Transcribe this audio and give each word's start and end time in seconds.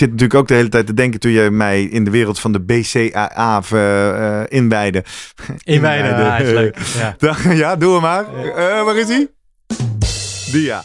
zit 0.00 0.10
natuurlijk 0.10 0.40
ook 0.40 0.48
de 0.48 0.54
hele 0.54 0.68
tijd 0.68 0.86
te 0.86 0.94
denken 0.94 1.20
toen 1.20 1.30
je 1.30 1.50
mij 1.50 1.82
in 1.82 2.04
de 2.04 2.10
wereld 2.10 2.40
van 2.40 2.52
de 2.52 2.60
BCAA 2.60 3.62
uh, 3.72 4.42
inwijde. 4.48 5.04
Inwijde, 5.64 6.08
ja, 6.08 6.38
is 6.38 6.50
leuk. 6.50 6.78
Ja, 7.18 7.36
ja 7.52 7.76
doe 7.76 7.92
hem 7.92 8.02
maar. 8.02 8.24
Uh, 8.44 8.84
waar 8.84 8.96
is 8.96 9.08
hij? 9.08 9.28
Die 10.52 10.62
ja. 10.62 10.82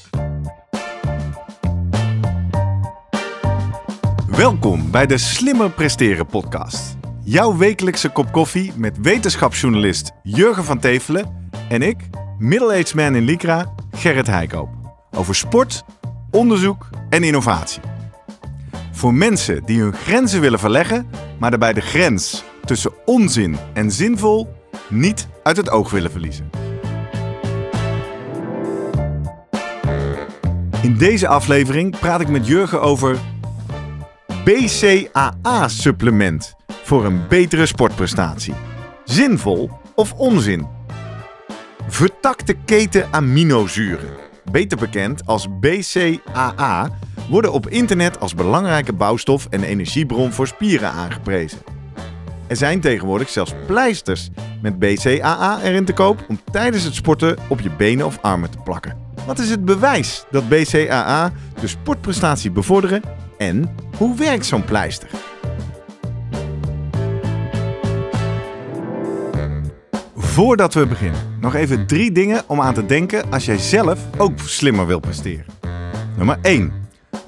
Welkom 4.28 4.92
bij 4.92 5.06
de 5.06 5.18
Slimmer 5.18 5.70
Presteren 5.70 6.26
podcast. 6.26 6.97
Jouw 7.24 7.58
wekelijkse 7.58 8.10
kop 8.10 8.32
koffie 8.32 8.72
met 8.76 8.97
wetenschapsjournalist 9.02 10.12
Jurgen 10.24 10.63
van 10.63 10.79
Tevelen 10.79 11.50
en 11.70 11.82
ik, 11.82 11.97
middle-aged 12.40 12.94
man 12.94 13.16
in 13.16 13.24
Lycra, 13.24 13.74
Gerrit 13.92 14.28
Heikoop. 14.28 14.70
Over 15.12 15.36
sport, 15.36 15.84
onderzoek 16.32 16.90
en 17.09 17.23
innovatie. 17.23 17.95
Voor 18.95 19.13
mensen 19.13 19.66
die 19.66 19.81
hun 19.81 19.94
grenzen 19.94 20.41
willen 20.41 20.59
verleggen, 20.59 21.09
maar 21.40 21.49
daarbij 21.49 21.73
de 21.73 21.81
grens 21.81 22.44
tussen 22.66 22.91
onzin 23.05 23.58
en 23.73 23.91
zinvol 23.91 24.53
niet 24.90 25.27
uit 25.44 25.58
het 25.58 25.70
oog 25.70 25.91
willen 25.91 26.12
verliezen. 26.12 26.49
In 30.81 30.98
deze 30.98 31.27
aflevering 31.27 32.00
praat 32.00 32.22
ik 32.22 32.27
met 32.27 32.48
Jurgen 32.48 32.81
over 32.81 33.17
BCAA-supplement 34.44 36.55
voor 36.84 37.05
een 37.05 37.27
betere 37.27 37.66
sportprestatie. 37.66 38.53
Zinvol 39.03 39.72
of 39.95 40.14
onzin? 40.14 40.67
Vertakte 41.88 42.55
keten 42.66 43.08
aminozuren, 43.12 44.14
beter 44.52 44.77
bekend 44.77 45.25
als 45.25 45.48
BCAA, 45.59 46.89
worden 47.30 47.54
op 47.54 47.70
internet 47.70 48.20
als 48.20 48.36
belangrijke 48.36 48.94
bouwstof 48.94 49.48
en 49.50 49.64
energiebron 49.64 50.31
voor 50.31 50.48
spieren 50.48 50.92
aangeprezen. 50.92 51.59
Er 52.48 52.56
zijn 52.56 52.80
tegenwoordig 52.80 53.30
zelfs 53.30 53.54
pleisters 53.67 54.30
met 54.62 54.80
BCAA 54.80 55.59
erin 55.64 55.86
te 55.86 55.94
koop 55.94 56.26
om 56.28 56.40
tijdens 56.52 56.84
het 56.84 56.95
sporten 56.95 57.38
op 57.48 57.59
je 57.59 57.70
benen 57.70 58.06
of 58.06 58.17
armen 58.22 58.50
te 58.50 58.58
plakken. 58.64 58.98
Wat 59.26 59.40
is 59.40 59.50
het 59.50 59.66
bewijs 59.66 60.26
dat 60.32 60.50
BCAA 60.50 61.32
de 61.59 61.67
sportprestatie 61.67 62.52
bevorderen 62.52 63.02
en 63.38 63.76
hoe 63.98 64.17
werkt 64.17 64.45
zo'n 64.45 64.66
pleister? 64.66 65.10
Voordat 70.16 70.73
we 70.73 70.86
beginnen, 70.86 71.38
nog 71.39 71.56
even 71.56 71.88
drie 71.88 72.12
dingen 72.12 72.44
om 72.48 72.62
aan 72.62 72.73
te 72.73 72.86
denken 72.86 73.32
als 73.32 73.45
jij 73.45 73.58
zelf 73.58 74.00
ook 74.17 74.39
slimmer 74.39 74.86
wil 74.86 75.00
presteren. 75.00 75.45
Nummer 76.17 76.38
1. 76.42 76.84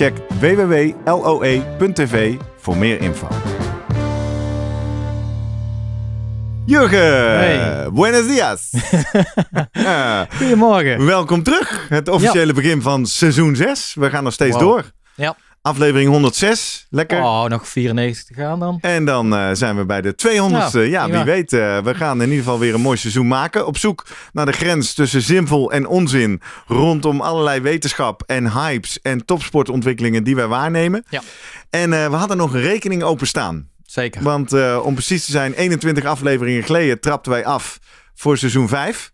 Check 0.00 0.16
www.loe.tv 0.40 2.34
voor 2.56 2.76
meer 2.76 3.00
info. 3.00 3.28
Jurgen, 6.66 7.38
hey. 7.38 7.90
buenos 7.92 8.26
dias. 8.26 8.70
Goedemorgen. 10.38 11.06
Welkom 11.06 11.42
terug. 11.42 11.88
Het 11.88 12.08
officiële 12.08 12.52
begin 12.52 12.82
van 12.82 13.06
seizoen 13.06 13.56
6. 13.56 13.94
We 13.94 14.10
gaan 14.10 14.24
nog 14.24 14.32
steeds 14.32 14.58
door. 14.58 14.84
Ja. 15.14 15.36
Aflevering 15.62 16.10
106. 16.10 16.86
Lekker. 16.90 17.22
Oh, 17.22 17.44
nog 17.44 17.68
94 17.68 18.26
te 18.26 18.34
gaan 18.34 18.60
dan. 18.60 18.78
En 18.80 19.04
dan 19.04 19.34
uh, 19.34 19.48
zijn 19.52 19.76
we 19.76 19.84
bij 19.84 20.00
de 20.00 20.12
200ste. 20.12 20.78
Ja, 20.78 20.82
ja 20.82 21.10
wie 21.10 21.24
weet. 21.24 21.52
Uh, 21.52 21.78
we 21.78 21.94
gaan 21.94 22.22
in 22.22 22.28
ieder 22.28 22.44
geval 22.44 22.58
weer 22.58 22.74
een 22.74 22.80
mooi 22.80 22.96
seizoen 22.96 23.28
maken. 23.28 23.66
Op 23.66 23.76
zoek 23.76 24.06
naar 24.32 24.46
de 24.46 24.52
grens 24.52 24.94
tussen 24.94 25.22
zinvol 25.22 25.72
en 25.72 25.86
onzin. 25.86 26.40
Rondom 26.66 27.20
allerlei 27.20 27.60
wetenschap 27.60 28.22
en 28.26 28.52
hypes 28.52 29.00
en 29.02 29.24
topsportontwikkelingen 29.24 30.24
die 30.24 30.36
wij 30.36 30.46
waarnemen. 30.46 31.04
Ja. 31.08 31.22
En 31.70 31.92
uh, 31.92 32.08
we 32.08 32.16
hadden 32.16 32.36
nog 32.36 32.54
een 32.54 32.60
rekening 32.60 33.02
openstaan. 33.02 33.68
Zeker. 33.86 34.22
Want 34.22 34.52
om 34.82 34.94
precies 34.94 35.24
te 35.24 35.30
zijn, 35.30 35.52
21 35.52 36.04
afleveringen 36.04 36.62
geleden 36.62 37.00
trapten 37.00 37.32
wij 37.32 37.44
af 37.44 37.78
voor 38.14 38.38
seizoen 38.38 38.68
5. 38.68 39.12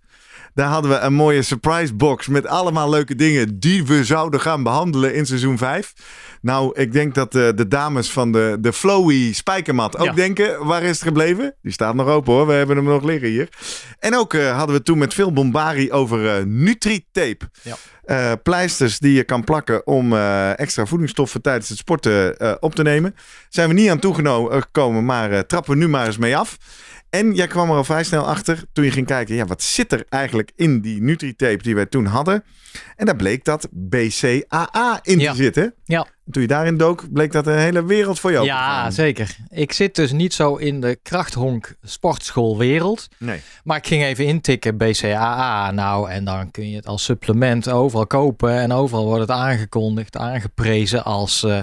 Daar 0.57 0.69
hadden 0.69 0.91
we 0.91 0.99
een 0.99 1.13
mooie 1.13 1.43
surprise 1.43 1.95
box 1.95 2.27
met 2.27 2.47
allemaal 2.47 2.91
leuke 2.91 3.15
dingen 3.15 3.59
die 3.61 3.85
we 3.85 4.05
zouden 4.05 4.41
gaan 4.41 4.63
behandelen 4.63 5.15
in 5.15 5.27
seizoen 5.27 5.59
5. 5.59 5.93
Nou, 6.41 6.81
ik 6.81 6.93
denk 6.93 7.15
dat 7.15 7.33
de, 7.33 7.53
de 7.55 7.69
dames 7.69 8.11
van 8.11 8.33
de, 8.33 8.57
de 8.61 8.73
Flowy 8.73 9.33
Spijkermat 9.33 9.99
ook 9.99 10.17
denken, 10.17 10.67
waar 10.67 10.83
is 10.83 10.89
het 10.89 11.03
gebleven? 11.03 11.57
Die 11.63 11.73
staat 11.73 11.95
nog 11.95 12.07
open 12.07 12.33
hoor, 12.33 12.47
we 12.47 12.53
hebben 12.53 12.77
hem 12.77 12.85
nog 12.85 13.03
liggen 13.03 13.29
hier. 13.29 13.49
En 13.99 14.17
ook 14.17 14.35
uh, 14.35 14.57
hadden 14.57 14.77
we 14.77 14.83
toen 14.83 14.99
met 14.99 15.15
veel 15.15 15.33
bombari 15.33 15.93
over 15.93 16.39
uh, 16.39 16.45
Nutri-tape. 16.45 17.51
Ja. 17.63 17.77
Uh, 18.07 18.33
pleisters 18.43 18.99
die 18.99 19.13
je 19.13 19.25
kan 19.25 19.45
plakken 19.45 19.87
om 19.87 20.13
extra 20.55 20.87
voedingsstoffen 20.87 21.43
tijdens 21.43 21.69
het 21.69 21.79
sporten 21.79 22.37
op 22.63 22.75
te 22.75 22.83
nemen. 22.83 23.15
Zijn 23.49 23.69
we 23.69 23.75
niet 23.75 23.91
aan 23.91 23.99
toegekomen, 23.99 25.05
maar 25.05 25.47
trappen 25.47 25.73
we 25.73 25.79
nu 25.79 25.89
maar 25.89 26.07
eens 26.07 26.19
mee 26.19 26.37
af. 26.37 26.57
En 27.11 27.35
jij 27.35 27.47
kwam 27.47 27.71
er 27.71 27.77
al 27.77 27.85
vrij 27.85 28.05
snel 28.05 28.27
achter 28.27 28.65
toen 28.73 28.85
je 28.85 28.91
ging 28.91 29.07
kijken, 29.07 29.35
ja, 29.35 29.45
wat 29.47 29.63
zit 29.63 29.93
er 29.93 30.05
eigenlijk 30.09 30.53
in 30.57 30.81
die 30.81 31.03
Nutri-tape 31.03 31.63
die 31.63 31.75
wij 31.75 31.87
toen 31.87 32.07
hadden? 32.07 32.45
En 32.97 33.07
daar 33.07 33.17
bleek 33.17 33.45
dat 33.45 33.69
BCAA 33.71 35.01
in 35.03 35.19
ja. 35.19 35.31
te 35.31 35.37
zitten. 35.37 35.75
Ja. 35.85 36.07
Toen 36.31 36.43
je 36.43 36.49
daarin 36.49 36.77
dook, 36.77 37.13
bleek 37.13 37.33
dat 37.33 37.47
een 37.47 37.59
hele 37.59 37.85
wereld 37.85 38.21
voor 38.21 38.33
jou. 38.33 38.45
Ja, 38.45 38.91
zeker. 38.91 39.37
Ik 39.51 39.73
zit 39.73 39.95
dus 39.95 40.13
niet 40.13 40.35
zo 40.35 40.55
in 40.55 40.81
de 40.81 40.99
krachthonk 41.03 41.75
sportschoolwereld. 41.83 43.09
Nee. 43.19 43.41
Maar 43.65 43.77
ik 43.77 43.87
ging 43.87 44.03
even 44.03 44.27
intikken 44.27 44.77
BCAA. 44.77 45.71
Nou, 45.71 46.11
en 46.11 46.25
dan 46.25 46.51
kun 46.51 46.71
je 46.71 46.77
het 46.77 46.87
als 46.87 47.05
supplement 47.05 47.69
overal 47.69 48.07
kopen. 48.07 48.53
En 48.53 48.73
overal 48.73 49.05
wordt 49.05 49.21
het 49.21 49.31
aangekondigd, 49.31 50.17
aangeprezen 50.17 51.05
als... 51.05 51.43
Uh, 51.43 51.59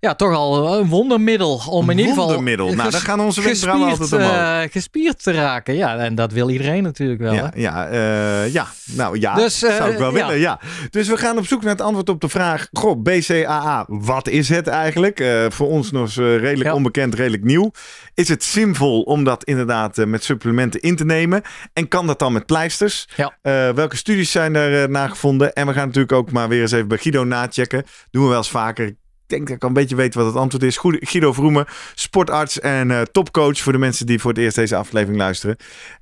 ja, 0.00 0.14
toch 0.14 0.34
al 0.34 0.78
een 0.78 0.88
wondermiddel 0.88 1.62
om 1.68 1.90
in 1.90 1.96
ieder 1.96 2.12
geval. 2.12 2.26
Wondermiddel. 2.26 2.74
Nou, 2.74 2.90
dan 2.90 3.00
gaan 3.00 3.20
onze 3.20 3.42
wenkbrauwen 3.42 3.88
altijd 3.88 4.12
omhoog. 4.12 4.32
Uh, 4.32 4.60
gespierd 4.70 5.22
te 5.22 5.32
raken. 5.32 5.74
Ja, 5.74 5.96
en 5.96 6.14
dat 6.14 6.32
wil 6.32 6.50
iedereen 6.50 6.82
natuurlijk 6.82 7.20
wel. 7.20 7.32
Ja, 7.32 7.50
hè? 7.54 7.60
ja, 7.60 7.90
uh, 7.90 8.52
ja. 8.52 8.66
nou 8.84 9.18
ja, 9.18 9.34
dus, 9.34 9.62
uh, 9.62 9.76
zou 9.76 9.90
ik 9.90 9.98
wel 9.98 10.12
willen. 10.12 10.38
Ja. 10.38 10.60
Dus 10.90 11.08
we 11.08 11.16
gaan 11.16 11.38
op 11.38 11.46
zoek 11.46 11.62
naar 11.62 11.70
het 11.70 11.80
antwoord 11.80 12.08
op 12.08 12.20
de 12.20 12.28
vraag: 12.28 12.68
Goh, 12.72 13.02
BCAA, 13.02 13.84
wat 13.88 14.28
is 14.28 14.48
het 14.48 14.66
eigenlijk? 14.66 15.26
voor 15.48 15.68
ons 15.68 15.90
nog 15.90 16.14
redelijk 16.14 16.74
onbekend, 16.74 17.14
redelijk 17.14 17.44
nieuw. 17.44 17.70
Is 18.14 18.28
het 18.28 18.44
zinvol 18.44 19.02
om 19.02 19.24
dat 19.24 19.44
inderdaad 19.44 19.96
met 19.96 20.24
supplementen 20.24 20.80
in 20.80 20.96
te 20.96 21.04
nemen? 21.04 21.42
En 21.72 21.88
kan 21.88 22.06
dat 22.06 22.18
dan 22.18 22.32
met 22.32 22.46
pleisters? 22.46 23.08
Ja. 23.16 23.34
welke 23.74 23.96
studies 23.96 24.30
zijn 24.30 24.54
er 24.54 24.90
naar 24.90 25.08
gevonden? 25.08 25.52
En 25.52 25.66
we 25.66 25.72
gaan 25.72 25.86
natuurlijk 25.86 26.12
ook 26.12 26.32
maar 26.32 26.48
weer 26.48 26.60
eens 26.60 26.72
even 26.72 26.88
bij 26.88 26.98
Guido 26.98 27.24
nachecken. 27.24 27.84
Doen 28.10 28.22
we 28.22 28.28
wel 28.28 28.38
eens 28.38 28.50
vaker 28.50 28.96
denk 29.28 29.46
dat 29.46 29.56
ik 29.56 29.62
al 29.62 29.68
een 29.68 29.74
beetje 29.74 29.96
weet 29.96 30.14
wat 30.14 30.26
het 30.26 30.34
antwoord 30.34 30.62
is. 30.62 30.76
Guido 30.80 31.32
Vroemen, 31.32 31.66
sportarts 31.94 32.60
en 32.60 32.90
uh, 32.90 33.00
topcoach 33.00 33.58
voor 33.58 33.72
de 33.72 33.78
mensen 33.78 34.06
die 34.06 34.18
voor 34.18 34.30
het 34.30 34.40
eerst 34.40 34.56
deze 34.56 34.76
aflevering 34.76 35.18
luisteren. 35.18 35.56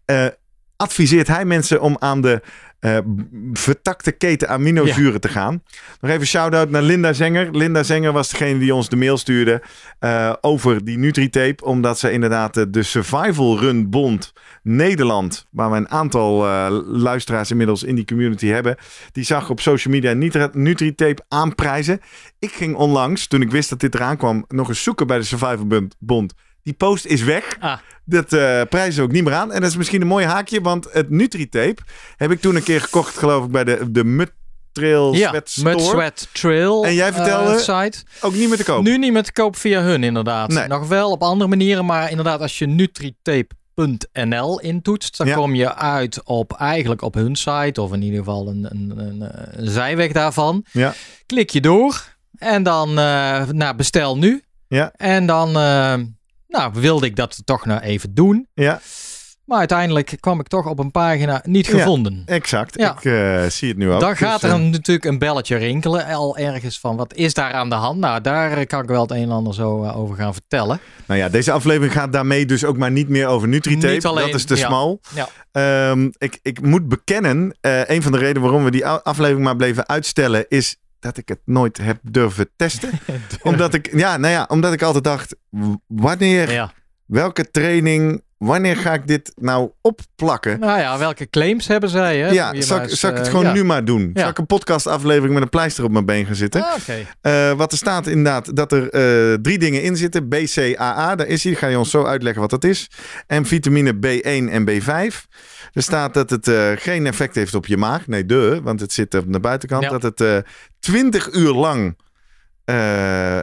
Uh, 0.06 0.26
adviseert 0.76 1.26
hij 1.26 1.44
mensen 1.44 1.80
om 1.80 1.96
aan 1.98 2.20
de 2.20 2.42
uh, 2.80 2.98
vertakte 3.52 4.12
keten 4.12 4.48
aminozuren 4.48 5.12
ja. 5.12 5.18
te 5.18 5.28
gaan. 5.28 5.62
Nog 6.00 6.10
even 6.10 6.26
shout-out 6.26 6.70
naar 6.70 6.82
Linda 6.82 7.12
Zenger. 7.12 7.56
Linda 7.56 7.82
Zenger 7.82 8.12
was 8.12 8.30
degene 8.30 8.58
die 8.58 8.74
ons 8.74 8.88
de 8.88 8.96
mail 8.96 9.16
stuurde 9.16 9.62
uh, 10.00 10.32
over 10.40 10.84
die 10.84 10.98
Nutri-tape. 10.98 11.64
Omdat 11.64 11.98
ze 11.98 12.12
inderdaad 12.12 12.72
de 12.72 12.82
Survival 12.82 13.58
Run 13.58 13.90
Bond 13.90 14.32
Nederland, 14.62 15.46
waar 15.50 15.70
we 15.70 15.76
een 15.76 15.88
aantal 15.88 16.44
luisteraars 16.86 17.50
inmiddels 17.50 17.82
in 17.82 17.94
die 17.94 18.04
community 18.04 18.46
hebben, 18.46 18.76
die 19.12 19.24
zag 19.24 19.50
op 19.50 19.60
social 19.60 19.94
media 19.94 20.12
Nutri-tape 20.52 21.24
aanprijzen. 21.28 22.00
Ik 22.38 22.52
ging 22.52 22.74
onlangs, 22.74 23.26
toen 23.26 23.42
ik 23.42 23.50
wist 23.50 23.70
dat 23.70 23.80
dit 23.80 23.94
eraan 23.94 24.16
kwam, 24.16 24.44
nog 24.48 24.68
eens 24.68 24.82
zoeken 24.82 25.06
bij 25.06 25.18
de 25.18 25.24
Survival 25.24 25.88
Bond. 25.98 26.34
Die 26.66 26.74
post 26.74 27.04
is 27.04 27.22
weg. 27.22 27.56
Ah. 27.60 27.78
Dat 28.04 28.32
uh, 28.32 28.62
prijzen 28.68 29.02
ook 29.02 29.12
niet 29.12 29.24
meer 29.24 29.32
aan. 29.32 29.52
En 29.52 29.60
dat 29.60 29.70
is 29.70 29.76
misschien 29.76 30.00
een 30.00 30.06
mooi 30.06 30.26
haakje, 30.26 30.60
want 30.60 30.88
het 30.92 31.10
Nutri-tape 31.10 31.82
heb 32.16 32.30
ik 32.30 32.40
toen 32.40 32.56
een 32.56 32.62
keer 32.62 32.80
gekocht, 32.80 33.18
geloof 33.18 33.44
ik, 33.44 33.50
bij 33.50 33.64
de, 33.64 33.90
de 33.90 34.04
Mud 34.04 34.32
Trail 34.72 35.14
ja, 35.14 35.28
Sweat 35.28 35.50
Store. 35.50 35.80
Sweat 35.80 36.28
Trail 36.32 36.84
En 36.84 36.94
jij 36.94 37.12
vertelde, 37.12 37.52
uh, 37.52 37.58
site. 37.58 38.04
ook 38.20 38.34
niet 38.34 38.48
meer 38.48 38.56
te 38.56 38.64
koop. 38.64 38.82
Nu 38.82 38.98
niet 38.98 39.12
meer 39.12 39.22
te 39.22 39.32
koop 39.32 39.56
via 39.56 39.80
hun, 39.82 40.04
inderdaad. 40.04 40.50
Nee. 40.50 40.66
Nog 40.68 40.88
wel 40.88 41.10
op 41.10 41.22
andere 41.22 41.50
manieren, 41.50 41.84
maar 41.86 42.10
inderdaad, 42.10 42.40
als 42.40 42.58
je 42.58 42.66
Nutritape.nl 42.66 44.60
intoetst, 44.60 45.16
dan 45.16 45.26
Ja. 45.26 45.34
kom 45.34 45.54
je 45.54 45.74
uit 45.74 46.20
op 46.24 46.52
eigenlijk 46.52 47.02
op 47.02 47.14
hun 47.14 47.36
site, 47.36 47.82
of 47.82 47.92
in 47.92 48.02
ieder 48.02 48.18
geval 48.18 48.48
een, 48.48 48.66
een, 48.70 48.92
een, 48.96 49.28
een 49.60 49.68
zijweg 49.70 50.12
daarvan. 50.12 50.64
Ja. 50.72 50.94
Klik 51.26 51.50
je 51.50 51.60
door 51.60 52.14
en 52.38 52.62
dan 52.62 52.88
uh, 52.88 53.48
nou, 53.48 53.76
bestel 53.76 54.18
nu. 54.18 54.42
Ja. 54.68 54.92
En 54.96 55.26
dan 55.26 55.48
uh, 55.56 55.94
nou, 56.56 56.72
wilde 56.74 57.06
ik 57.06 57.16
dat 57.16 57.40
toch 57.44 57.64
nou 57.64 57.80
even 57.80 58.14
doen. 58.14 58.48
Ja. 58.54 58.80
Maar 59.44 59.58
uiteindelijk 59.58 60.16
kwam 60.20 60.40
ik 60.40 60.46
toch 60.48 60.66
op 60.66 60.78
een 60.78 60.90
pagina 60.90 61.42
niet 61.44 61.66
gevonden. 61.66 62.22
Ja, 62.26 62.34
exact. 62.34 62.80
Ik 62.80 63.04
uh, 63.04 63.44
zie 63.44 63.68
het 63.68 63.76
nu 63.76 63.92
ook. 63.92 64.00
Dan 64.00 64.08
dus, 64.08 64.18
gaat 64.18 64.42
er 64.42 64.48
uh, 64.48 64.70
natuurlijk 64.70 65.06
een 65.06 65.18
belletje 65.18 65.56
rinkelen. 65.56 66.06
Al 66.06 66.36
ergens 66.36 66.80
van 66.80 66.96
wat 66.96 67.14
is 67.14 67.34
daar 67.34 67.52
aan 67.52 67.68
de 67.68 67.74
hand? 67.74 67.98
Nou, 67.98 68.20
daar 68.20 68.66
kan 68.66 68.82
ik 68.82 68.88
wel 68.88 69.00
het 69.00 69.10
een 69.10 69.22
en 69.22 69.30
ander 69.30 69.54
zo 69.54 69.82
uh, 69.82 69.98
over 69.98 70.16
gaan 70.16 70.32
vertellen. 70.32 70.80
Nou 71.06 71.20
ja, 71.20 71.28
deze 71.28 71.52
aflevering 71.52 71.92
gaat 71.92 72.12
daarmee 72.12 72.46
dus 72.46 72.64
ook 72.64 72.76
maar 72.76 72.90
niet 72.90 73.08
meer 73.08 73.26
over 73.26 73.48
Nutritape. 73.48 74.08
Alleen, 74.08 74.26
dat 74.26 74.34
is 74.34 74.44
te 74.44 74.56
ja, 74.56 74.66
smal. 74.66 75.00
Ja. 75.52 75.90
Um, 75.90 76.12
ik, 76.18 76.38
ik 76.42 76.62
moet 76.62 76.88
bekennen, 76.88 77.56
een 77.60 78.02
van 78.02 78.12
de 78.12 78.18
redenen 78.18 78.42
waarom 78.42 78.64
we 78.64 78.70
die 78.70 78.86
aflevering 78.86 79.44
maar 79.44 79.56
bleven 79.56 79.88
uitstellen 79.88 80.44
is 80.48 80.76
dat 81.00 81.16
ik 81.16 81.28
het 81.28 81.40
nooit 81.44 81.76
heb 81.76 81.98
durven 82.02 82.48
testen. 82.56 82.90
omdat 83.42 83.74
ik, 83.74 83.96
ja, 83.96 84.16
nou 84.16 84.32
ja, 84.32 84.44
omdat 84.48 84.72
ik 84.72 84.82
altijd 84.82 85.04
dacht, 85.04 85.36
wanneer, 85.86 86.50
Ja. 86.52 86.72
welke 87.06 87.50
training, 87.50 88.22
wanneer 88.38 88.76
ga 88.76 88.92
ik 88.92 89.06
dit 89.06 89.32
nou 89.36 89.70
opplakken? 89.80 90.58
Nou 90.58 90.78
ja, 90.78 90.98
welke 90.98 91.30
claims 91.30 91.66
hebben 91.66 91.90
zij? 91.90 92.18
Hè? 92.18 92.28
Ja, 92.28 92.60
zal, 92.60 92.76
ik, 92.76 92.82
eens, 92.90 93.00
zal 93.00 93.10
ik 93.10 93.16
het 93.16 93.26
eh, 93.26 93.30
gewoon 93.30 93.46
ja. 93.46 93.52
nu 93.52 93.64
maar 93.64 93.84
doen? 93.84 94.10
Ja. 94.14 94.20
Zal 94.20 94.30
ik 94.30 94.38
een 94.38 94.46
podcastaflevering 94.46 95.32
met 95.34 95.42
een 95.42 95.48
pleister 95.48 95.84
op 95.84 95.90
mijn 95.90 96.04
been 96.04 96.26
gaan 96.26 96.34
zitten? 96.34 96.64
Ah, 96.64 96.74
Oké. 96.78 97.06
Eh, 97.20 97.52
wat 97.52 97.72
er 97.72 97.78
staat 97.78 98.06
inderdaad 98.06 98.56
dat 98.56 98.72
er 98.72 98.90
eh, 98.90 99.34
drie 99.42 99.58
dingen 99.58 99.82
in 99.82 99.96
zitten. 99.96 100.28
BCAA, 100.28 101.14
daar 101.14 101.26
is 101.26 101.44
hij. 101.44 101.54
Ga 101.54 101.66
je 101.66 101.78
ons 101.78 101.90
zo 101.90 102.04
uitleggen 102.04 102.40
wat 102.40 102.50
dat 102.50 102.64
is. 102.64 102.90
En 103.26 103.46
vitamine 103.46 103.94
B1 103.94 104.50
en 104.50 104.70
B5. 104.70 105.14
Er 105.72 105.82
staat 105.82 106.14
dat 106.14 106.30
het 106.30 106.50
geen 106.80 107.06
effect 107.06 107.34
heeft 107.34 107.54
op 107.54 107.66
je 107.66 107.76
maag. 107.76 108.06
Nee, 108.06 108.26
de, 108.26 108.60
want 108.62 108.80
het 108.80 108.92
zit 108.92 109.14
op 109.14 109.32
de 109.32 109.40
buitenkant. 109.40 109.82
Ja. 109.82 109.90
Dat 109.90 110.02
het 110.02 110.20
eh 110.20 110.36
20 110.80 111.32
uur 111.32 111.52
lang 111.52 111.96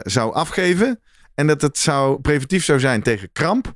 zou 0.02 0.34
afgeven. 0.34 1.00
En 1.34 1.46
dat 1.46 1.62
het 1.62 1.78
zou, 1.78 2.20
preventief 2.20 2.64
zou 2.64 2.80
zijn 2.80 3.02
tegen 3.02 3.28
kramp. 3.32 3.74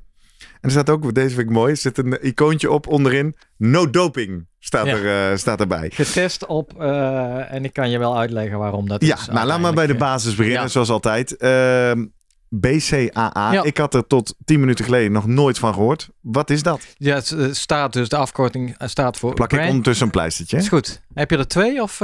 En 0.61 0.65
er 0.69 0.71
staat 0.71 0.89
ook, 0.89 1.13
deze 1.13 1.35
vind 1.35 1.47
ik 1.49 1.53
mooi, 1.55 1.71
er 1.71 1.77
zit 1.77 1.97
een 1.97 2.17
icoontje 2.21 2.71
op 2.71 2.87
onderin. 2.87 3.35
No 3.57 3.89
doping 3.89 4.47
staat, 4.59 4.85
Ja. 4.85 4.95
er, 4.95 5.31
eh, 5.31 5.37
staat 5.37 5.59
erbij. 5.59 5.89
Getest 5.93 6.45
op, 6.45 6.81
eh, 6.81 7.53
en 7.53 7.63
ik 7.63 7.73
kan 7.73 7.89
je 7.89 7.97
wel 7.99 8.17
uitleggen 8.17 8.57
waarom 8.59 8.87
dat 8.87 9.05
Ja, 9.05 9.15
is. 9.17 9.27
maar 9.29 9.45
laat 9.45 9.59
maar 9.59 9.73
bij 9.73 9.87
de 9.87 9.95
basis 9.95 10.35
beginnen, 10.35 10.61
ja. 10.61 10.67
zoals 10.67 10.89
altijd. 10.89 11.37
Ehm, 11.37 12.05
BCAA, 12.49 13.51
Ja. 13.53 13.63
ik 13.63 13.77
had 13.77 13.93
er 13.93 14.07
tot 14.07 14.35
10 14.45 14.59
minuten 14.59 14.85
geleden 14.85 15.11
nog 15.11 15.27
nooit 15.27 15.57
van 15.59 15.73
gehoord. 15.73 16.09
Wat 16.21 16.49
is 16.49 16.63
dat? 16.63 16.81
Ja, 16.97 17.15
het 17.15 17.57
staat 17.57 17.93
dus, 17.93 18.09
de 18.09 18.15
afkorting 18.15 18.75
eh, 18.77 18.87
staat 18.87 19.17
voor... 19.17 19.33
Plak 19.33 19.53
ik 19.53 19.59
ondertussen 19.67 20.05
een 20.05 20.11
pleistertje. 20.11 20.57
Is 20.57 20.67
goed. 20.67 21.01
Heb 21.13 21.29
je 21.29 21.37
er 21.37 21.47
twee 21.47 21.81
of... 21.81 22.01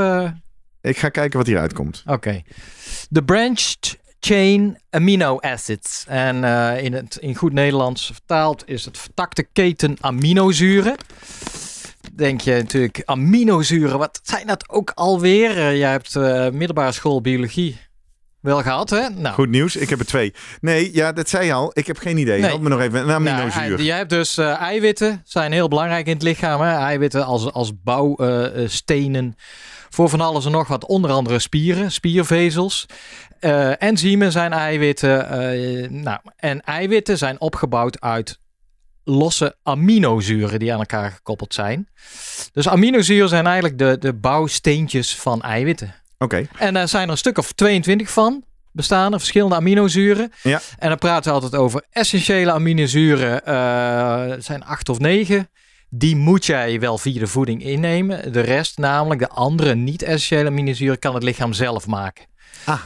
Ik 0.81 0.97
ga 0.97 1.09
kijken 1.09 1.37
wat 1.37 1.47
hieruit 1.47 1.73
komt. 1.73 2.03
Oké. 2.05 2.41
De 3.09 3.23
branched 3.23 3.97
chain 4.25 4.77
amino 4.89 5.39
acids. 5.39 6.05
En 6.07 6.43
eh, 6.43 6.83
in, 6.83 6.93
het, 6.93 7.17
in 7.19 7.35
goed 7.35 7.53
Nederlands 7.53 8.05
vertaald 8.05 8.63
is 8.65 8.85
het 8.85 8.97
vertakte 8.97 9.43
keten 9.53 9.97
aminozuren. 9.99 10.95
Denk 12.13 12.41
je 12.41 12.51
natuurlijk, 12.53 13.01
aminozuren, 13.05 13.97
wat 13.97 14.19
zijn 14.23 14.47
dat 14.47 14.69
ook 14.69 14.91
alweer? 14.95 15.57
Eh, 15.57 15.77
jij 15.77 15.91
hebt 15.91 16.15
eh, 16.15 16.49
middelbare 16.49 16.91
school 16.91 17.21
biologie 17.21 17.77
wel 18.41 18.61
gehad, 18.61 18.89
hè? 18.89 19.09
Nou, 19.09 19.35
Goed 19.35 19.49
nieuws, 19.49 19.75
ik 19.75 19.89
heb 19.89 19.99
er 19.99 20.05
twee. 20.05 20.33
Nee, 20.61 20.93
ja, 20.93 21.11
dat 21.11 21.29
zei 21.29 21.45
je 21.45 21.53
al. 21.53 21.71
Ik 21.73 21.87
heb 21.87 21.97
geen 21.97 22.17
idee. 22.17 22.39
Nee. 22.39 22.49
Help 22.49 22.61
me 22.61 22.69
nog 22.69 22.79
even. 22.79 22.99
Een 22.99 23.07
Nou, 23.07 23.27
aminozuur. 23.27 23.81
jij 23.81 23.97
hebt 23.97 24.09
dus 24.09 24.37
eh, 24.37 24.61
eiwitten, 24.61 25.21
zijn 25.25 25.51
heel 25.51 25.67
belangrijk 25.67 26.05
in 26.05 26.13
het 26.13 26.23
lichaam. 26.23 26.61
Hè? 26.61 26.75
Eiwitten 26.77 27.25
als, 27.25 27.51
als 27.51 27.81
bouwstenen 27.83 29.35
voor 29.95 30.09
van 30.09 30.21
alles 30.21 30.45
en 30.45 30.51
nog 30.51 30.67
wat. 30.67 30.85
Onder 30.85 31.11
andere 31.11 31.39
spieren, 31.39 31.91
spiervezels. 31.91 32.85
Eh, 33.39 33.81
enzymen 33.81 34.31
zijn 34.31 34.53
eiwitten. 34.53 35.29
eh, 35.29 35.89
nou, 35.89 36.19
en 36.37 36.61
eiwitten 36.61 37.17
zijn 37.17 37.39
opgebouwd 37.41 38.01
uit 38.01 38.39
losse 39.03 39.55
aminozuren 39.63 40.59
die 40.59 40.73
aan 40.73 40.79
elkaar 40.79 41.11
gekoppeld 41.11 41.53
zijn. 41.53 41.89
Dus 42.53 42.67
aminozuren 42.67 43.29
zijn 43.29 43.45
eigenlijk 43.45 43.77
de, 43.77 43.97
de 43.99 44.13
bouwsteentjes 44.13 45.15
van 45.15 45.41
eiwitten. 45.41 45.95
Oké, 46.17 46.47
En 46.57 46.73
daar 46.73 46.87
zijn 46.87 47.03
er 47.05 47.11
een 47.11 47.17
stuk 47.17 47.37
of 47.37 47.51
22 47.51 48.09
van 48.09 48.43
bestaan 48.71 49.13
er, 49.13 49.19
verschillende 49.19 49.55
aminozuren. 49.55 50.31
Ja. 50.41 50.61
En 50.77 50.89
dan 50.89 50.97
praten 50.97 51.31
we 51.31 51.39
altijd 51.41 51.61
over 51.61 51.83
essentiële 51.91 52.51
aminozuren. 52.51 53.31
het 54.31 54.45
zijn 54.45 54.63
acht 54.63 54.89
of 54.89 54.99
negen. 54.99 55.49
Die 55.97 56.15
moet 56.15 56.45
jij 56.45 56.79
wel 56.79 56.97
via 56.97 57.19
de 57.19 57.27
voeding 57.27 57.63
innemen. 57.63 58.31
De 58.31 58.39
rest, 58.39 58.77
namelijk 58.77 59.19
de 59.19 59.29
andere 59.29 59.75
niet-essentiële 59.75 60.49
aminozuren, 60.49 60.99
kan 60.99 61.13
het 61.13 61.23
lichaam 61.23 61.53
zelf 61.53 61.87
maken. 61.87 62.25
Ah. 62.65 62.81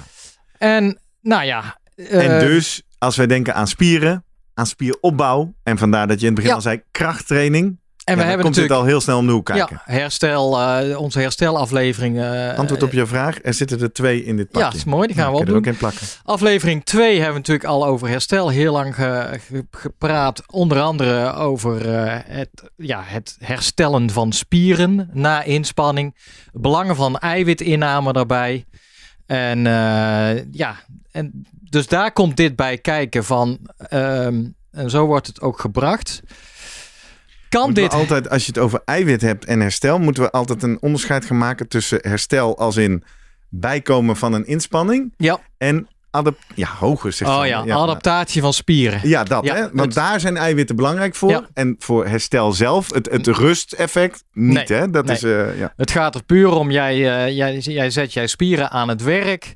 En 0.58 1.00
nou 1.22 1.44
ja. 1.44 1.80
en 1.96 2.36
eh, 2.36 2.40
dus 2.40 2.84
als 2.98 3.16
wij 3.16 3.28
denken 3.28 3.56
aan 3.56 3.68
spieren, 3.68 4.26
aan 4.54 4.68
spieropbouw. 4.68 5.54
En 5.64 5.78
vandaar 5.78 6.08
dat 6.08 6.20
je 6.20 6.26
in 6.26 6.32
het 6.34 6.36
begin 6.36 6.50
Ja. 6.50 6.56
al 6.56 6.62
zei 6.62 6.82
krachttraining. 6.92 7.80
En 8.10 8.16
we 8.16 8.22
ja, 8.22 8.28
hebben 8.28 8.46
komt 8.46 8.56
natuurlijk 8.56 8.82
al 8.82 8.88
heel 8.88 9.02
snel 9.02 9.18
om 9.18 9.26
de 9.26 9.32
hoek 9.32 9.46
kijken. 9.46 9.82
ja, 9.86 9.94
herstel, 9.94 10.60
eh, 10.62 11.00
onze 11.00 11.20
herstelaflevering. 11.20 12.20
eh, 12.20 12.58
Antwoord 12.58 12.84
op 12.84 12.92
je 12.92 13.06
vraag. 13.06 13.38
Er 13.44 13.54
zitten 13.54 13.82
er 13.82 13.94
twee 13.94 14.24
in 14.24 14.36
dit 14.38 14.46
Ja, 14.46 14.52
pakje. 14.52 14.68
dat 14.70 14.78
is 14.78 14.84
mooi. 14.84 15.08
Die 15.08 15.16
gaan 15.16 15.26
Nou, 15.26 15.36
we 15.38 15.42
er 15.42 15.48
opdoen. 15.56 15.58
ook 15.68 15.74
in 15.74 15.78
plakken. 15.80 16.08
Aflevering 16.24 16.86
2 16.86 17.14
hebben 17.16 17.32
we 17.32 17.38
natuurlijk 17.40 17.68
al 17.68 17.86
over 17.86 18.08
herstel 18.08 18.50
heel 18.50 18.72
lang 18.72 18.96
ge- 18.96 19.40
ge- 19.48 19.66
gepraat. 19.72 20.44
Onder 20.52 20.80
andere 20.82 21.34
over 21.34 21.94
eh, 21.96 22.18
het, 22.26 22.50
ja, 22.76 23.02
het 23.06 23.36
herstellen 23.40 24.10
van 24.10 24.32
spieren 24.32 25.10
na 25.14 25.44
inspanning. 25.44 26.16
Belangen 26.52 26.96
van 26.96 27.18
eiwitinname 27.18 28.14
daarbij. 28.14 28.66
En 29.26 29.68
eh, 29.68 30.44
ja, 30.52 30.76
en 31.12 31.46
dus 31.70 31.88
daar 31.88 32.12
komt 32.12 32.38
dit 32.38 32.56
bij 32.56 32.78
kijken 32.78 33.24
van. 33.24 33.60
ehm, 33.78 34.44
en 34.72 34.90
zo 34.90 35.06
wordt 35.06 35.28
het 35.28 35.42
ook 35.42 35.60
gebracht. 35.60 36.22
Kan 37.50 37.66
Moeten 37.66 37.84
dit 37.84 37.94
altijd, 37.94 38.30
als 38.30 38.46
je 38.46 38.52
het 38.52 38.58
over 38.62 38.82
eiwit 38.86 39.22
hebt 39.22 39.46
en 39.46 39.60
herstel, 39.60 40.00
moeten 40.00 40.24
we 40.24 40.32
altijd 40.32 40.64
een 40.64 40.78
onderscheid 40.82 41.26
gaan 41.26 41.38
maken 41.38 41.68
tussen 41.68 42.00
herstel 42.02 42.58
als 42.58 42.78
in 42.78 43.04
bijkomen 43.50 44.16
van 44.16 44.34
een 44.34 44.46
inspanning 44.46 45.14
Ja. 45.18 45.40
en 45.58 45.88
adap 46.12 46.38
ja, 46.56 46.68
hoger 46.80 47.14
zeg 47.14 47.28
Oh 47.28 47.46
ja, 47.46 47.60
adaptatie 47.68 48.42
van 48.42 48.54
spieren. 48.54 49.00
Ja, 49.04 49.24
dat 49.24 49.46
Ja, 49.46 49.56
hè. 49.56 49.62
Want 49.62 49.80
het- 49.80 49.94
daar 49.94 50.20
zijn 50.20 50.38
eiwitten 50.38 50.76
belangrijk 50.76 51.16
voor. 51.16 51.30
Ja. 51.30 51.48
En 51.54 51.76
voor 51.80 52.08
herstel 52.08 52.52
zelf, 52.52 52.94
het, 52.94 53.10
het 53.12 53.28
rusteffect, 53.28 54.24
niet 54.34 54.70
Nee, 54.70 54.80
hè. 54.80 54.90
Dat 54.90 55.06
nee. 55.06 55.16
is, 55.16 55.24
eh, 55.24 55.60
ja. 55.60 55.74
Het 55.76 55.92
gaat 55.92 56.16
er 56.16 56.24
puur 56.24 56.50
om, 56.50 56.72
jij, 56.72 56.94
eh, 57.26 57.36
jij, 57.36 57.58
jij 57.58 57.90
zet 57.90 58.14
jij 58.14 58.28
spieren 58.28 58.72
aan 58.72 58.88
het 58.90 59.04
werk. 59.04 59.54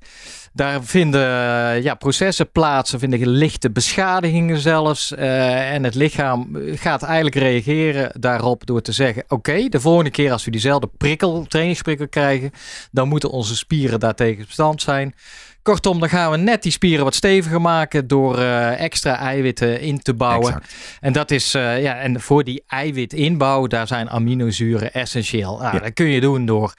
Daar 0.54 0.84
vinden 0.84 1.22
eh, 1.22 1.84
ja, 1.84 1.96
processen 1.96 2.52
plaats, 2.52 2.94
er 2.94 3.00
vinden 3.00 3.28
lichte 3.28 3.72
beschadigingen 3.72 4.58
zelfs. 4.58 5.14
eh, 5.16 5.74
en 5.74 5.84
het 5.84 5.96
lichaam 5.96 6.58
gaat 6.76 7.04
eigenlijk 7.04 7.36
reageren 7.36 8.12
daarop 8.20 8.66
door 8.66 8.82
te 8.82 8.92
zeggen... 8.92 9.24
oké, 9.28 9.68
de 9.70 9.80
volgende 9.80 10.10
keer 10.12 10.32
als 10.32 10.46
we 10.46 10.52
diezelfde 10.52 10.90
prikkel, 10.98 11.46
trainingsprikkel 11.48 12.08
krijgen... 12.08 12.52
dan 12.92 13.08
moeten 13.08 13.30
onze 13.30 13.56
spieren 13.56 14.00
daartegen 14.00 14.46
bestand 14.46 14.82
zijn. 14.82 15.16
Kortom, 15.62 16.00
dan 16.00 16.10
gaan 16.10 16.32
we 16.32 16.38
net 16.38 16.64
die 16.64 16.72
spieren 16.72 17.04
wat 17.04 17.16
steviger 17.16 17.62
maken... 17.62 18.08
door 18.08 18.38
eh, 18.38 18.80
extra 18.82 19.18
eiwitten 19.18 19.80
in 19.82 20.00
te 20.02 20.14
bouwen. 20.14 20.48
Exact. 20.48 20.76
En 21.00 21.14
dat 21.14 21.32
is, 21.32 21.54
eh, 21.54 21.82
ja, 21.82 21.96
en 22.00 22.22
voor 22.22 22.44
die 22.44 22.64
eiwitinbouw, 22.68 23.68
daar 23.68 23.88
zijn 23.88 24.10
aminozuren 24.10 24.94
essentieel. 24.94 25.58
Nou, 25.58 25.76
Ja. 25.76 25.82
Dat 25.82 25.94
kun 25.94 26.08
je 26.08 26.22
doen 26.22 26.46
door 26.46 26.74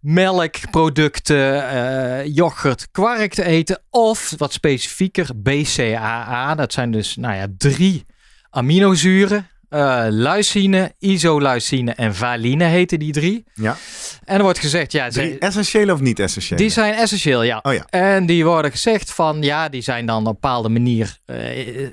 melkproducten, 0.00 1.68
eh, 1.68 2.34
yoghurt, 2.34 2.88
kwark 2.90 3.34
te 3.34 3.44
eten. 3.44 3.78
Of 3.90 4.32
wat 4.36 4.52
specifieker, 4.52 5.28
BCAA. 5.36 6.54
Dat 6.54 6.72
zijn 6.72 6.90
dus, 6.90 7.16
nou 7.16 7.34
ja, 7.34 7.46
drie 7.58 8.04
aminozuren. 8.50 9.48
Eh 9.68 10.04
leucine, 10.08 10.92
isoleucine 10.98 11.92
en 11.92 12.14
valine 12.14 12.64
heten 12.64 12.98
die 12.98 13.12
drie. 13.12 13.44
Ja. 13.54 13.76
En 14.24 14.36
er 14.36 14.42
wordt 14.42 14.58
gezegd, 14.58 14.92
ja, 14.92 15.08
essentiële 15.38 15.92
of 15.92 16.00
niet 16.00 16.18
essentiële? 16.18 16.60
die 16.60 16.70
zijn 16.70 16.94
essentieel, 16.94 17.42
ja. 17.42 17.58
Oh 17.62 17.72
ja. 17.72 17.86
En 17.90 18.26
die 18.26 18.44
worden 18.44 18.70
gezegd 18.70 19.12
van, 19.12 19.42
ja, 19.42 19.68
die 19.68 19.82
zijn 19.82 20.06
dan 20.06 20.20
op 20.20 20.26
een 20.26 20.32
bepaalde 20.32 20.68
manier 20.68 21.18
eh, 21.24 21.88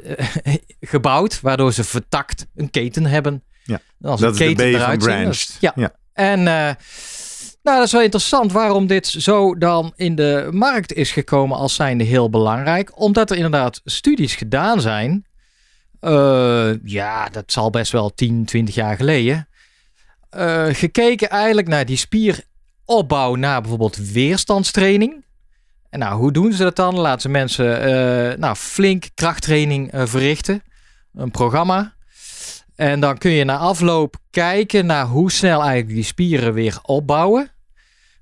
gebouwd, 0.80 1.42
waardoor 1.42 1.74
ze 1.74 1.84
vertakt 1.84 2.46
een 2.56 2.70
keten 2.70 3.06
hebben. 3.06 3.44
Ja, 3.64 3.80
Als 4.02 4.20
dat 4.20 4.40
een 4.40 4.48
is 4.50 4.56
de 4.56 4.64
keten 4.64 4.80
B 4.80 4.82
van 4.84 4.90
zien, 4.90 5.00
branched. 5.00 5.58
ja. 5.60 5.72
Ja. 5.76 5.92
En 6.14 6.48
nou, 7.64 7.78
dat 7.78 7.86
is 7.86 7.92
wel 7.92 8.02
interessant 8.02 8.52
waarom 8.52 8.88
dit 8.88 9.08
zo 9.08 9.58
dan 9.58 9.94
in 9.96 10.16
de 10.16 10.48
markt 10.52 10.94
is 10.94 11.12
gekomen 11.12 11.58
als 11.58 11.76
zijnde 11.76 12.04
heel 12.04 12.30
belangrijk. 12.30 13.00
Omdat 13.00 13.30
er 13.30 13.36
inderdaad 13.36 13.82
studies 13.86 14.36
gedaan 14.36 14.82
zijn. 14.82 15.26
Eh, 16.00 16.72
ja, 16.84 17.30
dat 17.30 17.52
zal 17.52 17.70
best 17.70 17.92
wel 17.92 18.14
10, 18.14 18.46
20 18.46 18.76
jaar 18.76 18.96
geleden. 18.96 19.48
Eh, 20.30 20.66
gekeken 20.70 21.30
eigenlijk 21.30 21.68
naar 21.68 21.86
die 21.86 21.98
spieropbouw 21.98 23.36
na 23.36 23.62
bijvoorbeeld 23.62 24.12
weerstandstraining. 24.12 25.26
En 25.90 26.00
nou, 26.00 26.20
hoe 26.20 26.32
doen 26.32 26.54
ze 26.54 26.64
dat 26.64 26.76
dan? 26.76 27.00
Laten 27.00 27.22
ze 27.22 27.30
mensen 27.30 27.82
eh, 27.82 28.38
nou, 28.38 28.56
flink 28.56 29.06
krachttraining 29.14 29.90
verrichten. 29.94 30.64
Een 31.14 31.32
programma. 31.32 31.94
En 32.76 33.00
dan 33.00 33.18
kun 33.18 33.32
je 33.32 33.44
na 33.44 33.58
afloop 33.58 34.16
kijken 34.30 34.86
naar 34.86 35.06
hoe 35.06 35.32
snel 35.32 35.62
eigenlijk 35.62 35.94
die 35.94 36.04
spieren 36.04 36.54
weer 36.54 36.80
opbouwen. 36.82 37.52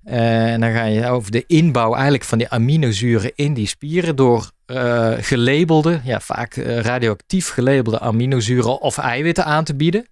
En 0.04 0.60
dan 0.60 0.72
ga 0.72 0.84
je 0.84 1.08
over 1.08 1.32
de 1.32 1.44
inbouw 1.48 1.94
eigenlijk 1.94 2.24
van 2.24 2.38
die 2.38 2.50
aminozuren 2.50 3.32
in 3.36 3.54
die 3.54 3.68
spieren 3.68 4.16
door 4.16 4.52
uh, 4.68 5.12
gelabelde, 5.18 6.00
ja, 6.04 6.20
vaak 6.20 6.56
radioactief 6.56 7.50
gelabelde 7.50 8.00
aminozuren 8.00 8.82
of 8.82 8.98
eiwitten 8.98 9.46
aan 9.46 9.64
te 9.64 9.76
bieden. 9.76 10.06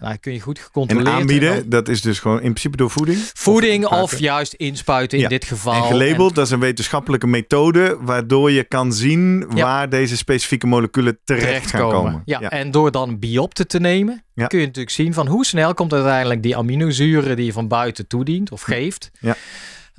Nou, 0.00 0.16
kun 0.16 0.32
je 0.32 0.40
goed 0.40 0.58
gecontroleerd. 0.58 1.08
En 1.08 1.14
aanbieden, 1.14 1.70
dat 1.70 1.88
is 1.88 2.00
dus 2.00 2.18
gewoon 2.18 2.36
in 2.36 2.50
principe 2.50 2.76
door 2.76 2.90
voeding? 2.90 3.30
Voeding 3.34 3.86
of, 3.86 4.18
juist 4.18 4.52
inspuiten 4.52 5.18
in 5.18 5.28
dit 5.28 5.44
geval. 5.44 5.72
En 5.72 5.82
gelabeld, 5.82 6.34
dat 6.34 6.46
is 6.46 6.52
een 6.52 6.60
wetenschappelijke 6.60 7.26
methode 7.26 7.96
waardoor 8.00 8.50
je 8.50 8.64
kan 8.64 8.92
zien 8.92 9.46
waar 9.48 9.88
deze 9.88 10.16
specifieke 10.16 10.66
moleculen 10.66 11.18
terecht, 11.24 11.70
gaan 11.70 11.90
komen. 11.90 12.22
Ja, 12.24 12.40
en 12.40 12.70
door 12.70 12.90
dan 12.90 13.18
biopten 13.18 13.66
te 13.68 13.80
nemen, 13.80 14.24
kun 14.34 14.58
je 14.58 14.66
natuurlijk 14.66 14.94
zien 14.94 15.14
van 15.14 15.26
hoe 15.26 15.44
snel 15.46 15.74
komt 15.74 15.92
uiteindelijk 15.92 16.42
die 16.42 16.56
aminozuren 16.56 17.36
die 17.36 17.44
je 17.44 17.52
van 17.52 17.68
buiten 17.68 18.06
toedient 18.06 18.50
of 18.50 18.62
geeft. 18.62 19.10
Ja. 19.20 19.36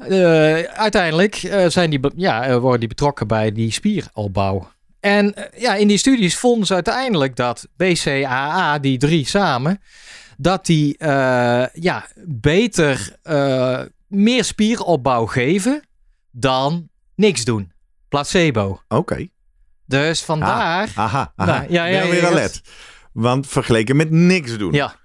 Uh, 0.10 0.62
uiteindelijk 0.62 1.44
uh, 1.44 1.66
zijn 1.68 1.90
die, 1.90 2.00
ja, 2.16 2.50
uh, 2.50 2.58
worden 2.58 2.80
die 2.80 2.90
betrokken 2.90 3.28
bij 3.28 3.52
die 3.52 3.72
spieropbouw. 3.72 4.68
En 5.00 5.34
eh, 5.34 5.62
ja, 5.62 5.76
in 5.76 5.88
die 5.88 5.98
studies 5.98 6.38
vonden 6.38 6.68
ze 6.68 6.74
uiteindelijk 6.74 7.36
dat 7.36 7.68
BCAA, 7.76 8.80
die 8.80 8.98
drie 8.98 9.28
samen, 9.28 9.82
dat 10.38 10.66
die 10.66 10.96
uh, 11.00 11.66
ja, 11.74 12.06
beter 12.26 13.16
uh, 13.24 13.82
meer 14.08 14.44
spieropbouw 14.44 15.26
geven 15.26 15.88
dan 16.32 16.90
niks 17.16 17.46
doen. 17.46 17.72
Placebo. 18.10 18.82
Oké. 18.88 19.28
Dus 19.86 20.22
vandaar. 20.22 20.88
Ah, 20.88 20.98
aha, 20.98 21.34
aha. 21.36 21.52
Nou, 21.52 21.72
ja, 21.72 21.86
ja, 21.86 22.02
ja, 22.02 22.10
weer 22.10 22.28
alert. 22.28 22.62
Want 23.12 23.48
vergeleken 23.48 23.96
met 23.96 24.12
niks 24.12 24.58
doen. 24.58 24.74
Ja. 24.74 24.96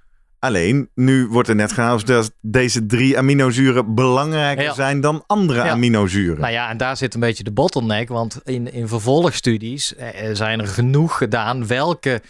Alleen, 0.43 0.89
nu 0.95 1.27
wordt 1.27 1.49
er 1.49 1.55
net 1.55 1.73
gehaald 1.73 2.07
dat 2.07 2.33
deze 2.41 2.87
drie 2.87 3.19
aminozuren 3.19 3.95
belangrijker 3.95 4.75
zijn 4.75 5.01
dan 5.01 5.25
andere 5.27 5.63
aminozuren. 5.63 6.41
Nou 6.41 6.53
ja, 6.53 6.71
en 6.71 6.77
daar 6.77 6.97
zit 6.97 7.15
een 7.15 7.21
beetje 7.21 7.45
de 7.45 7.53
bottleneck. 7.53 8.09
Want 8.09 8.41
in, 8.45 8.73
in 8.73 8.89
vervolgstudies 8.89 9.95
eh, 9.95 10.09
zijn 10.33 10.61
er 10.61 10.67
genoeg 10.67 11.17
gedaan. 11.17 11.67
Welke 11.67 12.23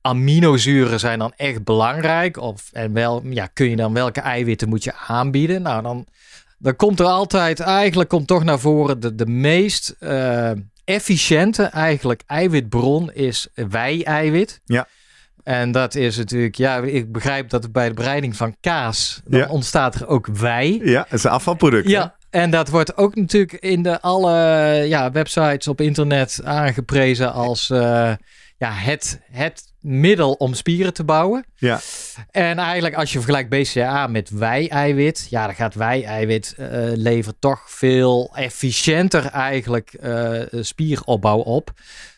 aminozuren 0.00 1.00
zijn 1.00 1.18
dan 1.18 1.32
echt 1.36 1.64
belangrijk? 1.64 2.36
Of 2.36 2.70
en 2.72 2.92
wel, 2.92 3.22
ja, 3.24 3.46
kun 3.46 3.70
je 3.70 3.76
dan 3.76 3.92
welke 3.92 4.20
eiwitten 4.20 4.68
moet 4.68 4.84
je 4.84 4.94
aanbieden? 4.94 5.62
Nou, 5.62 5.82
dan, 5.82 6.06
dan 6.58 6.76
komt 6.76 7.00
er 7.00 7.06
altijd, 7.06 7.60
eigenlijk 7.60 8.08
komt 8.08 8.26
toch 8.26 8.44
naar 8.44 8.58
voren 8.58 9.00
de, 9.00 9.14
de 9.14 9.26
meest 9.26 9.96
uh, 10.00 10.50
efficiënte 10.84 11.62
eigenlijk 11.62 12.22
eiwitbron 12.26 13.12
is 13.12 13.48
wij-eiwit. 13.54 14.60
Ja. 14.64 14.86
En 15.46 15.72
dat 15.72 15.94
is 15.94 16.16
natuurlijk, 16.16 16.54
ja, 16.54 16.76
ik 16.76 17.12
begrijp 17.12 17.50
dat 17.50 17.72
bij 17.72 17.88
de 17.88 17.94
bereiding 17.94 18.36
van 18.36 18.56
kaas, 18.60 19.20
dan 19.24 19.48
ontstaat 19.48 19.94
er 19.94 20.06
ook 20.06 20.26
wij. 20.26 20.80
Ja, 20.84 21.02
het 21.02 21.12
is 21.12 21.24
een 21.24 21.30
afvalproduct. 21.30 21.88
Ja, 21.88 22.16
en 22.30 22.50
dat 22.50 22.68
wordt 22.68 22.96
ook 22.96 23.14
natuurlijk 23.14 23.52
in 23.52 23.82
de 23.82 24.00
alle 24.00 24.32
ja, 24.88 25.10
websites 25.10 25.68
op 25.68 25.80
internet 25.80 26.40
aangeprezen 26.44 27.32
als 27.32 27.70
uh, 27.70 27.78
ja, 28.58 28.70
het, 28.70 29.20
het 29.30 29.72
middel 29.80 30.32
om 30.32 30.54
spieren 30.54 30.94
te 30.94 31.04
bouwen. 31.04 31.44
Ja. 31.56 31.80
En 32.30 32.58
eigenlijk 32.58 32.94
als 32.94 33.12
je 33.12 33.18
vergelijkt 33.18 33.48
BCAA 33.48 34.06
met 34.06 34.30
wij-eiwit, 34.30 35.26
ja, 35.30 35.46
dan 35.46 35.54
gaat 35.54 35.74
wij-eiwit 35.74 36.54
uh, 36.58 36.68
levert 36.94 37.36
toch 37.38 37.62
veel 37.66 38.30
efficiënter 38.34 39.26
eigenlijk 39.26 39.96
uh, 40.00 40.42
spieropbouw 40.50 41.38
op. 41.38 41.70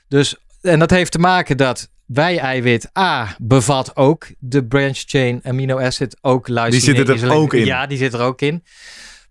Dus, 0.08 0.36
en 0.62 0.78
dat 0.78 0.90
heeft 0.90 1.12
te 1.12 1.18
maken 1.18 1.56
dat 1.56 1.88
wij-eiwit 2.08 2.98
A 2.98 3.36
bevat 3.38 3.96
ook 3.96 4.26
de 4.38 4.64
branch 4.64 5.02
chain 5.06 5.40
amino 5.44 5.78
acid, 5.78 6.16
ook 6.20 6.48
lysine. 6.48 6.70
Die 6.70 6.80
zit 6.80 7.22
er 7.22 7.30
ook 7.30 7.54
in? 7.54 7.64
Ja, 7.64 7.86
die 7.86 7.98
zit 7.98 8.12
er 8.12 8.20
ook 8.20 8.40
in. 8.40 8.64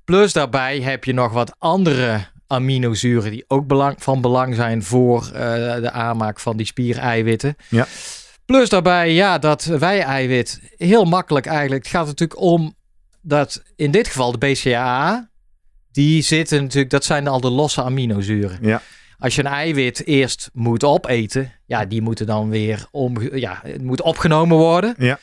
Plus 0.05 0.33
daarbij 0.33 0.81
heb 0.81 1.03
je 1.03 1.13
nog 1.13 1.31
wat 1.31 1.55
andere 1.57 2.25
aminozuren 2.47 3.31
die 3.31 3.45
ook 3.47 3.67
belang, 3.67 3.95
van 3.99 4.21
belang 4.21 4.55
zijn 4.55 4.83
voor 4.83 5.23
uh, 5.25 5.31
de 5.75 5.91
aanmaak 5.91 6.39
van 6.39 6.57
die 6.57 6.65
spiereiwitten. 6.65 7.55
Ja. 7.69 7.87
Plus 8.45 8.69
daarbij, 8.69 9.13
ja, 9.13 9.37
dat 9.37 9.63
wij-eiwit 9.63 10.61
heel 10.77 11.05
makkelijk 11.05 11.45
eigenlijk. 11.45 11.83
Het 11.83 11.93
gaat 11.93 12.05
natuurlijk 12.05 12.39
om 12.39 12.75
dat 13.21 13.63
in 13.75 13.91
dit 13.91 14.07
geval 14.07 14.31
de 14.31 14.37
BCAA, 14.37 15.29
die 15.91 16.21
zitten 16.21 16.61
natuurlijk, 16.61 16.89
dat 16.89 17.05
zijn 17.05 17.27
al 17.27 17.41
de 17.41 17.49
losse 17.49 17.83
aminozuren. 17.83 18.57
Ja. 18.61 18.81
Als 19.19 19.35
je 19.35 19.41
een 19.41 19.51
eiwit 19.51 20.05
eerst 20.05 20.49
moet 20.53 20.83
opeten, 20.83 21.51
ja, 21.65 21.85
die 21.85 22.01
moeten 22.01 22.25
dan 22.25 22.49
weer 22.49 22.87
om, 22.91 23.35
ja, 23.35 23.59
het 23.63 23.83
moet 23.83 24.01
opgenomen 24.01 24.57
worden. 24.57 24.95
Ja. 24.97 25.19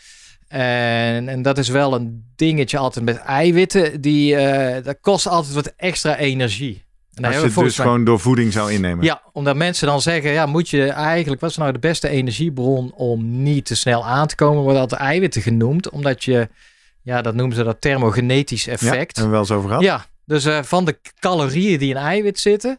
En, 0.48 1.28
en 1.28 1.42
dat 1.42 1.58
is 1.58 1.68
wel 1.68 1.94
een 1.94 2.24
dingetje 2.36 2.78
altijd 2.78 3.04
met 3.04 3.16
eiwitten. 3.16 4.00
Die, 4.00 4.34
uh, 4.34 4.84
dat 4.84 4.96
kost 5.00 5.26
altijd 5.26 5.54
wat 5.54 5.72
extra 5.76 6.16
energie. 6.16 6.82
En 7.14 7.24
Als 7.24 7.34
je 7.34 7.40
het 7.40 7.54
dus 7.54 7.78
gewoon 7.78 8.04
door 8.04 8.20
voeding 8.20 8.52
zou 8.52 8.72
innemen. 8.72 9.04
Ja, 9.04 9.22
omdat 9.32 9.56
mensen 9.56 9.86
dan 9.86 10.00
zeggen, 10.00 10.30
ja, 10.30 10.46
moet 10.46 10.68
je 10.68 10.88
eigenlijk, 10.88 11.40
wat 11.40 11.50
is 11.50 11.56
nou 11.56 11.72
de 11.72 11.78
beste 11.78 12.08
energiebron 12.08 12.92
om 12.94 13.42
niet 13.42 13.64
te 13.64 13.76
snel 13.76 14.06
aan 14.06 14.26
te 14.26 14.34
komen, 14.34 14.62
wordt 14.62 14.78
altijd 14.78 15.00
eiwitten 15.00 15.42
genoemd. 15.42 15.90
Omdat 15.90 16.24
je, 16.24 16.48
ja, 17.02 17.22
dat 17.22 17.34
noemen 17.34 17.56
ze 17.56 17.64
dat 17.64 17.80
thermogenetisch 17.80 18.66
effect. 18.66 19.16
Ja, 19.16 19.22
en 19.22 19.30
wel 19.30 19.44
zo 19.44 19.56
over 19.56 19.68
gehad. 19.68 19.84
Ja, 19.84 20.06
dus 20.24 20.46
uh, 20.46 20.62
van 20.62 20.84
de 20.84 20.98
calorieën 21.18 21.78
die 21.78 21.90
in 21.90 21.96
eiwit 21.96 22.38
zitten, 22.38 22.78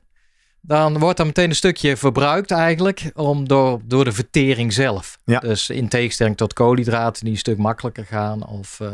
dan 0.67 1.00
wordt 1.00 1.19
er 1.19 1.25
meteen 1.25 1.50
een 1.50 1.55
stukje 1.55 1.98
verbruikt 1.98 2.51
eigenlijk 2.51 3.12
om 3.13 3.48
door, 3.48 3.79
door 3.84 4.03
de 4.03 4.12
vertering 4.12 4.74
zelf. 4.74 5.17
Ja. 5.25 5.39
Dus 5.39 5.69
in 5.69 5.88
tegenstelling 5.88 6.38
tot 6.38 6.53
koolhydraten 6.53 7.24
die 7.24 7.34
een 7.34 7.39
stuk 7.39 7.57
makkelijker 7.57 8.05
gaan 8.05 8.48
of 8.48 8.79
uh, 8.81 8.89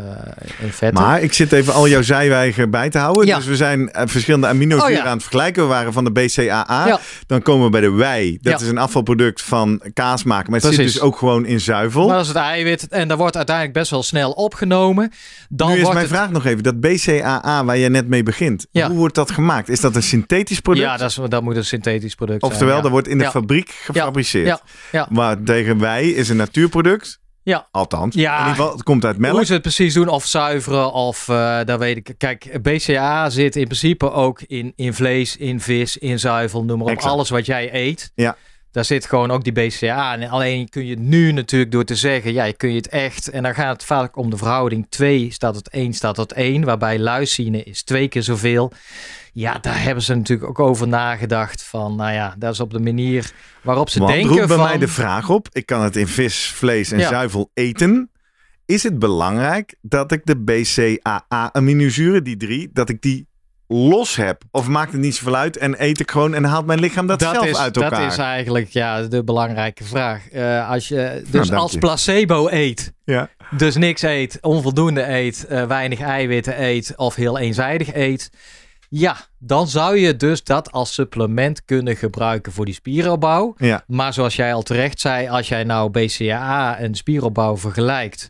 vetten. 0.69 1.03
Maar 1.03 1.21
ik 1.21 1.33
zit 1.33 1.51
even 1.51 1.73
al 1.73 1.87
jouw 1.87 2.01
zijwijgen 2.01 2.69
bij 2.69 2.89
te 2.89 2.97
houden. 2.97 3.25
Ja. 3.25 3.35
Dus 3.35 3.45
we 3.45 3.55
zijn 3.55 3.79
uh, 3.81 4.01
verschillende 4.05 4.47
aminozuren 4.47 4.97
oh, 4.97 5.05
aan 5.05 5.13
het 5.13 5.21
vergelijken. 5.21 5.63
We 5.63 5.69
waren 5.69 5.93
van 5.93 6.03
de 6.03 6.11
BCAA. 6.11 6.99
Dan 7.27 7.41
komen 7.41 7.65
we 7.65 7.71
bij 7.71 7.81
de 7.81 7.91
wei. 7.91 8.37
Dat 8.41 8.61
is 8.61 8.67
een 8.67 8.77
afvalproduct 8.77 9.41
van 9.41 9.81
kaas 9.93 10.23
maken. 10.23 10.51
Maar 10.51 10.59
het 10.59 10.73
zit 10.73 10.85
dus 10.85 10.99
ook 10.99 11.17
gewoon 11.17 11.45
in 11.45 11.59
zuivel. 11.59 12.05
Maar 12.05 12.15
dat 12.15 12.23
is 12.23 12.27
het 12.27 12.37
eiwit. 12.37 12.87
En 12.87 13.07
dat 13.07 13.17
wordt 13.17 13.35
uiteindelijk 13.35 13.77
best 13.77 13.91
wel 13.91 14.03
snel 14.03 14.31
opgenomen. 14.31 15.11
Dan 15.49 15.69
nu 15.71 15.77
is 15.77 15.83
mijn 15.83 15.97
het... 15.97 16.07
vraag 16.07 16.31
nog 16.31 16.45
even. 16.45 16.63
Dat 16.63 16.79
BCAA 16.79 17.65
waar 17.65 17.77
je 17.77 17.89
net 17.89 18.07
mee 18.07 18.23
begint. 18.23 18.65
Hoe 18.71 18.89
wordt 18.89 19.15
dat 19.15 19.31
gemaakt? 19.31 19.69
Is 19.69 19.79
dat 19.79 19.95
een 19.95 20.03
synthetisch 20.03 20.59
product? 20.59 20.85
Ja, 20.85 20.97
dat, 20.97 21.09
is, 21.09 21.19
dat 21.29 21.43
moet 21.43 21.55
een 21.61 21.67
synthetisch 21.67 22.15
product 22.15 22.43
Oftewel, 22.43 22.69
zijn, 22.69 22.81
dat 22.81 22.91
wordt 22.91 23.07
in 23.07 23.17
de 23.17 23.29
fabriek 23.29 23.69
gefabriceerd. 23.69 24.45
Ja. 24.47 24.61
Ja. 24.91 25.07
Maar 25.09 25.43
tegen 25.43 25.79
wij 25.79 26.09
is 26.09 26.29
een 26.29 26.37
natuurproduct. 26.37 27.19
Ja. 27.43 27.67
Althans, 27.71 28.15
ja. 28.15 28.33
in 28.33 28.39
ieder 28.39 28.55
geval, 28.55 28.71
het 28.71 28.83
komt 28.83 29.05
uit 29.05 29.17
melk. 29.17 29.35
Hoe 29.35 29.45
ze 29.45 29.53
het 29.53 29.61
precies 29.61 29.93
doen, 29.93 30.07
of 30.07 30.25
zuiveren, 30.25 30.93
of 30.93 31.27
uh, 31.27 31.35
daar 31.65 31.79
weet 31.79 31.97
ik. 31.97 32.13
Kijk, 32.17 32.61
BCA 32.61 33.29
zit 33.29 33.55
in 33.55 33.65
principe 33.65 34.11
ook 34.11 34.41
in, 34.41 34.73
in 34.75 34.93
vlees, 34.93 35.37
in 35.37 35.59
vis, 35.59 35.97
in 35.97 36.19
zuivel, 36.19 36.63
noem 36.63 36.79
maar 36.79 36.93
op. 36.93 36.99
Alles 36.99 37.29
wat 37.29 37.45
jij 37.45 37.73
eet. 37.73 38.11
Ja. 38.15 38.37
Daar 38.71 38.85
zit 38.85 39.05
gewoon 39.05 39.31
ook 39.31 39.43
die 39.43 39.53
BCA 39.53 40.17
en 40.17 40.29
Alleen 40.29 40.69
kun 40.69 40.85
je 40.85 40.99
nu 40.99 41.31
natuurlijk 41.31 41.71
door 41.71 41.83
te 41.83 41.95
zeggen, 41.95 42.33
ja, 42.33 42.51
kun 42.51 42.69
je 42.69 42.75
het 42.75 42.87
echt. 42.87 43.29
En 43.29 43.43
dan 43.43 43.53
gaat 43.53 43.73
het 43.73 43.83
vaak 43.83 44.17
om 44.17 44.29
de 44.29 44.37
verhouding 44.37 44.85
2 44.89 45.31
staat 45.31 45.53
tot 45.53 45.69
1 45.69 45.93
staat 45.93 46.15
tot 46.15 46.33
1. 46.33 46.63
Waarbij 46.63 46.99
lysine 46.99 47.63
is 47.63 47.83
twee 47.83 48.07
keer 48.07 48.23
zoveel. 48.23 48.71
Ja, 49.33 49.57
daar 49.61 49.83
hebben 49.83 50.03
ze 50.03 50.15
natuurlijk 50.15 50.49
ook 50.49 50.59
over 50.59 50.87
nagedacht. 50.87 51.63
Van, 51.63 51.95
nou 51.95 52.13
ja, 52.13 52.35
dat 52.37 52.53
is 52.53 52.59
op 52.59 52.71
de 52.71 52.79
manier 52.79 53.31
waarop 53.61 53.89
ze 53.89 53.99
Want 53.99 54.11
denken. 54.11 54.29
roept 54.29 54.47
bij 54.47 54.57
van... 54.57 54.65
mij 54.65 54.77
de 54.77 54.87
vraag 54.87 55.29
op. 55.29 55.47
Ik 55.51 55.65
kan 55.65 55.81
het 55.81 55.95
in 55.95 56.07
vis, 56.07 56.47
vlees 56.47 56.91
en 56.91 56.99
ja. 56.99 57.07
zuivel 57.07 57.49
eten. 57.53 58.11
Is 58.65 58.83
het 58.83 58.99
belangrijk 58.99 59.75
dat 59.81 60.11
ik 60.11 60.25
de 60.25 60.37
BCAA-aminozuren, 60.37 62.23
die 62.23 62.37
drie, 62.37 62.69
dat 62.73 62.89
ik 62.89 63.01
die 63.01 63.27
los 63.67 64.15
heb? 64.15 64.43
Of 64.51 64.67
maakt 64.67 64.91
het 64.91 65.01
niet 65.01 65.15
zoveel 65.15 65.35
uit 65.35 65.57
en 65.57 65.83
eet 65.83 65.99
ik 65.99 66.11
gewoon 66.11 66.33
en 66.33 66.43
haalt 66.43 66.65
mijn 66.65 66.79
lichaam 66.79 67.07
dat, 67.07 67.19
dat 67.19 67.33
zelf 67.33 67.45
is, 67.45 67.57
uit 67.57 67.75
elkaar? 67.75 68.01
Dat 68.01 68.11
is 68.11 68.17
eigenlijk 68.17 68.69
ja, 68.69 69.01
de 69.01 69.23
belangrijke 69.23 69.83
vraag. 69.83 70.33
Uh, 70.33 70.69
als 70.69 70.87
je 70.87 71.23
dus 71.29 71.49
nou, 71.49 71.61
als 71.61 71.75
placebo 71.75 72.47
eet, 72.49 72.93
ja. 73.03 73.29
dus 73.57 73.75
niks 73.75 74.01
eet, 74.01 74.37
onvoldoende 74.41 75.09
eet, 75.09 75.45
uh, 75.49 75.65
weinig 75.65 75.99
eiwitten 75.99 76.63
eet 76.63 76.93
of 76.95 77.15
heel 77.15 77.37
eenzijdig 77.37 77.93
eet 77.93 78.29
ja, 78.93 79.17
dan 79.37 79.67
zou 79.67 79.97
je 79.97 80.15
dus 80.15 80.43
dat 80.43 80.71
als 80.71 80.93
supplement 80.93 81.65
kunnen 81.65 81.95
gebruiken 81.95 82.51
voor 82.51 82.65
die 82.65 82.73
spieropbouw. 82.73 83.53
Ja. 83.57 83.83
Maar 83.87 84.13
zoals 84.13 84.35
jij 84.35 84.53
al 84.53 84.61
terecht 84.61 84.99
zei, 84.99 85.27
als 85.27 85.47
jij 85.47 85.63
nou 85.63 85.89
BCAA 85.89 86.77
en 86.77 86.95
spieropbouw 86.95 87.57
vergelijkt 87.57 88.29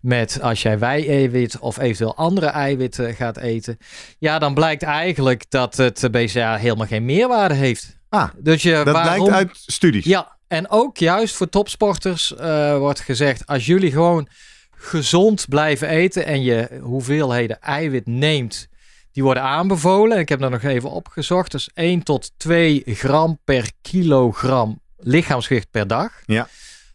met 0.00 0.38
als 0.42 0.62
jij 0.62 0.78
wij-eiwit 0.78 1.58
of 1.58 1.78
eventueel 1.78 2.16
andere 2.16 2.46
eiwitten 2.46 3.14
gaat 3.14 3.36
eten, 3.36 3.78
ja, 4.18 4.38
dan 4.38 4.54
blijkt 4.54 4.82
eigenlijk 4.82 5.44
dat 5.48 5.76
het 5.76 6.08
BCAA 6.10 6.56
helemaal 6.56 6.86
geen 6.86 7.04
meerwaarde 7.04 7.54
heeft. 7.54 7.98
Ah, 8.08 8.28
dus 8.38 8.62
je, 8.62 8.82
dat 8.84 8.94
waarom... 8.94 9.26
blijkt 9.26 9.50
uit 9.50 9.62
studies. 9.66 10.04
Ja, 10.04 10.36
en 10.48 10.70
ook 10.70 10.96
juist 10.96 11.34
voor 11.34 11.48
topsporters 11.48 12.34
uh, 12.40 12.76
wordt 12.76 13.00
gezegd, 13.00 13.46
als 13.46 13.66
jullie 13.66 13.90
gewoon 13.90 14.28
gezond 14.70 15.48
blijven 15.48 15.88
eten 15.88 16.26
en 16.26 16.42
je 16.42 16.68
hoeveelheden 16.82 17.60
eiwit 17.60 18.06
neemt 18.06 18.70
die 19.12 19.22
worden 19.22 19.42
aanbevolen. 19.42 20.18
Ik 20.18 20.28
heb 20.28 20.40
dat 20.40 20.50
nog 20.50 20.62
even 20.62 20.90
opgezocht. 20.90 21.50
Dus 21.50 21.70
1 21.74 22.02
tot 22.02 22.30
2 22.36 22.82
gram 22.86 23.38
per 23.44 23.70
kilogram 23.82 24.80
lichaamsgewicht 24.98 25.70
per 25.70 25.86
dag. 25.86 26.12
Ja. 26.26 26.38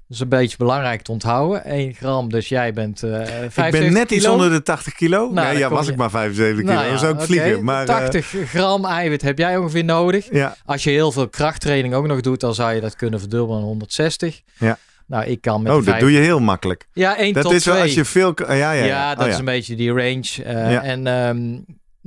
Dat 0.07 0.15
is 0.17 0.19
een 0.23 0.29
beetje 0.29 0.57
belangrijk 0.57 1.01
te 1.01 1.11
onthouden. 1.11 1.63
1 1.65 1.93
gram, 1.93 2.29
dus 2.29 2.47
jij 2.49 2.73
bent 2.73 3.03
uh, 3.03 3.11
75 3.11 3.65
Ik 3.65 3.71
ben 3.71 3.93
net 3.93 4.07
kilo. 4.07 4.17
iets 4.19 4.27
onder 4.27 4.49
de 4.49 4.63
80 4.63 4.93
kilo. 4.93 5.29
Nou, 5.31 5.47
nee, 5.47 5.57
ja, 5.57 5.69
was 5.69 5.85
je- 5.85 5.91
ik 5.91 5.97
maar 5.97 6.09
75 6.09 6.59
kilo. 6.61 6.73
Nou 6.73 6.83
ja, 6.85 6.89
dan 6.91 6.99
zou 6.99 7.13
ik 7.15 7.21
vliegen. 7.21 7.63
Maar, 7.63 7.81
eh, 7.81 7.85
80 7.87 8.25
gram 8.45 8.85
eiwit 8.85 9.21
heb 9.21 9.37
jij 9.37 9.57
ongeveer 9.57 9.83
nodig. 9.83 10.27
ja, 10.31 10.55
Als 10.65 10.83
je 10.83 10.89
heel 10.89 11.11
veel 11.11 11.27
krachttraining 11.29 11.93
ook 11.93 12.07
nog 12.07 12.21
doet, 12.21 12.39
dan 12.39 12.55
zou 12.55 12.73
je 12.73 12.81
dat 12.81 12.95
kunnen 12.95 13.19
verdubbelen 13.19 13.57
naar 13.57 13.67
160. 13.67 14.41
Ja. 14.57 14.77
Nou, 15.05 15.25
ik 15.25 15.41
kan 15.41 15.61
met 15.61 15.71
oh, 15.71 15.77
dat 15.77 15.85
vijf- 15.87 15.99
doe 15.99 16.11
je 16.11 16.19
heel 16.19 16.39
makkelijk. 16.39 16.87
Ja, 16.93 17.17
1 17.17 17.33
Dat 17.33 17.43
tot 17.43 17.51
is 17.51 17.65
wel 17.65 17.73
2. 17.73 17.85
als 17.85 17.95
je 17.95 18.05
veel... 18.05 18.33
Ja, 18.47 18.53
ja, 18.53 18.71
ja. 18.71 18.85
Ja, 18.85 19.15
dat 19.15 19.25
Oh, 19.25 19.31
is 19.31 19.37
een 19.37 19.45
beetje 19.45 19.75
die 19.75 19.89
range. 19.93 20.43
eh, 20.43 20.71
Ja. 20.71 20.83
En 20.83 21.07
ehm, 21.07 21.57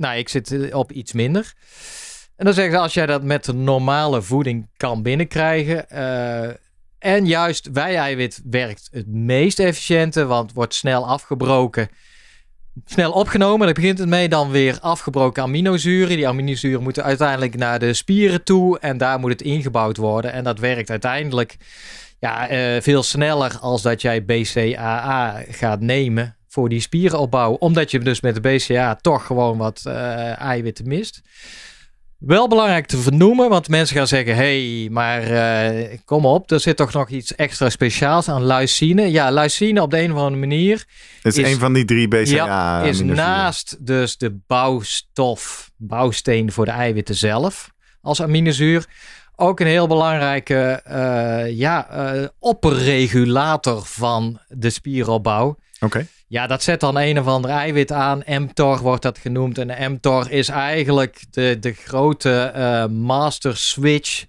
nou, 0.01 0.17
ik 0.17 0.29
zit 0.29 0.51
eh, 0.51 0.75
op 0.75 0.91
iets 0.91 1.13
minder. 1.13 1.53
En 2.35 2.45
dan 2.45 2.53
zeggen 2.53 2.73
ze, 2.73 2.79
als 2.79 2.93
jij 2.93 3.05
dat 3.05 3.23
met 3.23 3.45
de 3.45 3.53
normale 3.53 4.21
voeding 4.21 4.69
kan 4.77 5.03
binnenkrijgen... 5.03 5.89
eh, 5.89 6.49
en 6.99 7.25
juist 7.25 7.69
wij-eiwit 7.71 8.41
werkt 8.49 8.87
het 8.91 9.07
meest 9.07 9.59
efficiënte, 9.59 10.25
want 10.25 10.53
wordt 10.53 10.73
snel 10.73 11.07
afgebroken. 11.07 11.89
Snel 12.85 13.11
opgenomen, 13.11 13.65
daar 13.65 13.75
begint 13.75 13.97
het 13.97 14.07
mee. 14.07 14.29
Dan 14.29 14.51
weer 14.51 14.77
afgebroken 14.81 15.43
aminozuren. 15.43 16.15
Die 16.15 16.27
aminozuren 16.27 16.83
moeten 16.83 17.03
uiteindelijk 17.03 17.55
naar 17.55 17.79
de 17.79 17.93
spieren 17.93 18.43
toe. 18.43 18.79
En 18.79 18.97
daar 18.97 19.19
moet 19.19 19.31
het 19.31 19.41
ingebouwd 19.41 19.97
worden. 19.97 20.31
En 20.31 20.43
dat 20.43 20.59
werkt 20.59 20.89
uiteindelijk 20.89 21.57
ja, 22.19 22.47
eh, 22.47 22.81
veel 22.81 23.03
sneller 23.03 23.57
als 23.59 23.81
dat 23.81 24.01
jij 24.01 24.25
BCAA 24.25 25.43
gaat 25.49 25.79
nemen 25.79 26.35
voor 26.51 26.69
die 26.69 26.79
spierenopbouw. 26.79 27.51
Omdat 27.53 27.91
je 27.91 27.99
dus 27.99 28.21
met 28.21 28.35
de 28.35 28.41
BCAA 28.41 28.95
toch 28.95 29.25
gewoon 29.25 29.57
wat 29.57 29.81
eh, 29.85 30.39
eiwitten 30.41 30.87
mist. 30.87 31.21
Wel 32.17 32.47
belangrijk 32.47 32.85
te 32.85 32.97
vernoemen, 32.97 33.49
want 33.49 33.67
mensen 33.69 33.95
gaan 33.95 34.07
zeggen: 34.07 34.35
hé, 34.35 34.79
hey, 34.81 34.89
maar 34.89 35.21
eh, 35.21 35.97
kom 36.05 36.25
op, 36.25 36.51
er 36.51 36.59
zit 36.59 36.77
toch 36.77 36.93
nog 36.93 37.09
iets 37.09 37.35
extra 37.35 37.69
speciaals 37.69 38.29
aan 38.29 38.45
lysine. 38.45 39.11
Ja, 39.11 39.31
lysine 39.31 39.81
op 39.81 39.91
de 39.91 40.01
een 40.01 40.11
of 40.11 40.17
andere 40.17 40.35
manier 40.39 40.85
Dat 41.21 41.33
is, 41.33 41.43
is- 41.43 41.51
een 41.53 41.59
van 41.59 41.73
die 41.73 41.85
drie 41.85 42.07
BCA. 42.07 42.31
ja, 42.45 42.81
is 42.81 43.01
naast 43.01 43.85
dus 43.85 44.17
de 44.17 44.39
bouwstof, 44.47 45.71
bouwsteen 45.77 46.51
voor 46.51 46.65
de 46.65 46.71
eiwitten 46.71 47.15
zelf 47.15 47.71
als 48.01 48.21
aminozuur. 48.21 48.85
Ook 49.35 49.59
een 49.59 49.67
heel 49.67 49.87
belangrijke 49.87 50.81
eh, 50.83 51.57
ja, 51.57 51.87
opperregulator 52.39 53.85
van 53.85 54.39
de 54.47 54.69
spieropbouw. 54.69 55.57
Oké. 55.79 56.07
Ja, 56.31 56.47
dat 56.47 56.63
zet 56.63 56.79
dan 56.79 56.97
een 56.97 57.19
of 57.19 57.27
ander 57.27 57.51
eiwit 57.51 57.91
aan. 57.91 58.23
mTOR 58.25 58.79
wordt 58.79 59.01
dat 59.01 59.17
genoemd. 59.17 59.57
En 59.57 59.91
mTOR 59.91 60.31
is 60.31 60.49
eigenlijk 60.49 61.23
de, 61.31 61.57
de 61.59 61.73
grote 61.73 62.41
eh, 62.41 62.85
master 62.85 63.57
switch 63.57 64.25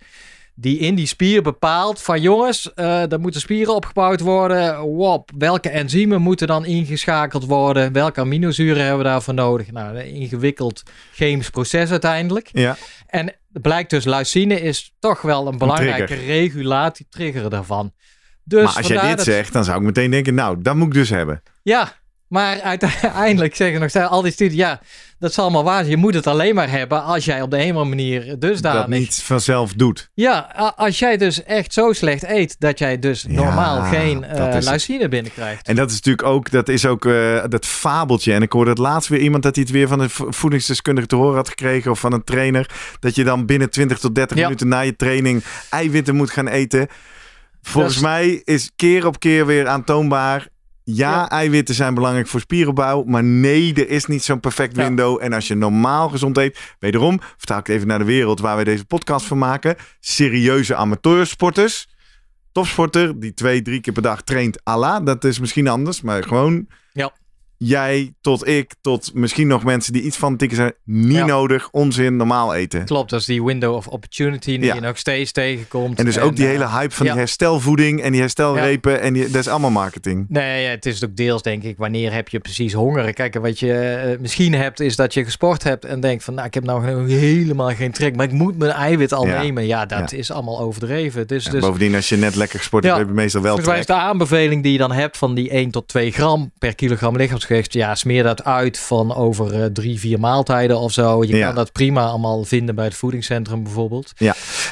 die 0.55 0.79
in 0.79 0.95
die 0.95 1.07
spier 1.07 1.43
bepaalt 1.43 2.03
van 2.03 2.21
jongens, 2.21 2.75
eh 2.75 3.13
er 3.13 3.21
moeten 3.21 3.41
spieren 3.41 3.75
opgebouwd 3.75 4.21
worden. 4.21 4.81
Wop, 4.81 5.31
welke 5.39 5.69
enzymen 5.69 6.23
moeten 6.23 6.47
dan 6.47 6.65
ingeschakeld 6.65 7.45
worden? 7.45 7.93
Welke 7.93 8.21
aminozuren 8.21 8.81
hebben 8.81 8.99
we 8.99 9.05
daarvoor 9.05 9.35
nodig? 9.35 9.73
Nou, 9.73 9.99
een 9.99 10.15
ingewikkeld 10.15 10.83
chemisch 11.13 11.51
proces 11.51 11.91
uiteindelijk. 11.91 12.49
Ja, 12.53 12.77
En 13.07 13.35
blijkt 13.49 13.91
dus, 13.91 14.05
lysine 14.05 14.61
is 14.61 14.95
toch 14.99 15.23
wel 15.23 15.47
een 15.47 15.59
belangrijke 15.59 16.05
trigger. 16.05 16.27
regulatietrigger 16.27 17.51
daarvan. 17.51 17.93
Dus 18.45 18.65
maar 18.65 18.77
als 18.77 18.87
jij 18.87 19.07
dit 19.09 19.17
dat- 19.17 19.25
zegt, 19.27 19.53
dan 19.53 19.65
zou 19.65 19.79
ik 19.79 19.85
meteen 19.85 20.11
denken, 20.11 20.35
nou, 20.35 20.57
dat 20.63 20.75
moet 20.75 20.87
ik 20.87 20.93
dus 20.95 21.11
hebben. 21.11 21.43
ja, 21.63 21.93
maar 22.29 22.61
uiteindelijk 22.61 23.57
zeggen 23.63 23.81
nog 23.81 23.89
steeds 23.91 24.07
al 24.09 24.23
die 24.23 24.33
studies, 24.33 24.57
ja, 24.57 24.81
dat 25.19 25.33
zal 25.33 25.51
maar 25.51 25.63
waar 25.63 25.79
zijn. 25.79 25.91
Je 25.91 25.97
moet 25.97 26.15
het 26.15 26.27
alleen 26.27 26.55
maar 26.55 26.71
hebben 26.71 27.03
als 27.05 27.25
jij 27.25 27.43
op 27.43 27.51
de 27.51 27.57
een 27.57 27.63
of 27.63 27.69
andere 27.83 27.89
manier 27.89 28.27
Dat 28.27 28.41
dusdanig... 28.41 28.87
niet 28.87 29.15
vanzelf 29.23 29.73
doet. 29.73 30.11
Ja, 30.15 30.39
als 30.77 30.99
jij 30.99 31.17
dus 31.17 31.43
echt 31.45 31.73
zo 31.73 31.93
slecht 31.93 32.25
eet 32.25 32.57
dat 32.59 32.79
jij 32.79 32.99
dus 32.99 33.25
Ja, 33.29 33.33
normaal 33.35 33.83
geen 33.83 34.25
eh 34.25 34.37
dat 34.37 34.49
is 34.55 34.65
het. 34.65 34.73
lysine 34.75 35.09
binnenkrijgt. 35.09 35.69
En 35.69 35.77
dat 35.77 35.89
is 35.91 35.95
natuurlijk 35.95 36.27
ook, 36.27 36.51
dat 36.51 36.69
is 36.69 36.87
ook 36.87 37.05
eh, 37.07 37.45
dat 37.49 37.67
fabeltje. 37.67 38.33
En 38.33 38.43
ik 38.43 38.53
hoorde 38.53 38.71
het 38.71 38.79
laatst 38.79 39.09
weer 39.09 39.21
iemand 39.21 39.43
dat 39.43 39.55
hij 39.55 39.65
het 39.65 39.73
weer 39.73 39.89
van 39.89 40.01
een 40.01 40.11
vo- 40.11 40.31
voedingsdeskundige 40.31 41.07
te 41.07 41.17
horen 41.17 41.37
had 41.37 41.49
gekregen. 41.49 41.91
Of 41.91 42.01
van 42.01 42.13
een 42.13 42.25
trainer. 42.25 42.71
Dat 43.01 43.15
je 43.15 43.25
dan 43.25 43.47
binnen 43.47 43.71
20 43.71 43.99
tot 43.99 44.15
30 44.15 44.37
Ja. 44.37 44.43
minuten 44.43 44.69
na 44.69 44.81
je 44.81 44.97
training 44.97 45.43
eiwitten 45.71 46.15
moet 46.17 46.31
gaan 46.31 46.49
eten. 46.49 46.89
Volgens 47.63 47.95
is- 47.95 48.01
mij 48.03 48.41
is 48.45 48.71
keer 48.77 49.07
op 49.07 49.21
keer 49.21 49.47
weer 49.47 49.69
aantoonbaar. 49.69 50.49
Ja, 50.85 51.11
Ja. 51.11 51.29
eiwitten 51.31 51.75
zijn 51.75 51.95
belangrijk 51.95 52.27
voor 52.27 52.41
spierenbouw. 52.41 53.03
Maar 53.05 53.25
nee, 53.25 53.75
er 53.75 53.89
is 53.89 54.07
niet 54.07 54.23
zo'n 54.23 54.41
perfect 54.41 54.77
Ja. 54.77 54.85
window. 54.85 55.19
En 55.23 55.33
als 55.33 55.49
je 55.49 55.55
normaal 55.55 56.09
gezond 56.09 56.37
eet. 56.37 56.59
Wederom, 56.79 57.21
vertaal 57.37 57.59
ik 57.59 57.67
het 57.67 57.77
even 57.77 57.89
naar 57.89 57.99
de 57.99 58.05
wereld 58.05 58.41
waar 58.41 58.55
wij 58.55 58.65
deze 58.65 58.85
podcast 58.85 59.27
van 59.27 59.39
maken. 59.39 59.77
Serieuze 60.01 60.75
amateursporters. 60.75 61.89
Topsporter 62.53 63.21
die 63.21 63.35
twee, 63.35 63.63
drie 63.63 63.81
keer 63.81 63.93
per 63.93 64.03
dag 64.03 64.23
traint. 64.23 64.65
Allah, 64.65 65.05
dat 65.05 65.25
is 65.25 65.39
misschien 65.39 65.69
anders. 65.69 66.01
Maar 66.01 66.23
gewoon 66.23 66.67
Ja. 66.93 67.13
Jij 67.69 68.13
tot 68.21 68.47
ik, 68.49 68.75
tot 68.81 69.11
misschien 69.15 69.47
nog 69.47 69.65
mensen 69.65 69.93
die 69.93 70.03
iets 70.03 70.17
van 70.17 70.37
tikken 70.37 70.57
zijn. 70.57 70.73
Niet 70.85 71.13
Ja. 71.17 71.27
nodig, 71.27 71.69
onzin, 71.71 72.17
normaal 72.17 72.55
eten. 72.55 72.85
Klopt, 72.85 73.11
dat 73.11 73.21
is 73.21 73.27
die 73.27 73.45
window 73.45 73.75
of 73.75 73.87
opportunity 73.87 74.51
die 74.59 74.65
Ja. 74.67 74.75
je 74.75 74.81
nog 74.81 74.99
steeds 74.99 75.33
tegenkomt. 75.33 75.99
En 75.99 76.05
dus 76.05 76.19
ook 76.19 76.37
die 76.37 76.45
eh, 76.45 76.51
hele 76.51 76.69
hype 76.69 76.95
van 76.95 77.07
ja. 77.07 77.13
die 77.13 77.21
herstelvoeding 77.21 78.03
en 78.03 78.13
die 78.13 78.21
herstelrepen. 78.21 79.01
En 79.01 79.13
die, 79.13 79.31
dat 79.31 79.41
is 79.41 79.49
allemaal 79.49 79.71
marketing. 79.71 80.27
Nee, 80.29 80.63
ja, 80.63 80.69
het 80.71 80.87
is 80.87 81.05
ook 81.05 81.17
deels 81.17 81.43
denk 81.43 81.63
ik, 81.63 81.77
wanneer 81.77 82.13
heb 82.13 82.29
je 82.29 82.39
precies 82.41 82.73
honger? 82.73 83.13
Kijk, 83.13 83.35
wat 83.39 83.59
je 83.59 83.73
eh, 83.75 84.19
misschien 84.21 84.55
hebt 84.55 84.81
is 84.81 84.97
dat 84.97 85.15
je 85.15 85.25
gesport 85.25 85.63
hebt 85.63 85.85
en 85.85 86.01
denkt 86.01 86.25
van, 86.25 86.35
nou, 86.35 86.47
ik 86.47 86.55
heb 86.55 86.65
nou 86.65 87.09
helemaal 87.09 87.69
geen 87.75 87.93
trek, 87.93 88.17
maar 88.17 88.27
ik 88.27 88.33
moet 88.33 88.59
mijn 88.59 88.71
eiwit 88.71 89.13
al 89.13 89.27
Ja. 89.27 89.43
nemen. 89.43 89.67
Ja, 89.67 89.87
dat 89.87 90.13
is 90.13 90.31
allemaal 90.31 90.61
overdreven. 90.61 91.27
Dus, 91.27 91.45
Ja, 91.45 91.51
dus 91.51 91.61
Bovendien, 91.61 91.95
als 91.95 92.09
je 92.09 92.17
net 92.17 92.35
lekker 92.37 92.59
gesport 92.59 92.85
hebt, 92.85 92.97
heb 92.99 93.07
je 93.07 93.13
meestal 93.13 93.41
wel 93.43 93.51
volgens 93.51 93.71
mij 93.71 93.79
is 93.81 93.87
trek. 93.87 93.99
de 93.99 94.03
aanbeveling 94.05 94.63
die 94.63 94.73
je 94.73 94.79
dan 94.79 94.93
hebt 94.93 95.17
van 95.17 95.35
die 95.35 95.51
1 95.51 95.71
tot 95.71 95.89
2 95.89 96.11
gram 96.13 96.53
per 96.59 96.75
kilogram 96.75 97.17
lichaamsgewicht, 97.17 97.51
ja, 97.69 97.95
smeer 97.95 98.23
dat 98.23 98.45
uit 98.45 98.79
van 98.79 99.15
over 99.15 99.61
eh, 99.63 99.65
drie, 99.65 99.99
vier 99.99 100.21
maaltijden 100.21 100.79
of 100.79 100.93
zo. 100.93 101.25
Je 101.25 101.37
Ja. 101.37 101.47
kan 101.47 101.55
dat 101.55 101.73
prima 101.73 102.05
allemaal 102.05 102.45
vinden 102.45 102.75
bij 102.75 102.85
het 102.85 102.95
voedingscentrum 102.95 103.63
bijvoorbeeld. 103.63 104.13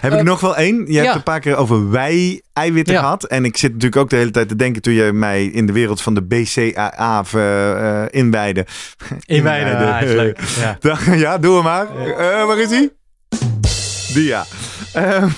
Heb 0.01 0.13
ik 0.13 0.19
Eh, 0.19 0.25
nog 0.25 0.41
wel 0.41 0.57
één? 0.57 0.77
Je 0.87 0.95
hebt 0.95 1.07
ja. 1.07 1.15
een 1.15 1.23
paar 1.23 1.41
keer 1.41 1.57
over 1.57 1.91
wij-eiwitten 1.91 2.95
Ja. 2.95 3.01
gehad. 3.01 3.25
En 3.25 3.45
ik 3.45 3.57
zit 3.57 3.73
natuurlijk 3.73 4.01
ook 4.03 4.11
de 4.11 4.17
hele 4.17 4.31
tijd 4.31 4.49
te 4.49 4.57
denken 4.57 4.83
toen 4.83 4.93
je 4.93 5.13
mij 5.13 5.45
in 5.45 5.67
de 5.67 5.73
wereld 5.73 6.01
van 6.03 6.15
de 6.15 6.23
BCAA 6.23 7.25
uh, 7.37 8.03
inwijde. 8.11 8.67
Inwijden, 9.27 9.73
ja, 9.87 9.99
is 10.01 10.13
leuk. 10.13 10.41
Ja. 10.61 10.77
Dan- 10.81 11.19
ja, 11.19 11.39
doe 11.39 11.63
maar. 11.63 11.87
Eh, 11.97 12.47
waar 12.47 12.59
is 12.59 12.69
die? 12.69 12.93
Die 14.15 14.25
ja. 14.25 14.45
Ehm, 14.93 15.29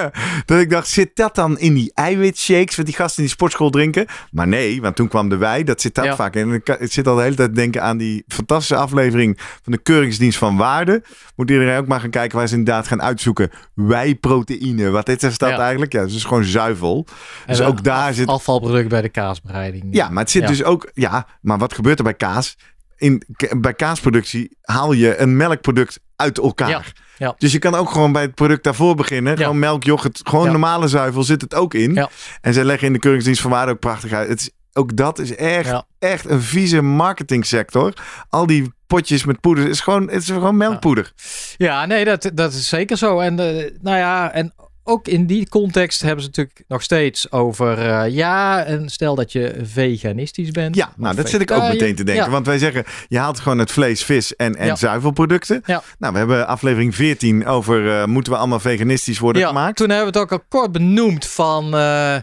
dat 0.46 0.60
ik 0.60 0.70
dacht, 0.70 0.88
zit 0.88 1.10
dat 1.16 1.34
dan 1.34 1.58
in 1.58 1.74
die 1.74 1.90
eiwitshakes 1.94 2.76
wat 2.76 2.86
die 2.86 2.94
gasten 2.94 3.16
in 3.16 3.22
die 3.24 3.32
sportschool 3.32 3.70
drinken? 3.70 4.06
Maar 4.30 4.48
nee, 4.48 4.80
want 4.80 4.96
toen 4.96 5.08
kwam 5.08 5.28
de 5.28 5.36
wij, 5.36 5.64
dat 5.64 5.80
zit 5.80 5.94
dat 5.94 6.04
Ja. 6.04 6.16
vaak 6.16 6.34
in. 6.34 6.52
Ik, 6.52 6.76
zit 6.80 7.06
al 7.06 7.16
de 7.16 7.22
hele 7.22 7.34
tijd 7.34 7.54
denken 7.54 7.82
aan 7.82 7.96
die 7.96 8.24
fantastische 8.28 8.76
aflevering 8.76 9.38
van 9.62 9.72
de 9.72 9.78
Keuringsdienst 9.78 10.38
van 10.38 10.56
Waarde. 10.56 11.02
Moet 11.36 11.50
iedereen 11.50 11.78
ook 11.78 11.86
maar 11.86 12.00
gaan 12.00 12.10
kijken 12.10 12.38
waar 12.38 12.48
ze 12.48 12.56
inderdaad 12.56 12.86
gaan 12.86 13.02
uitzoeken. 13.02 13.50
Wij-proteïne, 13.74 14.90
wat 14.90 15.08
is 15.08 15.18
dat 15.38 15.48
Ja. 15.50 15.58
eigenlijk? 15.58 15.92
Ja, 15.92 16.00
dat 16.00 16.10
is 16.10 16.24
gewoon 16.24 16.44
zuivel. 16.44 17.06
Dus 17.46 17.58
En, 17.60 17.66
ook 17.66 17.76
eh, 17.76 17.82
daar 17.82 18.08
af- 18.08 18.14
zit... 18.14 18.26
Afvalproduct 18.28 18.88
bij 18.88 19.02
de 19.02 19.08
kaasbereiding. 19.08 19.84
Ja, 19.90 20.08
maar 20.08 20.22
het 20.22 20.30
zit 20.32 20.42
Ja. 20.42 20.48
dus 20.48 20.64
ook... 20.64 20.90
Ja, 20.94 21.26
maar 21.40 21.58
wat 21.58 21.74
gebeurt 21.74 21.98
er 21.98 22.04
bij 22.04 22.14
kaas? 22.14 22.56
In, 22.96 23.22
bij 23.56 23.74
kaasproductie 23.74 24.56
haal 24.62 24.92
je 24.92 25.16
een 25.16 25.36
melkproduct 25.36 26.00
uit 26.16 26.38
elkaar. 26.38 26.92
Ja. 27.18 27.34
Dus 27.38 27.52
je 27.52 27.58
kan 27.58 27.74
ook 27.74 27.90
gewoon 27.90 28.12
bij 28.12 28.22
het 28.22 28.34
product 28.34 28.64
daarvoor 28.64 28.94
beginnen. 28.94 29.32
Ja. 29.36 29.42
Gewoon 29.42 29.58
melk, 29.58 29.84
yoghurt, 29.84 30.20
gewoon 30.24 30.44
Ja. 30.44 30.50
normale 30.50 30.88
zuivel 30.88 31.22
zit 31.22 31.40
het 31.40 31.54
ook 31.54 31.74
in. 31.74 32.08
En 32.40 32.54
zij 32.54 32.64
leggen 32.64 32.86
in 32.86 32.92
de 32.92 32.98
keuringsdienst 32.98 33.40
van 33.40 33.50
waarde 33.50 33.72
ook 33.72 33.78
prachtig 33.78 34.12
uit. 34.12 34.28
Het 34.28 34.40
is, 34.40 34.50
ook 34.72 34.96
dat 34.96 35.18
is 35.18 35.34
echt, 35.34 35.82
echt 35.98 36.24
een 36.30 36.42
vieze 36.42 36.82
marketingsector. 36.82 37.92
Al 38.28 38.46
die 38.46 38.72
potjes 38.86 39.24
met 39.24 39.40
poeder, 39.40 39.64
het 39.64 39.72
is 39.72 39.80
gewoon, 39.80 40.02
het 40.10 40.22
is 40.22 40.28
gewoon 40.28 40.56
melkpoeder. 40.56 41.12
Ja, 41.56 41.86
nee, 41.86 42.04
dat, 42.04 42.30
dat 42.34 42.52
is 42.52 42.68
zeker 42.68 42.96
zo. 42.96 43.18
En 43.20 43.38
eh, 43.38 43.70
nou 43.80 43.96
ja, 43.96 44.32
en 44.32 44.52
ook 44.88 45.08
in 45.08 45.26
die 45.26 45.48
context 45.48 46.02
hebben 46.02 46.20
ze 46.22 46.26
natuurlijk 46.28 46.62
nog 46.68 46.82
steeds 46.82 47.32
over 47.32 47.78
eh, 47.78 48.14
ja, 48.14 48.64
en 48.64 48.88
stel 48.88 49.14
dat 49.14 49.32
je 49.32 49.54
veganistisch 49.62 50.50
bent. 50.50 50.74
Ja, 50.76 50.92
nou 50.96 51.16
dat 51.16 51.28
zit 51.28 51.40
ik 51.40 51.50
ook 51.50 51.62
meteen 51.68 51.94
te 51.94 52.04
denken. 52.04 52.24
Ja. 52.24 52.30
Want 52.30 52.46
wij 52.46 52.58
zeggen, 52.58 52.84
je 53.08 53.18
haalt 53.18 53.40
gewoon 53.40 53.58
het 53.58 53.72
vlees, 53.72 54.04
vis 54.04 54.36
en, 54.36 54.56
en 54.56 54.66
Ja. 54.66 54.76
zuivelproducten. 54.76 55.62
Ja. 55.66 55.82
Nou, 55.98 56.12
we 56.12 56.18
hebben 56.18 56.46
aflevering 56.46 56.94
14 56.94 57.46
over 57.46 58.00
eh, 58.00 58.04
moeten 58.06 58.32
we 58.32 58.38
allemaal 58.38 58.60
veganistisch 58.60 59.18
worden 59.18 59.42
Ja, 59.42 59.48
gemaakt. 59.48 59.76
toen 59.76 59.90
hebben 59.90 60.12
we 60.12 60.18
het 60.18 60.30
ook 60.32 60.40
al 60.40 60.44
kort 60.48 60.72
benoemd 60.72 61.26
van... 61.26 61.64
eh 61.74 62.16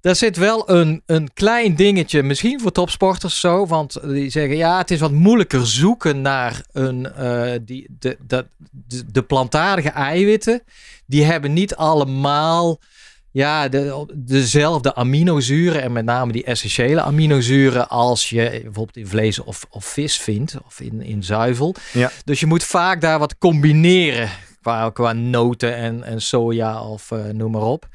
daar 0.00 0.16
zit 0.16 0.36
wel 0.36 0.70
een, 0.70 1.02
een 1.06 1.30
klein 1.34 1.74
dingetje, 1.74 2.22
misschien 2.22 2.60
voor 2.60 2.72
topsporters 2.72 3.40
zo, 3.40 3.66
want 3.66 4.00
die 4.02 4.30
zeggen 4.30 4.56
ja, 4.56 4.78
het 4.78 4.90
is 4.90 5.00
wat 5.00 5.10
moeilijker 5.12 5.66
zoeken 5.66 6.20
naar 6.20 6.62
een, 6.72 7.08
die, 7.64 7.86
de, 7.98 8.16
de, 8.26 8.46
de 9.12 9.22
plantaardige 9.22 9.88
eiwitten. 9.88 10.62
Die 11.08 11.24
hebben 11.24 11.52
niet 11.52 11.76
allemaal 11.76 12.80
ja, 13.30 13.68
de, 13.68 14.06
dezelfde 14.14 14.94
aminozuren 14.94 15.82
en 15.82 15.92
met 15.92 16.04
name 16.04 16.32
die 16.32 16.44
essentiële 16.44 17.00
aminozuren 17.00 17.88
als 17.88 18.30
je 18.30 18.50
bijvoorbeeld 18.50 18.96
in 18.96 19.06
vlees 19.06 19.38
of, 19.38 19.66
of 19.70 19.84
vis 19.84 20.16
vindt 20.16 20.56
of 20.66 20.80
in, 20.80 21.02
in 21.02 21.22
zuivel. 21.22 21.74
Ja. 21.92 22.10
Dus 22.24 22.40
je 22.40 22.46
moet 22.46 22.64
vaak 22.64 23.00
daar 23.00 23.18
wat 23.18 23.38
combineren 23.38 24.28
Qua, 24.60 24.90
qua 24.90 25.12
noten 25.12 25.76
en, 25.76 26.04
en 26.04 26.22
soja 26.22 26.82
of 26.82 27.10
uh, 27.10 27.24
noem 27.24 27.50
maar 27.50 27.62
op. 27.62 27.88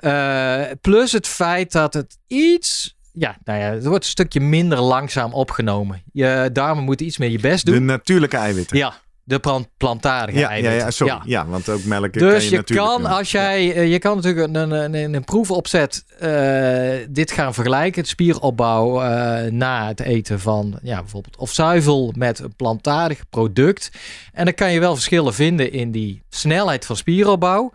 Uh, 0.00 0.62
plus 0.80 1.12
het 1.12 1.26
feit 1.26 1.72
dat 1.72 1.94
het 1.94 2.18
iets 2.26 2.96
ja, 3.12 3.36
nou 3.44 3.58
ja, 3.58 3.70
het 3.70 3.84
wordt 3.84 4.04
een 4.04 4.10
stukje 4.10 4.40
minder 4.40 4.80
langzaam 4.80 5.32
opgenomen. 5.32 6.02
Je 6.12 6.50
darmen 6.52 6.84
moeten 6.84 7.06
iets 7.06 7.18
meer 7.18 7.30
je 7.30 7.38
best 7.38 7.66
doen. 7.66 7.74
De 7.74 7.80
natuurlijke 7.80 8.36
eiwitten. 8.36 8.76
Ja, 8.76 8.94
de 9.24 9.38
plant 9.38 9.68
plantaardige 9.76 10.38
ja. 10.38 10.52
Ja, 10.52 10.70
ja, 10.70 10.90
sorry. 10.90 11.12
Ja. 11.12 11.22
ja 11.24 11.46
want 11.46 11.68
ook 11.68 11.84
melk 11.84 12.12
dus 12.12 12.48
kan 12.48 12.58
je, 12.58 12.74
kan, 12.74 13.06
als 13.06 13.30
jij, 13.30 13.74
eh, 13.74 13.90
je 13.90 13.98
kan 13.98 14.16
natuurlijk 14.16 14.46
een, 14.46 14.70
een, 14.70 14.94
een, 14.94 15.14
een 15.14 15.24
proefopzet 15.24 16.04
uh, 16.22 16.92
dit 17.08 17.30
gaan 17.30 17.54
vergelijken. 17.54 18.00
Het 18.00 18.10
spieropbouw 18.10 19.02
uh, 19.02 19.50
na 19.50 19.86
het 19.86 20.00
eten 20.00 20.40
van 20.40 20.78
ja, 20.82 21.00
bijvoorbeeld 21.00 21.36
of 21.36 21.52
zuivel 21.52 22.12
met 22.16 22.38
een 22.38 22.54
plantaardig 22.56 23.28
product. 23.30 23.90
En 24.32 24.44
dan 24.44 24.54
kan 24.54 24.72
je 24.72 24.80
wel 24.80 24.94
verschillen 24.94 25.34
vinden 25.34 25.72
in 25.72 25.90
die 25.90 26.22
snelheid 26.28 26.86
van 26.86 26.96
spieropbouw. 26.96 27.72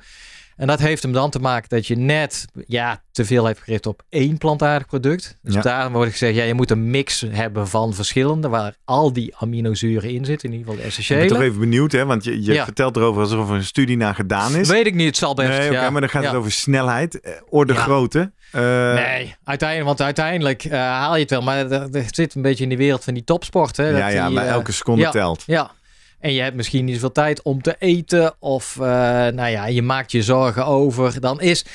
En 0.58 0.68
dat 0.68 0.80
heeft 0.80 1.04
hem 1.04 1.12
dan 1.12 1.30
te 1.30 1.40
maken 1.40 1.70
dat 1.70 1.88
je 1.88 1.98
net 1.98 2.46
ja, 2.68 3.04
te 3.12 3.26
veel 3.26 3.46
hebt 3.46 3.60
gericht 3.60 3.86
op 3.86 4.04
één 4.10 4.38
plantaardig 4.38 4.88
product. 4.88 5.38
Dus 5.42 5.54
ja. 5.54 5.62
daarom 5.62 5.94
wordt 5.94 6.12
gezegd, 6.12 6.36
ja, 6.36 6.44
je 6.44 6.54
moet 6.54 6.72
een 6.72 6.90
mix 6.90 7.26
hebben 7.30 7.68
van 7.68 7.94
verschillende, 7.94 8.50
waar 8.50 8.76
al 8.86 9.14
die 9.14 9.36
aminozuren 9.36 10.10
in 10.10 10.26
zitten, 10.26 10.50
in 10.50 10.56
ieder 10.56 10.68
geval 10.68 10.84
de 10.84 10.88
essentiële. 10.88 11.22
Ik 11.22 11.28
ben 11.28 11.38
toch 11.38 11.48
even 11.48 11.60
benieuwd, 11.60 11.92
hè? 11.92 12.06
want 12.06 12.24
je, 12.24 12.44
je 12.44 12.54
ja. 12.54 12.64
vertelt 12.64 12.96
erover 12.96 13.22
alsof 13.22 13.50
er 13.50 13.56
een 13.56 13.64
studie 13.64 13.98
naar 13.98 14.16
gedaan 14.16 14.56
is. 14.56 14.68
Weet 14.68 14.86
ik 14.86 14.94
niet, 14.94 15.08
het 15.08 15.18
zal 15.18 15.34
best. 15.34 15.48
Nee, 15.48 15.70
okay, 15.70 15.84
ja. 15.84 15.90
maar 15.90 16.02
dan 16.02 16.10
gaat 16.10 16.24
het 16.24 16.34
over 16.34 16.52
snelheid, 16.52 17.20
eh, 17.20 17.32
orde 17.50 17.76
grootte. 17.76 18.32
Uh, 18.56 18.62
nee, 18.94 19.36
uiteindelijk, 19.44 19.88
want 19.88 20.02
uiteindelijk 20.02 20.64
uh, 20.64 20.72
haal 20.72 21.16
je 21.16 21.22
het 21.22 21.30
wel, 21.30 21.42
maar 21.42 21.72
er, 21.72 22.06
zit 22.12 22.36
een 22.36 22.42
beetje 22.42 22.64
in 22.64 22.70
de 22.70 22.78
wereld 22.78 23.04
van 23.04 23.14
die 23.14 23.24
topsport. 23.24 23.78
Hè, 23.78 23.90
ja, 23.90 24.08
ja, 24.08 24.26
die, 24.26 24.36
maar 24.36 24.48
elke 24.48 24.72
seconde 24.72 25.10
telt. 25.10 25.44
Ja, 25.46 25.72
en 26.20 26.34
je 26.34 26.42
hebt 26.42 26.56
misschien 26.56 26.86
niet 26.86 26.94
zoveel 26.94 27.12
tijd 27.12 27.42
om 27.42 27.62
te 27.62 27.76
eten. 27.80 28.36
Of 28.40 28.76
uh, 28.76 28.84
nou 29.28 29.48
ja, 29.48 29.66
je 29.66 29.82
maakt 29.82 30.12
je 30.12 30.24
zorgen 30.24 30.66
over. 30.66 31.20
Dan 31.20 31.42
is 31.42 31.66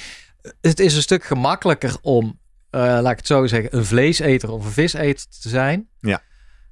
het 0.60 0.80
is 0.80 0.96
een 0.96 1.02
stuk 1.02 1.24
gemakkelijker 1.24 1.96
om, 2.02 2.24
uh, 2.70 2.80
laat 2.80 3.10
ik 3.10 3.16
het 3.16 3.26
zo 3.26 3.46
zeggen, 3.46 3.76
een 3.76 3.84
vleeseter 3.84 4.50
of 4.50 4.64
een 4.64 4.70
viseter 4.70 5.26
te 5.40 5.48
zijn. 5.48 5.88
Ja. 6.00 6.22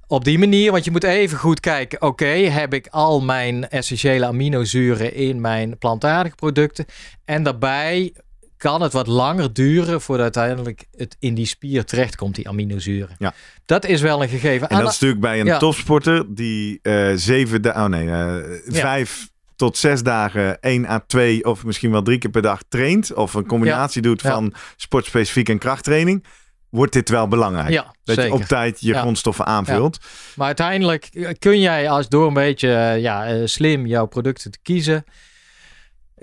Op 0.07 0.25
die 0.25 0.39
manier, 0.39 0.73
want 0.73 0.85
je 0.85 0.91
moet 0.91 1.05
even 1.05 1.39
goed 1.39 1.61
kijken. 1.61 2.03
Oké, 2.03 2.25
heb 2.27 2.75
ik 2.75 2.87
al 2.91 3.21
mijn 3.21 3.69
essentiële 3.69 4.27
aminozuren 4.27 5.15
in 5.15 5.41
mijn 5.41 5.79
plantaardige 5.79 6.35
producten? 6.35 6.85
En 7.25 7.43
daarbij 7.43 8.15
kan 8.61 8.83
het 8.83 8.93
wat 8.93 9.07
langer 9.07 9.53
duren 9.53 10.01
voordat 10.01 10.37
uiteindelijk 10.37 10.87
het 10.97 11.17
in 11.19 11.35
die 11.35 11.47
spier 11.47 11.85
terechtkomt, 11.85 12.35
die 12.35 12.49
aminozuren. 12.49 13.17
Ja. 13.19 13.35
Dat 13.65 13.85
is 13.85 14.01
wel 14.01 14.23
een 14.23 14.29
gegeven. 14.29 14.69
En 14.69 14.79
dat 14.79 14.87
is 14.87 14.93
natuurlijk 14.93 15.21
bij 15.21 15.41
een 15.41 15.47
ja. 15.47 15.59
topsporter 15.59 16.35
die 16.35 16.79
uh, 16.83 17.13
zeven 17.15 17.77
oh 17.77 17.85
nee, 17.85 18.07
uh, 18.07 18.35
vijf 18.67 19.29
tot 19.57 19.77
zes 19.77 20.03
dagen, 20.03 20.61
1 20.61 20.89
à 20.89 21.01
2 21.07 21.45
of 21.45 21.65
misschien 21.65 21.91
wel 21.91 22.03
drie 22.03 22.19
keer 22.19 22.31
per 22.31 22.43
dag 22.43 22.63
traint. 22.69 23.15
Of 23.15 23.35
een 23.35 23.47
combinatie 23.47 24.03
doet 24.03 24.23
van 24.23 24.55
sportspecifiek 24.77 25.49
en 25.49 25.59
krachttraining. 25.59 26.25
Wordt 26.71 26.93
dit 26.93 27.09
wel 27.09 27.29
belangrijk? 27.29 27.71
Ja, 27.71 27.95
dat 28.05 28.15
zeker. 28.15 28.25
je 28.25 28.33
op 28.33 28.43
tijd 28.43 28.81
je 28.81 28.95
grondstoffen 28.95 29.47
aanvult. 29.47 29.99
Maar 30.37 30.47
uiteindelijk 30.47 31.35
kun 31.39 31.61
jij 31.61 31.91
als 31.91 32.09
door 32.09 32.27
een 32.27 32.35
beetje 32.35 32.69
ja, 32.99 33.47
slim 33.47 33.87
jouw 33.87 34.07
producten 34.07 34.51
te 34.51 34.59
kiezen 34.63 35.05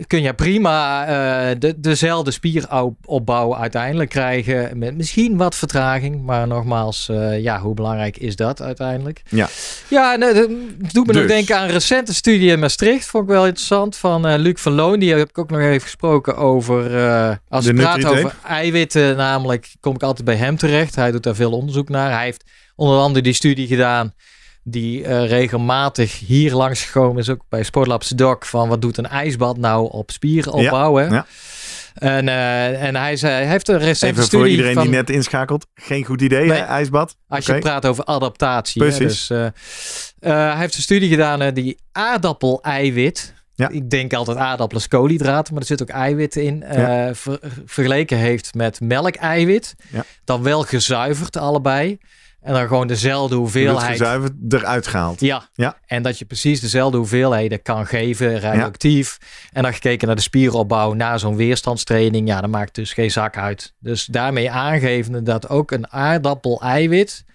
kun 0.07 0.21
je 0.21 0.33
prima 0.33 1.01
uh, 1.01 1.55
de, 1.59 1.79
dezelfde 1.79 2.31
spieropbouw 2.31 3.55
uiteindelijk 3.55 4.09
krijgen. 4.09 4.77
Met 4.77 4.97
misschien 4.97 5.37
wat 5.37 5.55
vertraging. 5.55 6.25
Maar 6.25 6.47
nogmaals, 6.47 7.07
uh, 7.11 7.41
ja, 7.41 7.59
hoe 7.59 7.73
belangrijk 7.73 8.17
is 8.17 8.35
dat 8.35 8.61
uiteindelijk? 8.61 9.21
Ja, 9.29 9.49
ja 9.87 10.15
nou, 10.15 10.33
doet 10.91 11.07
me 11.07 11.13
dus. 11.13 11.21
nog 11.21 11.31
denken 11.31 11.57
aan 11.57 11.63
een 11.63 11.71
recente 11.71 12.13
studie 12.13 12.51
in 12.51 12.59
Maastricht. 12.59 13.05
Vond 13.05 13.23
ik 13.23 13.29
wel 13.29 13.45
interessant. 13.45 13.97
Van 13.97 14.27
uh, 14.27 14.37
Luc 14.37 14.61
van 14.61 14.73
Loon. 14.73 14.99
Die 14.99 15.13
heb 15.13 15.29
ik 15.29 15.37
ook 15.37 15.49
nog 15.49 15.59
even 15.59 15.81
gesproken 15.81 16.37
over. 16.37 17.39
als 17.49 17.65
je 17.65 17.73
praat 17.73 18.05
over 18.05 18.35
eiwitten, 18.43 19.15
namelijk, 19.15 19.75
kom 19.79 19.95
ik 19.95 20.03
altijd 20.03 20.25
bij 20.25 20.35
hem 20.35 20.57
terecht. 20.57 20.95
Hij 20.95 21.11
doet 21.11 21.23
daar 21.23 21.35
veel 21.35 21.51
onderzoek 21.51 21.89
naar. 21.89 22.11
Hij 22.11 22.23
heeft 22.23 22.43
onder 22.75 22.97
andere 22.97 23.23
die 23.23 23.33
studie 23.33 23.67
gedaan 23.67 24.13
die 24.69 25.01
uh, 25.01 25.27
regelmatig 25.27 26.19
hier 26.19 26.53
langs 26.53 26.83
gekomen 26.83 27.21
is, 27.21 27.29
ook 27.29 27.41
bij 27.49 27.63
Sportlabs 27.63 28.09
Doc, 28.09 28.37
van 28.39 28.69
wat 28.69 28.81
doet 28.81 28.97
een 28.97 29.07
ijsbad 29.07 29.57
nou 29.57 29.91
op 29.91 30.11
spieren 30.11 30.53
opbouwen. 30.53 31.03
Ja, 31.09 31.13
ja. 31.13 31.25
En, 31.93 32.27
uh, 32.27 32.83
en 32.83 32.95
hij, 32.95 33.15
zei, 33.15 33.33
hij 33.33 33.47
heeft 33.47 33.67
een 33.67 33.79
recente 33.79 34.13
Even 34.13 34.23
studie 34.23 34.39
voor 34.39 34.49
iedereen 34.55 34.73
van, 34.73 34.83
die 34.83 34.91
net 34.91 35.09
inschakelt. 35.09 35.65
Geen 35.75 36.05
goed 36.05 36.21
idee, 36.21 36.47
Nee. 36.47 36.57
hè, 36.57 36.63
ijsbad. 36.65 37.15
Als 37.27 37.45
je 37.45 37.59
praat 37.59 37.85
over 37.85 38.03
adaptatie. 38.03 38.81
Precies. 38.81 38.99
Hè, 38.99 39.07
dus, 39.07 39.29
uh, 40.21 40.31
uh, 40.31 40.51
hij 40.51 40.57
heeft 40.57 40.75
een 40.75 40.81
studie 40.81 41.09
gedaan, 41.09 41.53
die 41.53 41.77
aardappeleiwit. 41.91 43.33
Ja. 43.55 43.69
Ik 43.69 43.89
denk 43.89 44.13
altijd 44.13 44.37
aardappelen 44.37 44.81
is 44.81 44.87
koolhydraten, 44.87 45.53
maar 45.53 45.61
er 45.61 45.67
zit 45.67 45.81
ook 45.81 45.89
eiwitten 45.89 46.43
in. 46.43 46.63
uh, 46.75 47.07
ver- 47.11 47.39
vergeleken 47.65 48.17
heeft 48.17 48.53
met 48.53 48.79
melkeiwit. 48.81 49.75
Ja. 49.91 50.03
Dan 50.23 50.43
wel 50.43 50.63
gezuiverd 50.63 51.37
allebei. 51.37 51.97
En 52.47 52.53
dan 52.53 52.67
gewoon 52.67 52.87
dezelfde 52.87 53.35
hoeveelheid. 53.35 53.91
gezuiverd 53.91 54.33
eruit 54.49 54.87
gehaald. 54.87 55.19
Ja. 55.19 55.49
Ja. 55.53 55.77
en 55.85 56.03
dat 56.03 56.19
je 56.19 56.25
precies 56.25 56.59
dezelfde 56.59 56.97
hoeveelheden 56.97 57.61
kan 57.61 57.85
geven, 57.87 58.39
radioactief. 58.39 59.17
En 59.53 59.63
dan 59.63 59.73
gekeken 59.73 60.07
naar 60.07 60.15
de 60.15 60.21
spieropbouw 60.21 60.93
na 60.93 61.17
zo'n 61.17 61.35
weerstandstraining. 61.35 62.27
Ja, 62.27 62.41
dan 62.41 62.49
maakt 62.49 62.75
dus 62.75 62.93
geen 62.93 63.11
zak 63.11 63.37
uit. 63.37 63.73
Dus 63.79 64.05
daarmee 64.05 64.51
aangevende 64.51 65.23
dat 65.23 65.49
ook 65.49 65.71
een 65.71 65.91
aardappel-eiwit 65.91 67.25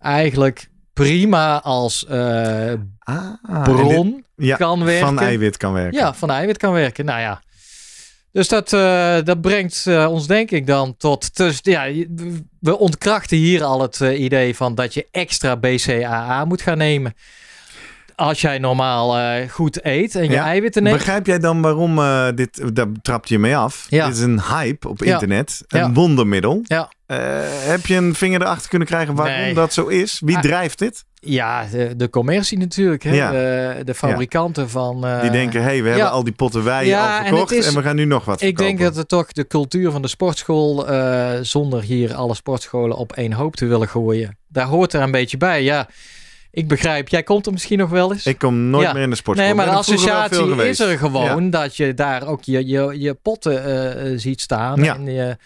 eigenlijk 0.00 0.68
prima 0.92 1.60
als 1.62 2.06
eh, 2.06 2.72
Ah, 2.98 3.32
dit- 3.52 3.62
bron 3.62 4.24
ja, 4.36 4.56
kan 4.56 4.84
werken. 4.84 5.06
van 5.06 5.18
eiwit 5.18 5.56
kan 5.56 5.72
werken. 5.72 5.98
Ja, 5.98 6.14
van 6.14 6.30
eiwit 6.30 6.56
kan 6.56 6.72
werken. 6.72 7.04
Nou 7.04 7.20
ja. 7.20 7.40
Dus 8.32 8.48
dat, 8.48 8.72
eh, 8.72 9.16
dat 9.24 9.40
brengt 9.40 9.84
eh, 9.86 10.06
ons 10.10 10.26
denk 10.26 10.50
ik 10.50 10.66
dan 10.66 10.96
tot... 10.96 11.36
Dus, 11.36 11.58
ja, 11.62 11.84
we 12.60 12.78
ontkrachten 12.78 13.36
hier 13.36 13.64
al 13.64 13.80
het 13.82 14.00
eh, 14.00 14.20
idee 14.20 14.56
van 14.56 14.74
dat 14.74 14.94
je 14.94 15.06
extra 15.10 15.56
BCAA 15.56 16.44
moet 16.44 16.62
gaan 16.62 16.78
nemen. 16.78 17.14
Als 18.14 18.40
jij 18.40 18.58
normaal 18.58 19.16
goed 19.48 19.84
eet 19.84 20.14
en 20.14 20.22
je 20.24 20.30
Ja, 20.30 20.44
eiwitten 20.44 20.82
neemt. 20.82 20.96
Begrijp 20.96 21.26
jij 21.26 21.38
dan 21.38 21.60
waarom 21.60 22.00
dit, 22.34 22.74
daar 22.74 22.86
trapt 23.02 23.28
je 23.28 23.38
mee 23.38 23.56
af? 23.56 23.86
Ja. 23.88 24.06
Dit 24.06 24.16
is 24.16 24.22
een 24.22 24.42
hype 24.42 24.88
op 24.88 25.04
Ja. 25.04 25.12
internet, 25.12 25.62
een 25.68 25.94
wondermiddel. 25.94 26.60
Ja. 26.64 26.90
Heb 27.66 27.86
je 27.86 27.94
een 27.96 28.14
vinger 28.14 28.40
erachter 28.42 28.68
kunnen 28.68 28.88
krijgen 28.88 29.14
waarom 29.14 29.36
Nee. 29.40 29.54
dat 29.54 29.72
zo 29.72 29.86
is? 29.86 30.20
Wie 30.24 30.36
Ah. 30.36 30.42
drijft 30.42 30.78
dit? 30.78 31.04
Ja, 31.20 31.64
de, 31.70 31.96
de 31.96 32.10
commercie 32.10 32.58
natuurlijk. 32.58 33.02
Hè? 33.02 33.14
Ja. 33.14 33.30
De, 33.30 33.84
de 33.84 33.94
fabrikanten 33.94 34.70
van... 34.70 35.06
eh, 35.06 35.20
Die 35.20 35.30
denken, 35.30 35.60
hé, 35.60 35.66
hey, 35.66 35.82
we 35.82 35.88
hebben 35.88 36.10
al 36.10 36.24
die 36.24 36.32
potten 36.32 36.64
wijn 36.64 36.94
al 36.94 37.22
verkocht 37.24 37.66
en, 37.66 37.74
we 37.74 37.82
gaan 37.82 37.96
nu 37.96 38.04
nog 38.04 38.24
wat 38.24 38.34
Ik 38.34 38.40
verkopen. 38.46 38.64
denk 38.66 38.80
dat 38.80 38.96
het 38.96 39.08
toch 39.08 39.32
de 39.32 39.46
cultuur 39.46 39.90
van 39.90 40.02
de 40.02 40.08
sportschool, 40.08 40.88
eh, 40.88 41.28
zonder 41.42 41.82
hier 41.82 42.14
alle 42.14 42.34
sportscholen 42.34 42.96
op 42.96 43.12
één 43.12 43.32
hoop 43.32 43.56
te 43.56 43.66
willen 43.66 43.88
gooien, 43.88 44.36
daar 44.48 44.66
hoort 44.66 44.92
er 44.92 45.02
een 45.02 45.10
beetje 45.10 45.36
bij. 45.36 45.62
Ja, 45.62 45.88
ik 46.50 46.68
begrijp, 46.68 47.08
jij 47.08 47.22
komt 47.22 47.46
er 47.46 47.52
misschien 47.52 47.78
nog 47.78 47.90
wel 47.90 48.12
eens. 48.12 48.26
Ik 48.26 48.38
kom 48.38 48.70
nooit 48.70 48.92
meer 48.92 49.02
in 49.02 49.10
de 49.10 49.16
sportschool. 49.16 49.48
nee, 49.54 49.58
maar 49.58 49.72
de 49.72 49.78
associatie 49.78 50.68
is 50.68 50.80
er 50.80 50.98
gewoon 50.98 51.50
dat 51.50 51.76
je 51.76 51.94
daar 51.94 52.26
ook 52.26 52.42
je, 52.42 52.66
je, 52.66 52.94
je 53.00 53.14
potten 53.14 53.64
eh, 54.04 54.12
ziet 54.16 54.40
staan 54.40 54.84
en 54.84 55.04
je, 55.04 55.36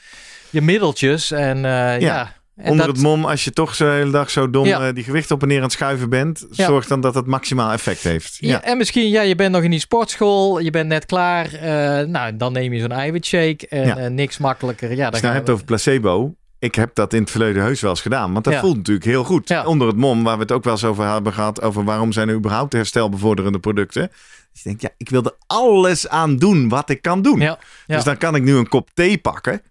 je 0.51 0.61
middeltjes. 0.63 1.31
En 1.31 1.59
ja. 2.01 2.33
En 2.57 2.71
Onder 2.71 2.87
dat- 2.87 2.95
het 2.97 3.05
mom, 3.05 3.25
als 3.25 3.45
je 3.45 3.51
toch 3.51 3.75
zo 3.75 3.85
de 3.87 3.91
hele 3.93 4.11
dag 4.11 4.31
zo 4.31 4.51
dom 4.51 4.67
Ja. 4.67 4.87
eh, 4.89 4.95
die 4.95 5.05
gewichten 5.05 5.35
op 5.35 5.43
en 5.43 5.49
neer 5.49 5.57
aan 5.57 5.63
het 5.63 5.73
schuiven 5.73 6.09
bent, 6.11 6.47
Ja. 6.51 6.67
zorg 6.67 6.87
dan 6.87 7.01
dat 7.01 7.15
het 7.15 7.27
maximaal 7.27 7.73
effect 7.73 8.03
heeft. 8.03 8.37
Ja. 8.41 8.49
Ja, 8.49 8.63
en 8.63 8.77
misschien, 8.77 9.09
ja, 9.09 9.23
je 9.23 9.35
bent 9.35 9.53
nog 9.53 9.63
in 9.63 9.71
die 9.71 9.79
sportschool, 9.81 10.59
je 10.59 10.71
bent 10.71 10.89
net 10.89 11.07
klaar. 11.07 11.53
eh, 11.55 12.07
nou, 12.07 12.37
dan 12.37 12.53
neem 12.53 12.73
je 12.73 12.81
zo'n 12.81 12.93
eiwitshake 12.93 13.69
en 13.69 13.99
eh, 13.99 14.11
niks 14.11 14.39
makkelijker. 14.39 14.91
Ja, 14.91 14.97
dan 14.97 15.07
Als 15.07 15.17
je 15.17 15.23
nou 15.23 15.35
hebt 15.35 15.47
we- 15.47 15.53
over 15.53 15.65
placebo, 15.65 16.35
ik 16.59 16.75
heb 16.75 16.95
dat 16.95 17.13
in 17.13 17.21
het 17.21 17.31
verleden 17.31 17.63
heus 17.63 17.81
wel 17.81 17.91
eens 17.91 18.01
gedaan. 18.01 18.33
Want 18.33 18.45
dat 18.45 18.55
Ja. 18.55 18.61
voelt 18.61 18.77
natuurlijk 18.77 19.07
heel 19.07 19.25
goed. 19.25 19.49
Ja. 19.49 19.65
Onder 19.67 19.87
het 19.87 19.97
mom, 19.97 20.25
waar 20.25 20.37
we 20.37 20.43
het 20.43 20.53
ook 20.53 20.65
wel 20.65 20.73
eens 20.73 20.85
over 20.85 21.09
hebben 21.09 21.33
gehad, 21.33 21.63
over 21.63 21.85
waarom 21.85 22.13
zijn 22.13 22.29
er 22.29 22.35
überhaupt 22.35 22.73
herstelbevorderende 22.73 23.59
producten. 23.59 24.09
Dus 24.53 24.63
je 24.63 24.69
denkt, 24.69 24.83
ja, 24.83 24.91
ik 24.97 25.09
wil 25.09 25.23
er 25.25 25.35
alles 25.47 26.09
aan 26.09 26.37
doen 26.37 26.69
wat 26.69 26.91
ik 26.91 27.03
kan 27.03 27.23
doen. 27.23 27.41
Ja. 27.41 27.59
Dus 27.87 28.05
dan 28.05 28.17
kan 28.17 28.35
ik 28.35 28.43
nu 28.43 28.57
een 28.57 28.69
kop 28.69 28.89
thee 28.95 29.19
pakken. 29.19 29.63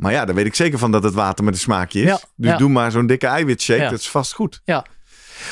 Maar 0.00 0.12
ja, 0.12 0.24
daar 0.24 0.34
weet 0.34 0.46
ik 0.46 0.54
zeker 0.54 0.78
van 0.78 0.90
dat 0.90 1.02
het 1.02 1.14
water 1.14 1.44
met 1.44 1.54
een 1.54 1.60
smaakje 1.60 2.00
is. 2.00 2.08
Ja, 2.08 2.18
Dus 2.36 2.50
ja. 2.50 2.56
doe 2.56 2.68
maar 2.68 2.90
zo'n 2.90 3.06
dikke 3.06 3.26
eiwitshake, 3.26 3.82
Ja. 3.82 3.90
dat 3.90 3.98
is 4.00 4.08
vast 4.10 4.32
goed. 4.34 4.60
Ja. 4.64 4.86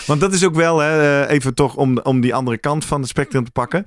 Want 0.07 0.21
dat 0.21 0.33
is 0.33 0.45
ook 0.45 0.55
wel, 0.55 0.79
hè, 0.79 1.23
eh, 1.23 1.35
even 1.35 1.55
toch 1.55 1.77
om, 1.77 1.99
om 1.99 2.21
die 2.21 2.35
andere 2.35 2.59
kant 2.59 2.85
van 2.85 3.01
het 3.01 3.09
spectrum 3.09 3.45
te 3.45 3.51
pakken. 3.51 3.85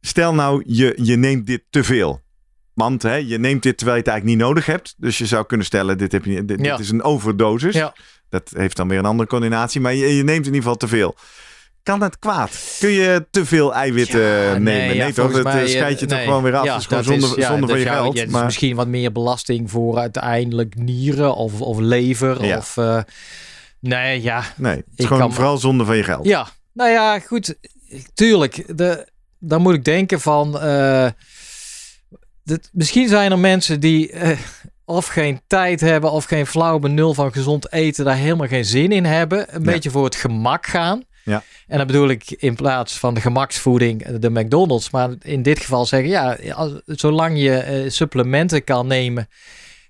Stel 0.00 0.34
nou, 0.34 0.62
je, 0.66 0.94
je 1.02 1.16
neemt 1.16 1.46
dit 1.46 1.62
te 1.70 1.84
veel. 1.84 2.20
Want 2.74 3.02
hè, 3.02 3.14
je 3.14 3.38
neemt 3.38 3.62
dit 3.62 3.76
terwijl 3.76 3.98
je 3.98 4.02
het 4.04 4.12
eigenlijk 4.12 4.38
niet 4.38 4.48
nodig 4.48 4.66
hebt. 4.66 4.94
Dus 4.96 5.18
je 5.18 5.26
zou 5.26 5.46
kunnen 5.46 5.66
stellen, 5.66 5.98
dit, 5.98 6.12
heb 6.12 6.24
je, 6.24 6.44
dit, 6.44 6.78
is 6.78 6.90
een 6.90 7.02
overdosis. 7.02 7.74
Ja. 7.74 7.94
Dat 8.28 8.50
heeft 8.56 8.76
dan 8.76 8.88
weer 8.88 8.98
een 8.98 9.04
andere 9.04 9.28
combinatie. 9.28 9.80
Maar 9.80 9.94
je, 9.94 10.16
je 10.16 10.22
neemt 10.24 10.46
in 10.46 10.54
ieder 10.54 10.60
geval 10.62 10.76
te 10.76 10.88
veel. 10.88 11.16
Kan 11.82 12.02
het 12.02 12.18
kwaad? 12.18 12.76
Kun 12.78 12.90
je 12.90 13.26
te 13.30 13.44
veel 13.46 13.74
eiwitten 13.74 14.20
Ja, 14.20 14.52
nemen? 14.52 14.62
Nee, 14.62 14.96
ja, 14.96 15.10
toch? 15.12 15.42
mij, 15.42 15.62
eh, 15.62 15.68
scheidt 15.68 16.00
je 16.00 16.04
eh, 16.06 16.10
toch 16.10 16.18
nee. 16.18 16.26
gewoon 16.26 16.42
weer 16.42 16.56
af. 16.56 16.64
Ja, 16.64 16.76
is 16.76 16.86
gewoon 16.86 17.02
dat 17.02 17.12
zonde, 17.12 17.26
is- 17.36 17.42
ja, 17.42 17.46
zonde 17.48 17.60
dat 17.60 17.70
van 17.70 17.78
je 17.78 17.86
geld. 17.86 18.30
maar 18.30 18.44
misschien 18.44 18.76
wat 18.76 18.86
meer 18.86 19.12
belasting 19.12 19.70
voor 19.70 19.98
uiteindelijk 19.98 20.74
nieren 20.76 21.34
of, 21.34 21.60
of 21.60 21.78
lever. 21.78 22.56
Of, 22.56 22.76
eh, 22.76 23.00
nee, 23.80 24.22
ja. 24.22 24.42
nee, 24.56 24.76
het 24.76 24.84
is 24.96 25.04
gewoon 25.04 25.22
kan- 25.22 25.32
vooral 25.32 25.58
zonde 25.58 25.84
van 25.84 25.96
je 25.96 26.02
geld. 26.04 26.24
Ja, 26.26 26.48
nou 26.72 26.90
ja, 26.90 27.18
goed. 27.18 27.54
Tuurlijk, 28.14 28.78
de, 28.78 29.06
dan 29.38 29.62
moet 29.62 29.74
ik 29.74 29.84
denken 29.84 30.20
van... 30.20 30.60
eh, 30.60 31.06
dit, 32.44 32.68
misschien 32.72 33.08
zijn 33.08 33.30
er 33.32 33.38
mensen 33.38 33.80
die 33.80 34.10
eh, 34.12 34.38
of 34.84 35.06
geen 35.06 35.40
tijd 35.46 35.80
hebben... 35.80 36.10
of 36.10 36.24
geen 36.24 36.46
flauw 36.46 36.78
benul 36.78 37.14
van 37.14 37.32
gezond 37.32 37.72
eten... 37.72 38.04
daar 38.04 38.16
helemaal 38.16 38.46
geen 38.46 38.64
zin 38.64 38.92
in 38.92 39.04
hebben. 39.04 39.54
Een 39.56 39.62
beetje 39.62 39.90
voor 39.90 40.04
het 40.04 40.14
gemak 40.16 40.66
gaan. 40.66 41.02
Ja. 41.28 41.42
En 41.66 41.78
dan 41.78 41.86
bedoel 41.86 42.08
ik 42.08 42.30
in 42.30 42.54
plaats 42.54 42.98
van 42.98 43.14
de 43.14 43.20
gemaksvoeding 43.20 44.06
de 44.06 44.30
McDonald's. 44.30 44.90
Maar 44.90 45.10
in 45.22 45.42
dit 45.42 45.58
geval 45.58 45.86
zeggen, 45.86 46.08
ja, 46.08 46.38
als, 46.54 46.72
zolang 46.86 47.38
je 47.38 47.56
eh, 47.56 47.90
supplementen 47.90 48.64
kan 48.64 48.86
nemen, 48.86 49.28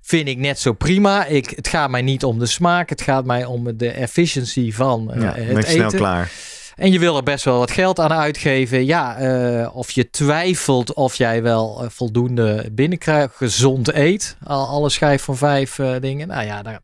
vind 0.02 0.28
ik 0.28 0.38
net 0.38 0.58
zo 0.58 0.72
prima. 0.72 1.26
Ik, 1.26 1.50
het 1.50 1.68
gaat 1.68 1.90
mij 1.90 2.02
niet 2.02 2.24
om 2.24 2.38
de 2.38 2.46
smaak, 2.46 2.88
het 2.88 3.02
gaat 3.02 3.24
mij 3.24 3.44
om 3.44 3.76
de 3.76 3.90
efficiëntie 3.90 4.74
van 4.74 5.12
eh, 5.12 5.22
Ja, 5.22 5.34
het 5.34 5.46
ben 5.46 5.56
je 5.56 5.62
snel 5.70 5.86
eten. 5.86 5.98
klaar. 5.98 6.30
En 6.78 6.92
je 6.92 6.98
wil 6.98 7.16
er 7.16 7.22
best 7.22 7.44
wel 7.44 7.58
wat 7.58 7.70
geld 7.70 7.98
aan 7.98 8.12
uitgeven. 8.12 8.84
Ja, 8.84 9.16
eh, 9.16 9.76
of 9.76 9.90
je 9.90 10.10
twijfelt 10.10 10.94
of 10.94 11.14
jij 11.14 11.42
wel 11.42 11.82
eh, 11.82 11.88
voldoende 11.90 12.68
binnenkrijgt, 12.72 13.36
gezond 13.36 13.94
eet. 13.94 14.36
Al, 14.44 14.66
alle 14.66 14.90
schijf 14.90 15.22
van 15.22 15.36
vijf 15.36 15.78
eh, 15.78 15.94
dingen. 16.00 16.28
Nou 16.28 16.44
ja, 16.46 16.62
daar, 16.62 16.80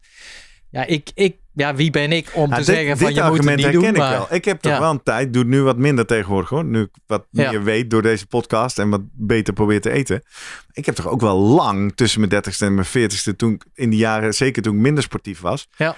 ja, 0.75 0.87
ik, 0.87 1.11
ik, 1.15 1.37
ja, 1.53 1.75
wie 1.75 1.91
ben 1.91 2.13
ik 2.13 2.31
om 2.33 2.43
Ja, 2.51 2.57
te 2.57 2.57
dit, 2.57 2.65
zeggen 2.65 2.87
dit 2.87 2.99
van 2.99 3.15
je 3.15 3.23
moet 3.23 3.45
het 3.45 3.57
niet 3.57 3.73
doen. 3.73 3.85
ik 3.85 3.97
Maar, 3.97 4.11
wel. 4.11 4.27
Ik 4.31 4.45
heb 4.45 4.61
toch 4.61 4.73
Ja. 4.73 4.81
wel 4.81 4.91
een 4.91 5.03
tijd, 5.03 5.33
doe 5.33 5.43
het 5.43 5.51
nu 5.51 5.63
wat 5.63 5.77
minder 5.77 6.07
tegenwoordig 6.07 6.49
hoor. 6.49 6.65
Nu 6.65 6.81
ik 6.81 6.91
wat 7.07 7.27
Ja. 7.31 7.51
meer 7.51 7.63
weet 7.63 7.91
door 7.91 8.03
deze 8.03 8.27
podcast 8.27 8.79
en 8.79 8.89
wat 8.91 9.01
beter 9.13 9.55
probeer 9.55 9.81
te 9.81 9.91
eten. 9.91 10.23
Ik 10.73 10.87
heb 10.87 10.95
toch 10.95 11.09
ook 11.09 11.21
wel 11.21 11.39
lang 11.39 11.93
tussen 11.95 12.19
mijn 12.19 12.31
dertigste 12.31 12.65
en 12.67 12.75
mijn 12.75 12.87
veertigste, 12.87 13.37
toen 13.37 13.61
in 13.75 13.91
die 13.91 13.99
jaren, 13.99 14.35
zeker 14.35 14.63
toen 14.63 14.75
ik 14.75 14.81
minder 14.81 15.03
sportief 15.03 15.41
was. 15.41 15.69
Ja. 15.77 15.97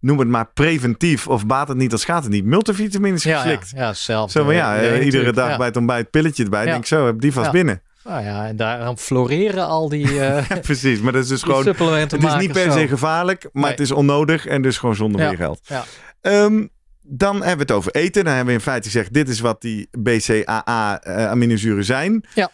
Noem 0.00 0.18
het 0.18 0.28
maar 0.28 0.50
preventief 0.54 1.28
of 1.28 1.46
baat 1.46 1.68
het 1.68 1.76
niet, 1.76 1.90
dan 1.90 1.98
schaadt 1.98 2.24
het 2.24 2.32
niet. 2.32 2.44
Multivitamines 2.44 3.22
ja, 3.22 3.30
ja, 3.30 3.38
geslikt. 3.38 3.70
ja, 3.74 3.92
zelf. 3.92 4.30
Zo 4.30 4.44
van 4.44 4.54
ja, 4.54 4.98
iedere 4.98 5.32
dag 5.32 5.56
bij 5.56 5.66
het 5.66 5.76
ontbijt 5.76 6.10
pilletje 6.10 6.44
erbij. 6.44 6.64
Denk 6.64 6.76
ik 6.76 6.86
zo, 6.86 7.06
heb 7.06 7.20
die 7.20 7.32
vast 7.32 7.50
binnen. 7.50 7.82
Nou 8.08 8.22
ja, 8.24 8.46
en 8.46 8.56
daarom 8.56 8.96
floreren 8.96 9.66
al 9.66 9.88
die, 9.88 10.20
eh 10.24 10.58
precies, 10.60 11.00
maar 11.00 11.12
dat 11.12 11.22
is 11.22 11.28
dus 11.28 11.42
gewoon... 11.42 11.66
Het 11.66 12.12
is 12.24 12.34
niet 12.36 12.52
per 12.52 12.72
se 12.72 12.88
gevaarlijk, 12.88 13.42
maar 13.52 13.62
Nee. 13.62 13.70
het 13.70 13.80
is 13.80 13.90
onnodig 13.92 14.46
en 14.46 14.62
dus 14.62 14.78
gewoon 14.78 14.94
zonder 14.94 15.20
Ja. 15.20 15.28
meer 15.28 15.36
geld. 15.36 15.60
Ja. 15.62 15.84
Ehm, 16.20 16.66
dan 17.02 17.34
hebben 17.36 17.56
we 17.56 17.62
het 17.62 17.70
over 17.72 17.92
eten. 17.94 18.24
Dan 18.24 18.32
hebben 18.34 18.52
we 18.54 18.58
in 18.58 18.64
feite 18.66 18.88
gezegd, 18.88 19.12
dit 19.12 19.28
is 19.28 19.40
wat 19.40 19.60
die 19.60 19.88
BCAA-aminozuren 19.98 21.84
zijn. 21.84 22.24
Ja. 22.34 22.50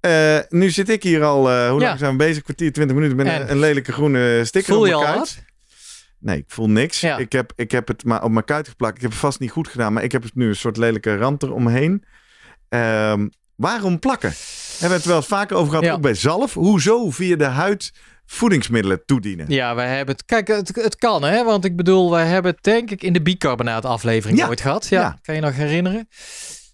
Eh, 0.00 0.38
nu 0.48 0.70
zit 0.70 0.88
ik 0.88 1.02
hier 1.02 1.24
al, 1.24 1.50
eh, 1.50 1.70
hoe 1.70 1.80
Ja. 1.80 1.86
lang 1.86 1.98
zijn 1.98 2.10
we 2.10 2.16
bezig? 2.16 2.42
Kwartier, 2.42 2.72
20 2.72 2.96
minuten 2.96 3.16
met 3.16 3.26
En? 3.26 3.40
een, 3.40 3.50
een 3.50 3.58
lelijke 3.58 3.92
groene 3.92 4.44
sticker 4.44 4.72
Voel 4.72 4.82
op 4.82 4.86
je 4.88 4.92
mijn 4.94 5.06
al 5.06 5.12
kuit. 5.14 5.18
wat? 5.34 5.44
Nee, 6.18 6.38
ik 6.38 6.44
voel 6.46 6.70
niks. 6.70 7.00
Ja. 7.00 7.16
Ik, 7.16 7.32
heb, 7.32 7.52
ik 7.56 7.70
heb 7.70 7.88
het 7.88 8.04
maar 8.04 8.22
op 8.22 8.30
mijn 8.30 8.44
kuit 8.44 8.68
geplakt. 8.68 8.96
Ik 8.96 9.02
heb 9.02 9.10
het 9.10 9.20
vast 9.20 9.38
niet 9.40 9.50
goed 9.50 9.68
gedaan, 9.68 9.92
maar 9.92 10.02
ik 10.02 10.12
heb 10.12 10.24
nu 10.34 10.48
een 10.48 10.56
soort 10.56 10.76
lelijke 10.76 11.16
rand 11.16 11.42
eromheen. 11.42 12.04
Ehm 12.68 13.28
waarom 13.56 13.98
plakken? 13.98 14.32
Hebben 14.82 14.98
we 15.00 15.04
het 15.04 15.12
wel 15.12 15.16
eens 15.16 15.26
vaker 15.40 15.56
over 15.56 15.68
gehad, 15.68 15.84
Ja. 15.84 15.92
ook 15.92 16.00
bij 16.00 16.14
zalf. 16.14 16.54
Hoezo 16.54 17.10
via 17.10 17.36
de 17.36 17.44
huid 17.44 17.92
voedingsmiddelen 18.26 19.02
toedienen? 19.06 19.46
Ja, 19.48 19.74
wij 19.74 19.96
hebben 19.96 20.14
het. 20.14 20.24
Kijk, 20.24 20.48
het, 20.48 20.70
het 20.74 20.96
kan, 20.96 21.22
hè? 21.24 21.44
Want 21.44 21.64
ik 21.64 21.76
bedoel, 21.76 22.10
wij 22.10 22.26
hebben 22.26 22.52
het 22.52 22.62
denk 22.64 22.90
ik 22.90 23.02
in 23.02 23.12
de 23.12 23.22
bicarbonaat 23.22 23.84
aflevering 23.84 24.38
Ja. 24.38 24.48
ooit 24.48 24.60
gehad. 24.60 24.86
Ja, 24.88 25.00
Ja. 25.00 25.18
kan 25.22 25.34
je 25.34 25.40
nog 25.40 25.54
herinneren? 25.54 26.08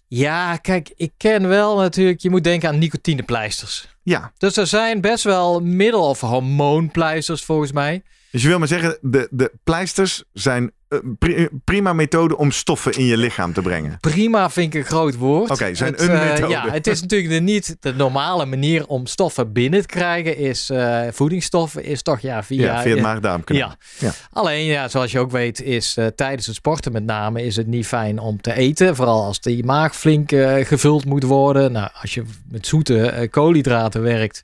Ja, 0.07 0.55
kijk, 0.57 0.91
ik 0.95 1.11
ken 1.17 1.47
wel 1.47 1.77
natuurlijk. 1.77 2.19
Je 2.19 2.29
moet 2.29 2.43
denken 2.43 2.69
aan 2.69 2.77
nicotinepleisters. 2.79 3.87
Ja, 4.03 4.31
Dus 4.37 4.57
er 4.57 4.67
zijn 4.67 5.01
best 5.01 5.23
wel 5.23 5.59
middel- 5.59 6.09
of 6.09 6.19
hormoonpleisters 6.19 7.43
volgens 7.43 7.71
mij. 7.71 8.03
dus 8.31 8.41
je 8.41 8.47
wil 8.47 8.59
maar 8.59 8.67
zeggen, 8.67 8.97
de, 9.01 9.27
de 9.31 9.51
pleisters 9.63 10.23
zijn 10.33 10.71
prima 11.63 11.93
methode 11.93 12.37
om 12.37 12.51
stoffen 12.51 12.91
in 12.91 13.05
je 13.05 13.17
lichaam 13.17 13.53
te 13.53 13.61
brengen. 13.61 13.97
Prima 13.99 14.49
vind 14.49 14.73
ik 14.73 14.79
een 14.79 14.87
groot 14.87 15.15
woord. 15.15 15.49
Oké, 15.49 15.75
zijn 15.75 15.91
Het, 15.91 16.01
een 16.01 16.09
eh, 16.09 16.19
methode. 16.19 16.51
ja, 16.51 16.69
het 16.71 16.87
is 16.87 17.01
natuurlijk 17.01 17.31
de, 17.31 17.39
niet 17.39 17.77
de 17.79 17.93
normale 17.93 18.45
manier 18.45 18.87
om 18.87 19.05
stoffen 19.05 19.53
binnen 19.53 19.81
te 19.81 19.87
krijgen. 19.87 20.37
Is 20.37 20.69
eh, 20.69 21.01
voedingsstoffen 21.11 21.83
is 21.83 22.01
toch 22.01 22.19
ja 22.19 22.43
via. 22.43 22.63
Ja, 22.65 22.81
via 22.81 22.89
het 22.89 22.97
eh, 22.97 23.03
maag-darmkanaal. 23.03 23.75
Ja. 23.99 24.07
Ja. 24.07 24.13
Alleen, 24.31 24.65
ja, 24.65 24.87
zoals 24.87 25.11
je 25.11 25.19
ook 25.19 25.31
weet, 25.31 25.61
is 25.61 25.97
eh, 25.97 26.05
tijdens 26.05 26.45
het 26.45 26.55
sporten 26.55 26.91
met 26.91 27.03
name 27.03 27.43
is 27.43 27.55
het 27.55 27.67
niet 27.67 27.87
fijn 27.87 28.19
om 28.19 28.41
te 28.41 28.53
eten. 28.53 28.95
Vooral 28.95 29.23
als 29.23 29.41
die 29.41 29.63
maag 29.63 29.95
flink 29.95 30.31
eh, 30.31 30.65
gevuld 30.65 31.05
moet 31.05 31.23
worden. 31.23 31.71
Nou, 31.71 31.89
als 32.01 32.13
je 32.13 32.23
met 32.49 32.67
zoete 32.67 33.09
eh, 33.09 33.29
koolhydraten 33.29 34.01
werkt, 34.01 34.43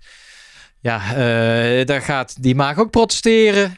ja, 0.80 1.16
eh 1.16 1.86
dan 1.86 2.02
gaat 2.02 2.44
die 2.44 2.56
maag 2.56 2.78
ook 2.80 2.92
protesteren. 2.92 3.78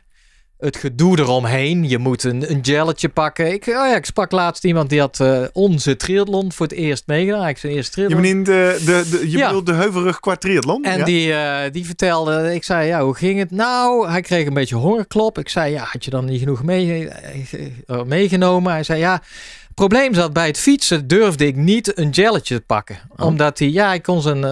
Het 0.58 0.78
gedoe 0.78 1.20
eromheen. 1.20 1.90
Je 1.90 1.98
moet 1.98 2.24
een, 2.24 2.52
een 2.52 2.60
gelletje 2.66 3.10
pakken. 3.10 3.52
Ik, 3.54 3.62
oh 3.68 3.74
ja, 3.74 3.96
ik 3.96 4.06
sprak 4.06 4.32
laatst 4.32 4.64
iemand 4.66 4.90
die 4.90 5.00
had 5.00 5.20
eh, 5.20 5.42
onze 5.54 5.96
triathlon 5.96 6.52
voor 6.52 6.66
het 6.66 6.76
eerst 6.76 7.04
meegedaan. 7.08 7.44
Eigenlijk 7.44 7.60
zijn 7.60 7.74
eerste 7.74 8.02
Je 8.02 8.08
triathlon. 8.08 8.44
bedoelt 8.44 8.80
de, 8.86 8.86
de, 8.86 9.18
de, 9.20 9.30
je 9.32 9.38
Ja. 9.38 9.46
bedoelt 9.48 9.66
de 9.66 9.74
heuvelrug 9.74 10.20
qua 10.20 10.36
triathlon? 10.36 10.84
En 10.84 10.98
ja? 10.98 11.06
die, 11.06 11.34
eh, 11.34 11.72
die 11.72 11.86
vertelde, 11.86 12.54
ik 12.54 12.64
zei, 12.64 12.88
ja, 12.88 13.04
hoe 13.04 13.16
ging 13.16 13.40
het? 13.40 13.52
Nou, 13.52 14.10
hij 14.10 14.22
kreeg 14.22 14.48
een 14.48 14.54
beetje 14.54 14.76
hongerklop. 14.76 15.38
Ik 15.38 15.50
zei, 15.50 15.72
ja, 15.74 15.84
had 15.84 16.06
je 16.06 16.12
dan 16.12 16.26
niet 16.26 16.40
genoeg 16.40 16.64
mee, 16.64 17.08
eh, 17.08 18.04
meegenomen? 18.04 18.72
Hij 18.72 18.84
zei, 18.84 19.00
ja, 19.00 19.14
het 19.14 19.76
probleem 19.76 20.14
zat 20.14 20.34
bij 20.34 20.48
het 20.48 20.58
fietsen, 20.60 21.08
durfde 21.08 21.46
ik 21.48 21.56
niet 21.56 21.98
een 21.98 22.14
gelletje 22.14 22.56
te 22.56 22.62
pakken. 22.66 22.98
Oh. 23.16 23.26
Omdat 23.26 23.60
hij, 23.60 23.70
ja, 23.70 23.88
hij 23.88 24.00
kon 24.00 24.22
zijn, 24.22 24.46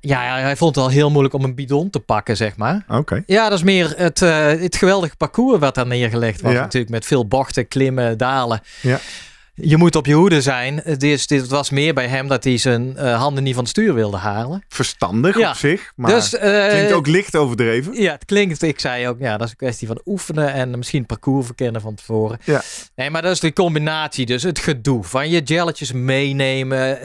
ja, 0.00 0.38
hij 0.38 0.56
vond 0.56 0.74
het 0.74 0.84
al 0.84 0.90
heel 0.90 1.10
moeilijk 1.10 1.34
om 1.34 1.44
een 1.44 1.54
bidon 1.54 1.90
te 1.90 2.00
pakken, 2.00 2.36
zeg 2.36 2.56
maar. 2.56 2.84
Oké. 2.88 3.22
Ja, 3.26 3.48
dat 3.48 3.58
is 3.58 3.64
meer 3.64 3.92
het, 3.96 4.22
eh, 4.22 4.46
het 4.46 4.76
geweldige 4.76 5.16
parcours 5.16 5.58
wat 5.58 5.74
daar 5.74 5.86
neergelegd 5.86 6.40
was. 6.40 6.52
Ja. 6.52 6.60
Natuurlijk 6.60 6.92
met 6.92 7.06
veel 7.06 7.26
bochten, 7.26 7.68
klimmen, 7.68 8.18
dalen. 8.18 8.60
Ja. 8.80 9.00
Je 9.54 9.76
moet 9.76 9.96
op 9.96 10.06
je 10.06 10.14
hoede 10.14 10.42
zijn. 10.42 10.82
Dit 10.98 11.48
was 11.48 11.70
meer 11.70 11.94
bij 11.94 12.06
hem 12.06 12.28
dat 12.28 12.44
hij 12.44 12.56
zijn 12.56 12.96
eh, 12.96 13.18
handen 13.18 13.42
niet 13.42 13.54
van 13.54 13.62
het 13.62 13.72
stuur 13.72 13.94
wilde 13.94 14.16
halen. 14.16 14.64
Verstandig 14.68 15.38
Ja. 15.38 15.48
op 15.50 15.56
zich, 15.56 15.92
maar 15.96 16.10
dus, 16.10 16.34
eh, 16.36 16.68
klinkt 16.68 16.92
ook 16.92 17.06
licht 17.06 17.36
overdreven. 17.36 17.94
Ja, 18.02 18.12
het 18.12 18.24
klinkt. 18.24 18.62
Ik 18.62 18.80
zei 18.80 19.08
ook, 19.08 19.18
ja, 19.18 19.36
dat 19.36 19.46
is 19.46 19.50
een 19.50 19.56
kwestie 19.56 19.86
van 19.86 20.00
oefenen 20.06 20.52
en 20.52 20.78
misschien 20.78 21.06
parcours 21.06 21.46
verkennen 21.46 21.80
van 21.80 21.94
tevoren. 21.94 22.38
Ja. 22.44 22.62
Nee, 22.94 23.10
maar 23.10 23.22
dat 23.22 23.32
is 23.32 23.40
de 23.40 23.52
combinatie. 23.52 24.26
Dus 24.26 24.42
het 24.42 24.58
gedoe 24.58 25.04
van 25.04 25.30
je 25.30 25.40
gelletjes 25.44 25.92
meenemen, 25.92 26.98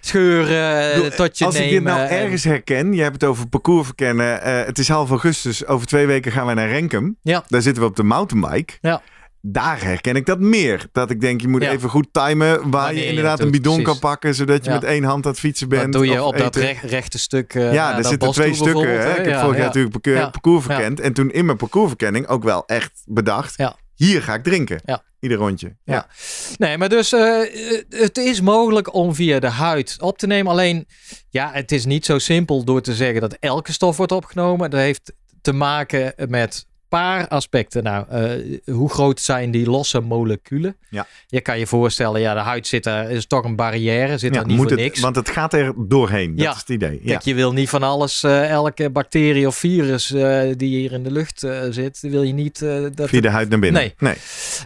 scheuren, 0.00 0.94
Doe, 1.00 1.10
tot 1.10 1.38
je 1.38 1.44
Als 1.44 1.54
nemen. 1.54 1.68
ik 1.68 1.74
dit 1.74 1.84
nou 1.84 2.00
en- 2.00 2.08
ergens 2.18 2.44
herken, 2.44 2.92
je 2.92 3.02
hebt 3.02 3.14
het 3.20 3.24
over 3.24 3.48
parcours 3.48 3.86
verkennen. 3.86 4.42
eh, 4.42 4.64
het 4.66 4.78
is 4.78 4.88
half 4.88 5.10
augustus, 5.10 5.66
over 5.66 5.86
twee 5.86 6.06
weken 6.06 6.32
gaan 6.32 6.46
wij 6.46 6.54
naar 6.54 6.68
Renkum. 6.68 7.16
Ja. 7.22 7.44
Daar 7.48 7.62
zitten 7.62 7.82
we 7.82 7.88
op 7.88 7.96
de 7.96 8.02
mountainbike. 8.02 8.72
Ja. 8.80 9.02
Daar 9.42 9.82
herken 9.82 10.16
ik 10.16 10.26
dat 10.26 10.38
meer. 10.40 10.86
Dat 10.92 11.10
ik 11.10 11.20
denk, 11.20 11.40
je 11.40 11.48
moet 11.48 11.62
Ja. 11.62 11.70
even 11.70 11.88
goed 11.88 12.06
timen 12.12 12.70
waar 12.70 12.94
je 12.94 13.00
je 13.00 13.06
inderdaad 13.06 13.40
een 13.40 13.50
bidon 13.50 13.72
precies. 13.76 13.84
kan 13.92 13.98
pakken, 14.10 14.34
zodat 14.34 14.64
je 14.64 14.70
Ja. 14.70 14.76
met 14.76 14.84
één 14.84 15.04
hand 15.04 15.24
aan 15.24 15.30
het 15.30 15.40
fietsen 15.40 15.68
bent. 15.68 15.82
Dat 15.82 15.92
doe 15.92 16.06
je 16.06 16.22
op 16.22 16.36
dat 16.38 16.56
recht, 16.56 16.82
rechte 16.82 17.18
stuk. 17.18 17.54
eh, 17.54 17.72
Ja, 17.72 17.90
er 17.90 17.96
dat 17.96 18.06
zitten 18.06 18.30
twee 18.32 18.54
stukken. 18.54 19.00
Hè? 19.00 19.10
Ik 19.10 19.24
heb 19.24 19.24
vorig 19.24 19.40
jaar 19.40 19.56
ja. 19.56 19.64
natuurlijk 19.64 20.30
parcours, 20.30 20.64
verkend. 20.64 21.00
En 21.00 21.12
toen 21.12 21.30
in 21.30 21.44
mijn 21.44 21.56
parcoursverkenning 21.56 22.26
ook 22.26 22.42
wel 22.42 22.62
echt 22.66 22.90
bedacht. 23.06 23.54
Ja. 23.56 23.76
Hier 24.00 24.22
ga 24.22 24.34
ik 24.34 24.42
drinken. 24.42 24.80
Ja. 24.84 25.02
Ieder 25.20 25.38
rondje. 25.38 25.76
Ja. 25.84 26.08
Nee, 26.56 26.78
maar 26.78 26.88
dus 26.88 27.12
eh, 27.12 27.40
het 27.88 28.18
is 28.18 28.40
mogelijk 28.40 28.94
om 28.94 29.14
via 29.14 29.38
de 29.38 29.48
huid 29.48 29.96
op 30.00 30.18
te 30.18 30.26
nemen. 30.26 30.52
Alleen, 30.52 30.86
ja, 31.28 31.50
het 31.52 31.72
is 31.72 31.84
niet 31.84 32.04
zo 32.04 32.18
simpel 32.18 32.64
door 32.64 32.82
te 32.82 32.94
zeggen 32.94 33.20
dat 33.20 33.36
elke 33.40 33.72
stof 33.72 33.96
wordt 33.96 34.12
opgenomen. 34.12 34.70
Dat 34.70 34.80
heeft 34.80 35.12
te 35.40 35.52
maken 35.52 36.14
met 36.28 36.66
paar 36.90 37.28
aspecten. 37.28 37.82
Nou, 37.82 38.04
eh, 38.08 38.74
hoe 38.74 38.90
groot 38.90 39.20
zijn 39.20 39.50
die 39.50 39.70
losse 39.70 40.00
moleculen? 40.00 40.76
Ja. 40.90 41.06
Je 41.26 41.40
kan 41.40 41.58
je 41.58 41.66
voorstellen, 41.66 42.20
ja, 42.20 42.34
de 42.34 42.40
huid 42.40 42.66
zit 42.66 42.86
er, 42.86 43.10
is 43.10 43.26
toch 43.26 43.44
een 43.44 43.56
barrière, 43.56 44.18
zit 44.18 44.34
Ja, 44.34 44.40
er 44.40 44.46
niet 44.46 44.56
moet 44.56 44.68
voor 44.68 44.76
het, 44.76 44.84
niks. 44.86 45.00
Want 45.00 45.16
het 45.16 45.28
gaat 45.28 45.52
er 45.52 45.72
doorheen. 45.76 46.30
Dat 46.36 46.44
Ja. 46.44 46.50
is 46.52 46.58
het 46.58 46.68
idee. 46.68 47.00
Ja. 47.02 47.10
Kijk, 47.10 47.22
je 47.22 47.34
wil 47.34 47.52
niet 47.52 47.68
van 47.68 47.82
alles, 47.82 48.22
eh, 48.22 48.50
elke 48.50 48.90
bacterie 48.90 49.46
of 49.46 49.56
virus 49.56 50.12
eh, 50.12 50.40
die 50.56 50.76
hier 50.78 50.92
in 50.92 51.02
de 51.02 51.10
lucht 51.10 51.46
zit, 51.70 51.98
wil 52.00 52.22
je 52.22 52.32
niet 52.32 52.58
dat 52.94 53.08
Via 53.08 53.20
de 53.20 53.30
huid 53.30 53.48
naar 53.48 53.58
binnen. 53.58 53.80
Nee. 53.80 53.94
nee. 53.98 54.16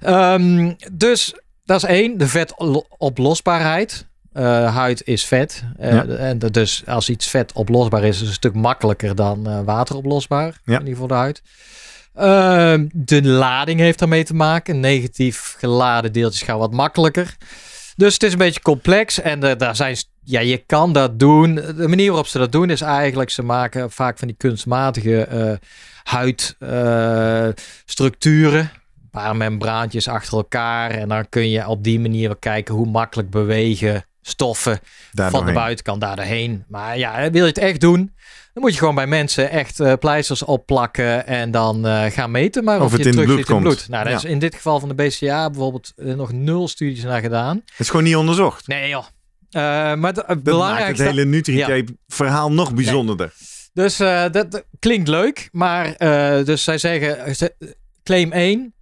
Ehm, 0.03 0.73
dus 0.93 1.35
dat 1.65 1.77
is 1.77 1.89
één, 1.89 2.19
de 2.19 2.29
vetoplosbaarheid. 2.29 4.07
Eh 4.33 4.75
huid 4.77 5.03
is 5.07 5.25
vet. 5.25 5.65
Ja. 5.79 6.05
en 6.07 6.39
dus 6.39 6.83
als 6.87 7.09
iets 7.09 7.27
vet 7.29 7.53
oplosbaar 7.53 8.03
is, 8.05 8.09
is 8.09 8.19
het 8.19 8.29
een 8.29 8.35
stuk 8.35 8.55
makkelijker 8.55 9.15
dan 9.15 9.49
eh, 9.49 9.61
wateroplosbaar. 9.65 10.61
Ja. 10.65 10.73
In 10.73 10.79
ieder 10.79 10.93
geval 10.93 11.07
de 11.07 11.15
huid. 11.15 11.43
Ehm, 12.15 12.89
de 12.93 13.25
lading 13.25 13.81
heeft 13.81 13.99
daarmee 13.99 14.25
te 14.25 14.35
maken. 14.35 14.81
Negatief 14.81 15.55
geladen 15.59 16.13
deeltjes 16.13 16.43
gaan 16.43 16.59
wat 16.59 16.73
makkelijker. 16.73 17.37
Dus 17.97 18.13
het 18.13 18.23
is 18.23 18.33
een 18.33 18.39
beetje 18.39 18.61
complex. 18.61 19.21
En 19.21 19.43
eh, 19.43 19.59
daar 19.59 19.77
zijn, 19.77 19.97
ja, 20.23 20.41
je 20.41 20.57
kan 20.57 20.93
dat 20.93 21.19
doen. 21.19 21.55
De 21.55 21.89
manier 21.89 22.07
waarop 22.07 22.27
ze 22.27 22.39
dat 22.39 22.53
doen 22.53 22.71
is 22.71 22.81
eigenlijk, 22.81 23.31
ze 23.31 23.43
maken 23.43 23.91
vaak 23.91 24.19
van 24.19 24.29
die 24.29 24.37
kunstmatige 24.37 25.25
eh 25.25 25.53
huidstructuren. 26.05 28.61
een 28.61 29.11
paar 29.11 29.37
membraantjes 29.37 30.09
achter 30.09 30.37
elkaar. 30.37 30.91
En 30.91 31.09
dan 31.09 31.29
kun 31.29 31.51
je 31.51 31.69
op 31.69 31.85
die 31.85 32.01
manier 32.01 32.37
kijken 32.37 32.75
hoe 32.75 32.87
makkelijk 32.87 33.31
bewegen 33.31 34.05
stoffen 34.27 34.81
Daar 35.13 35.31
van 35.31 35.47
de 35.47 35.53
buitenkant 35.53 36.01
daar 36.01 36.17
doorheen. 36.17 36.65
Maar 36.69 36.99
ja, 36.99 37.31
wil 37.31 37.43
je 37.43 37.49
het 37.49 37.59
echt 37.59 37.81
doen, 37.81 38.13
dan 38.53 38.63
moet 38.63 38.73
je 38.73 38.79
gewoon 38.79 38.95
bij 38.95 39.07
mensen 39.07 39.51
echt 39.51 39.81
eh, 39.81 39.93
pleisters 40.01 40.43
opplakken 40.43 41.27
en 41.27 41.51
dan 41.51 41.87
eh, 41.87 42.05
gaan 42.05 42.31
meten. 42.31 42.65
Maar 42.65 42.79
Of 42.79 42.85
of, 42.85 42.93
het 42.93 43.01
je 43.01 43.07
in 43.07 43.13
terug 43.13 43.27
bloed 43.27 43.39
zit 43.39 43.49
in 43.49 43.53
komt. 43.55 43.67
bloed. 43.67 43.89
Nou, 43.89 44.09
Ja. 44.09 44.15
is 44.17 44.25
in 44.25 44.39
dit 44.39 44.55
geval 44.55 44.81
van 44.81 44.89
de 44.89 44.95
BCA 44.95 45.51
bijvoorbeeld 45.51 45.93
eh, 45.97 46.15
nog 46.15 46.33
nul 46.33 46.69
studies 46.69 47.03
naar 47.03 47.21
gedaan. 47.21 47.57
Het 47.65 47.79
is 47.81 47.89
gewoon 47.91 48.05
niet 48.05 48.17
onderzocht. 48.17 48.67
Nee 48.67 48.89
joh. 48.89 49.05
Maar 49.51 50.13
het 50.13 50.15
Dat 50.27 50.43
belangrijkste... 50.43 51.03
maakt 51.05 51.17
het 51.17 51.25
hele 51.25 51.25
Nutritape-verhaal 51.25 52.53
nog 52.53 52.75
bijzonderder. 52.75 53.33
Dus 53.73 53.97
dat, 53.97 54.65
klinkt 54.79 55.09
leuk, 55.09 55.49
maar 55.53 55.95
dus 56.45 56.65
zij 56.65 56.79
zeggen 56.79 57.35
claim 58.03 58.33
1 58.33 58.74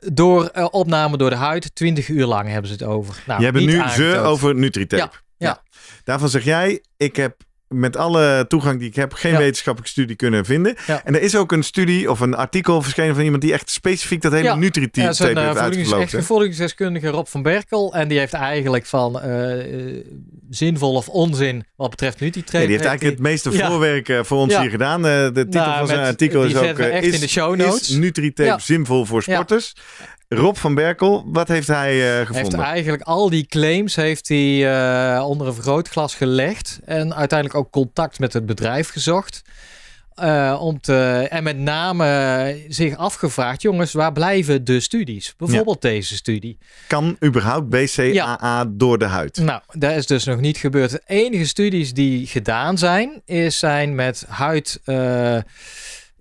door 0.00 0.50
uh, 0.56 0.66
opname 0.70 1.16
door 1.16 1.30
de 1.30 1.36
huid, 1.36 1.74
20 1.74 2.08
uur 2.08 2.26
lang 2.26 2.48
hebben 2.48 2.66
ze 2.66 2.72
het 2.72 2.82
over. 2.82 3.22
Nou, 3.26 3.40
Je 3.40 3.46
hebt 3.46 3.58
nu 3.58 3.88
ze 3.88 4.18
over 4.24 4.54
Nutritape. 4.54 5.12
Ja. 5.36 5.46
ja. 5.46 5.62
Daarvan 6.04 6.28
zeg 6.28 6.44
jij, 6.44 6.82
ik 6.96 7.16
heb 7.16 7.36
met 7.74 7.96
alle 7.96 8.44
toegang 8.48 8.78
die 8.78 8.88
ik 8.88 8.94
heb 8.94 9.12
geen 9.12 9.32
ja. 9.32 9.38
wetenschappelijke 9.38 9.92
studie 9.92 10.16
kunnen 10.16 10.44
vinden. 10.44 10.76
Ja. 10.86 11.04
En 11.04 11.14
er 11.14 11.22
is 11.22 11.36
ook 11.36 11.52
een 11.52 11.62
studie 11.62 12.10
of 12.10 12.20
een 12.20 12.34
artikel 12.34 12.82
verschenen 12.82 13.14
van 13.14 13.24
iemand 13.24 13.42
die 13.42 13.52
echt 13.52 13.70
specifiek 13.70 14.22
dat 14.22 14.32
hele 14.32 14.44
Ja. 14.44 14.54
Nutritape 14.54 15.00
Ja, 15.00 15.06
heeft 15.06 15.18
voedings, 15.18 15.50
echt 15.50 15.58
uitgevlogen. 15.58 16.18
een 16.18 16.24
voedingsdeskundige 16.24 17.08
Rob 17.08 17.26
van 17.26 17.42
Berkel. 17.42 17.94
En 17.94 18.08
die 18.08 18.18
heeft 18.18 18.32
eigenlijk 18.32 18.86
van 18.86 19.20
uh, 19.24 19.86
uh, 19.96 20.04
zinvol 20.50 20.94
of 20.94 21.08
onzin 21.08 21.64
wat 21.76 21.90
betreft 21.90 22.20
Nutritrape. 22.20 22.56
Nee, 22.56 22.66
die 22.66 22.76
heeft 22.76 22.88
eigenlijk 22.88 23.18
het 23.18 23.26
meeste 23.26 23.52
voorwerk 23.52 24.08
uh, 24.08 24.22
voor 24.22 24.38
ons 24.38 24.56
hier 24.58 24.70
gedaan. 24.70 25.06
Uh, 25.06 25.12
de 25.12 25.30
titel 25.34 25.60
Nou, 25.60 25.78
van 25.78 25.86
zijn 25.86 26.06
artikel 26.06 26.44
is 26.44 26.56
ook... 26.56 26.78
uh, 26.78 27.02
is, 27.02 27.14
in 27.14 27.20
de 27.20 27.28
show 27.28 27.56
notes. 27.56 27.90
Is 27.90 27.96
Nutritape 27.96 28.62
zinvol 28.62 29.04
voor 29.04 29.22
Ja. 29.26 29.34
sporters? 29.34 29.72
Rob 30.34 30.56
van 30.56 30.74
Berkel, 30.74 31.24
wat 31.26 31.48
heeft 31.48 31.66
hij 31.66 31.96
uh, 31.96 32.02
Hij 32.02 32.16
heeft 32.16 32.26
gevonden? 32.26 32.60
eigenlijk 32.60 33.02
al 33.02 33.30
die 33.30 33.46
claims 33.46 33.96
heeft 33.96 34.28
hij 34.28 34.72
eh, 35.16 35.28
onder 35.28 35.46
een 35.46 35.54
vergrootglas 35.54 36.14
gelegd. 36.14 36.80
En 36.84 37.14
uiteindelijk 37.14 37.58
ook 37.58 37.70
contact 37.70 38.18
met 38.18 38.32
het 38.32 38.46
bedrijf 38.46 38.88
gezocht. 38.88 39.42
Eh, 40.14 40.58
om 40.60 40.80
te, 40.80 41.26
en 41.30 41.42
met 41.42 41.58
name 41.58 42.64
zich 42.68 42.96
afgevraagd, 42.96 43.62
jongens, 43.62 43.92
waar 43.92 44.12
blijven 44.12 44.64
de 44.64 44.80
studies? 44.80 45.34
Bijvoorbeeld 45.36 45.82
deze 45.82 46.14
studie. 46.16 46.58
Kan 46.86 47.16
überhaupt 47.24 47.68
BCAA 47.68 48.64
door 48.68 48.98
de 48.98 49.04
huid? 49.04 49.36
Nou, 49.36 49.60
dat 49.72 49.96
is 49.96 50.06
dus 50.06 50.24
nog 50.24 50.40
niet 50.40 50.56
gebeurd. 50.56 50.90
De 50.90 51.02
enige 51.06 51.46
studies 51.46 51.94
die 51.94 52.26
gedaan 52.26 52.78
zijn, 52.78 53.22
is 53.24 53.58
zijn 53.58 53.94
met 53.94 54.24
huid, 54.28 54.80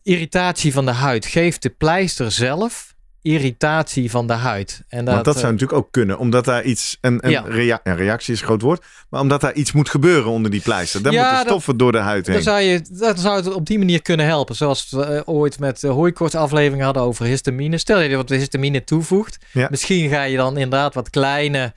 irritatie 0.04 0.74
van 0.74 0.86
de 0.86 0.92
huid. 0.92 1.26
Geeft 1.26 1.62
de 1.62 1.70
pleister 1.70 2.32
zelf 2.32 2.90
irritatie 3.34 4.12
van 4.12 4.28
de 4.28 4.34
huid. 4.34 4.82
En 4.88 5.06
dat, 5.06 5.14
Want 5.14 5.26
dat 5.26 5.34
zou 5.38 5.46
eh, 5.48 5.52
natuurlijk 5.54 5.80
ook 5.80 5.92
kunnen, 5.92 6.18
omdat 6.18 6.46
daar 6.46 6.64
iets, 6.64 6.98
een, 7.02 7.26
een, 7.26 7.32
Ja. 7.32 7.44
rea- 7.48 7.80
een 7.84 7.96
reactie 7.96 8.34
is 8.34 8.40
een 8.40 8.46
groot 8.46 8.62
woord, 8.62 8.86
maar 9.10 9.22
omdat 9.22 9.42
daar 9.42 9.54
iets 9.54 9.72
moet 9.72 9.90
gebeuren 9.90 10.32
onder 10.32 10.52
die 10.52 10.62
pleister. 10.62 11.02
Dan 11.04 11.12
Ja, 11.12 11.20
moeten 11.22 11.38
dat- 11.38 11.48
stoffen 11.48 11.78
door 11.78 11.92
de 11.92 11.98
huid 11.98 12.26
heen. 12.26 12.36
Dan 12.36 12.44
zou, 12.44 12.60
je, 12.62 12.82
dat 12.92 13.20
zou 13.20 13.36
het 13.36 13.54
op 13.54 13.66
die 13.66 13.78
manier 13.78 14.02
kunnen 14.02 14.26
helpen. 14.26 14.56
Zoals 14.56 14.88
we 14.90 15.04
eh, 15.04 15.22
ooit 15.26 15.60
met 15.60 15.80
de 15.80 15.88
hooikoorts 15.88 16.36
aflevering 16.36 16.84
hadden 16.84 17.04
over 17.04 17.26
histamine. 17.26 17.78
Stel 17.78 18.00
je 18.00 18.16
wat 18.16 18.30
histamine 18.30 18.84
toevoegt. 18.84 19.38
Ja. 19.52 19.68
Misschien 19.70 20.10
ga 20.10 20.24
je 20.24 20.38
dan 20.38 20.54
inderdaad 20.58 20.94
wat 20.94 21.10
kleine... 21.10 21.74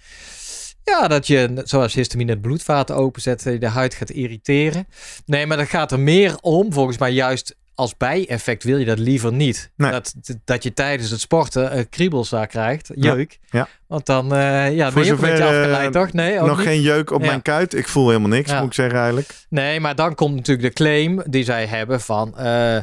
Ja, 0.85 1.09
dat 1.09 1.27
je, 1.27 1.61
zoals 1.65 1.95
histamine 1.95 2.31
het 2.31 2.41
bloedvaten 2.41 2.97
openzet, 2.97 3.43
de 3.43 3.67
huid 3.69 3.95
gaat 3.95 4.11
irriteren. 4.11 4.87
Nee, 5.27 5.47
maar 5.47 5.57
dat 5.57 5.69
gaat 5.69 5.93
er 5.93 6.01
meer 6.01 6.37
om, 6.41 6.73
volgens 6.73 6.99
mij 6.99 7.11
juist 7.13 7.57
als 7.75 7.97
bijeffect 7.97 8.65
wil 8.65 8.79
je 8.79 8.85
dat 8.85 8.99
liever 8.99 9.33
niet. 9.33 9.71
Nee. 9.77 9.91
Dat, 9.91 10.15
dat 10.45 10.63
je 10.63 10.73
tijdens 10.73 11.11
het 11.11 11.21
sporten 11.21 11.89
kriebels 11.89 12.29
daar 12.29 12.47
krijgt, 12.47 12.91
jeuk. 12.95 13.39
ja. 13.51 13.69
Want 13.87 14.07
dan 14.07 14.35
eh, 14.35 14.75
ja, 14.75 14.91
Voor 14.91 15.01
ben 15.01 15.05
je 15.05 15.13
ook 15.13 15.19
een 15.19 15.25
beetje 15.29 15.43
zover, 15.43 15.55
eh, 15.55 15.61
afgeleid, 15.61 15.93
toch? 15.93 16.13
Nee, 16.13 16.41
ook 16.41 16.47
Nog 16.47 16.57
niet? 16.59 16.67
geen 16.67 16.81
jeuk 16.81 17.11
op 17.11 17.21
Ja. 17.21 17.27
mijn 17.27 17.43
kuit. 17.43 17.75
Ik 17.75 17.89
voel 17.89 18.07
helemaal 18.07 18.29
niks, 18.29 18.51
Ja. 18.51 18.59
moet 18.59 18.67
ik 18.69 18.75
zeggen 18.75 18.97
eigenlijk. 18.99 19.35
Nee, 19.49 19.81
maar 19.81 19.95
dan 19.95 20.15
komt 20.15 20.35
natuurlijk 20.35 20.69
de 20.69 20.73
claim 20.85 21.23
die 21.27 21.45
zij 21.45 21.67
hebben 21.67 22.01
van 22.01 22.39
eh, 22.39 22.77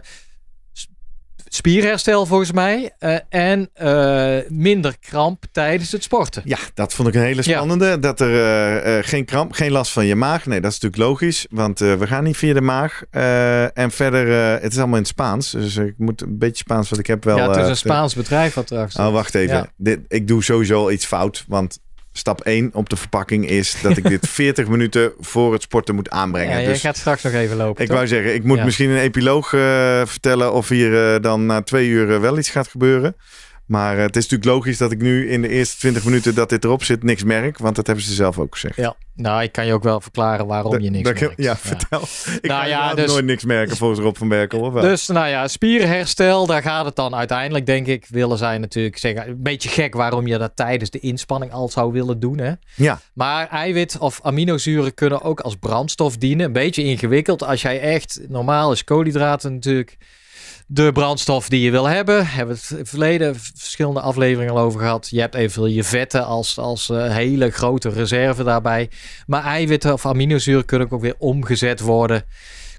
spierherstel 1.49 2.25
volgens 2.25 2.51
mij 2.51 2.91
eh, 2.99 3.15
en 3.29 3.69
eh, 3.73 4.37
minder 4.49 4.95
kramp 4.99 5.43
tijdens 5.51 5.91
het 5.91 6.03
sporten. 6.03 6.41
Ja, 6.45 6.57
dat 6.73 6.93
vond 6.93 7.07
ik 7.07 7.13
een 7.15 7.21
hele 7.21 7.41
Ja. 7.45 7.55
spannende. 7.55 7.99
Dat 7.99 8.19
er 8.19 8.43
eh, 8.83 9.03
geen 9.07 9.25
kramp, 9.25 9.51
geen 9.53 9.71
last 9.71 9.91
van 9.91 10.05
je 10.05 10.15
maag. 10.15 10.45
Nee, 10.45 10.61
dat 10.61 10.71
is 10.71 10.79
natuurlijk 10.79 11.09
logisch, 11.09 11.45
want 11.49 11.79
we 11.79 12.07
gaan 12.07 12.23
niet 12.23 12.37
via 12.37 12.53
de 12.53 12.61
maag. 12.61 13.01
En 13.73 13.91
verder, 13.91 14.27
het 14.61 14.71
is 14.71 14.77
allemaal 14.77 14.95
in 14.95 15.01
het 15.01 15.11
Spaans. 15.11 15.51
Dus 15.51 15.75
ik 15.77 15.93
moet 15.97 16.21
een 16.21 16.37
beetje 16.37 16.63
Spaans 16.63 16.89
wat 16.89 16.99
ik 16.99 17.07
heb 17.07 17.23
wel... 17.23 17.37
ja, 17.37 17.49
het 17.49 17.57
is 17.63 17.67
een 17.67 17.77
Spaans 17.77 18.15
bedrijf 18.15 18.53
wat 18.53 18.71
erachter 18.71 19.05
Oh, 19.05 19.11
wacht 19.11 19.35
even. 19.35 19.55
Ja. 19.55 19.67
Dit, 19.77 19.99
ik 20.07 20.27
doe 20.27 20.43
sowieso 20.43 20.89
iets 20.89 21.05
fout. 21.05 21.45
Want 21.47 21.79
stap 22.11 22.41
1 22.41 22.69
op 22.73 22.89
de 22.89 22.95
verpakking 22.95 23.47
is 23.49 23.75
dat 23.81 23.97
ik 23.97 24.07
dit 24.07 24.27
40 24.39 24.67
minuten 24.67 25.11
voor 25.19 25.53
het 25.53 25.61
sporten 25.61 25.95
moet 25.95 26.09
aanbrengen. 26.09 26.53
Ja, 26.53 26.59
je 26.59 26.67
dus 26.67 26.81
gaat 26.81 26.97
straks 26.97 27.23
nog 27.23 27.33
even 27.33 27.57
lopen. 27.57 27.81
ik 27.81 27.87
toch? 27.87 27.95
wou 27.95 28.07
zeggen, 28.07 28.33
ik 28.33 28.43
moet 28.43 28.57
Ja. 28.57 28.63
misschien 28.65 28.89
een 28.89 28.97
epiloog 28.97 29.53
eh, 29.53 29.59
vertellen 30.05 30.53
of 30.53 30.67
hier 30.69 31.13
eh, 31.13 31.21
dan 31.21 31.45
na 31.45 31.61
twee 31.61 31.87
uur 31.87 32.13
eh, 32.13 32.19
wel 32.19 32.37
iets 32.37 32.49
gaat 32.49 32.67
gebeuren. 32.67 33.15
Maar 33.69 33.97
eh, 33.97 34.03
het 34.03 34.15
is 34.15 34.23
natuurlijk 34.23 34.49
logisch 34.49 34.77
dat 34.77 34.91
ik 34.91 35.01
nu 35.01 35.29
in 35.29 35.41
de 35.41 35.47
eerste 35.47 35.77
20 35.77 36.03
minuten 36.03 36.35
dat 36.35 36.49
dit 36.49 36.63
erop 36.63 36.83
zit 36.83 37.03
niks 37.03 37.23
merk. 37.23 37.57
Want 37.57 37.75
dat 37.75 37.87
hebben 37.87 38.05
ze 38.05 38.13
zelf 38.13 38.39
ook 38.39 38.53
gezegd. 38.53 38.75
Ja, 38.75 38.95
nou, 39.15 39.43
ik 39.43 39.51
kan 39.51 39.65
je 39.65 39.73
ook 39.73 39.83
wel 39.83 40.01
verklaren 40.01 40.47
waarom 40.47 40.79
je 40.79 40.89
niks 40.89 41.19
merkt. 41.19 41.33
Ja, 41.35 41.57
vertel. 41.57 42.01
Ik 42.41 42.49
Nou 42.49 42.67
ja, 42.67 42.93
dus- 42.93 43.11
nooit 43.11 43.25
niks 43.25 43.43
merken 43.43 43.77
volgens 43.77 43.99
Rob 43.99 44.15
van 44.15 44.27
Berkel. 44.27 44.59
Of 44.59 44.73
wel? 44.73 44.81
Dus 44.81 45.07
nou 45.07 45.27
ja, 45.27 45.47
spierenherstel, 45.47 46.45
daar 46.45 46.61
gaat 46.61 46.85
het 46.85 46.95
dan 46.95 47.15
uiteindelijk, 47.15 47.65
denk 47.65 47.87
ik, 47.87 48.05
willen 48.09 48.37
zij 48.37 48.57
natuurlijk 48.57 48.97
zeggen. 48.97 49.27
Een 49.27 49.43
beetje 49.43 49.69
gek 49.69 49.93
waarom 49.93 50.27
je 50.27 50.37
dat 50.37 50.55
tijdens 50.55 50.89
de 50.89 50.99
inspanning 50.99 51.51
al 51.51 51.69
zou 51.69 51.91
willen 51.91 52.19
doen. 52.19 52.37
Hè? 52.37 52.51
ja, 52.75 52.99
Maar 53.13 53.47
eiwit 53.47 53.97
of 53.97 54.19
aminozuren 54.23 54.93
kunnen 54.93 55.21
ook 55.21 55.39
als 55.39 55.55
brandstof 55.55 56.17
dienen. 56.17 56.45
Een 56.45 56.51
beetje 56.51 56.83
ingewikkeld. 56.83 57.43
Als 57.43 57.61
jij 57.61 57.79
echt, 57.79 58.19
normaal 58.27 58.71
is 58.71 58.83
koolhydraten 58.83 59.53
natuurlijk 59.53 59.97
de 60.71 60.91
brandstof 60.91 61.49
die 61.49 61.61
je 61.61 61.71
wil 61.71 61.85
hebben. 61.85 62.27
Hebben 62.27 62.55
we 62.55 62.61
het 62.61 62.71
in 62.71 62.77
het 62.77 62.89
verleden 62.89 63.35
verschillende 63.35 64.01
afleveringen 64.01 64.53
al 64.53 64.59
over 64.59 64.79
gehad. 64.79 65.07
Je 65.09 65.19
hebt 65.19 65.35
evenveel 65.35 65.65
je 65.65 65.83
vetten 65.83 66.25
als, 66.25 66.57
als 66.57 66.89
eh, 66.89 67.11
hele 67.11 67.51
grote 67.51 67.89
reserve 67.89 68.43
daarbij. 68.43 68.89
Maar 69.25 69.43
eiwitten 69.43 69.93
of 69.93 70.05
aminozuren 70.05 70.65
kunnen 70.65 70.91
ook 70.91 71.01
weer 71.01 71.15
omgezet 71.17 71.79
worden. 71.79 72.23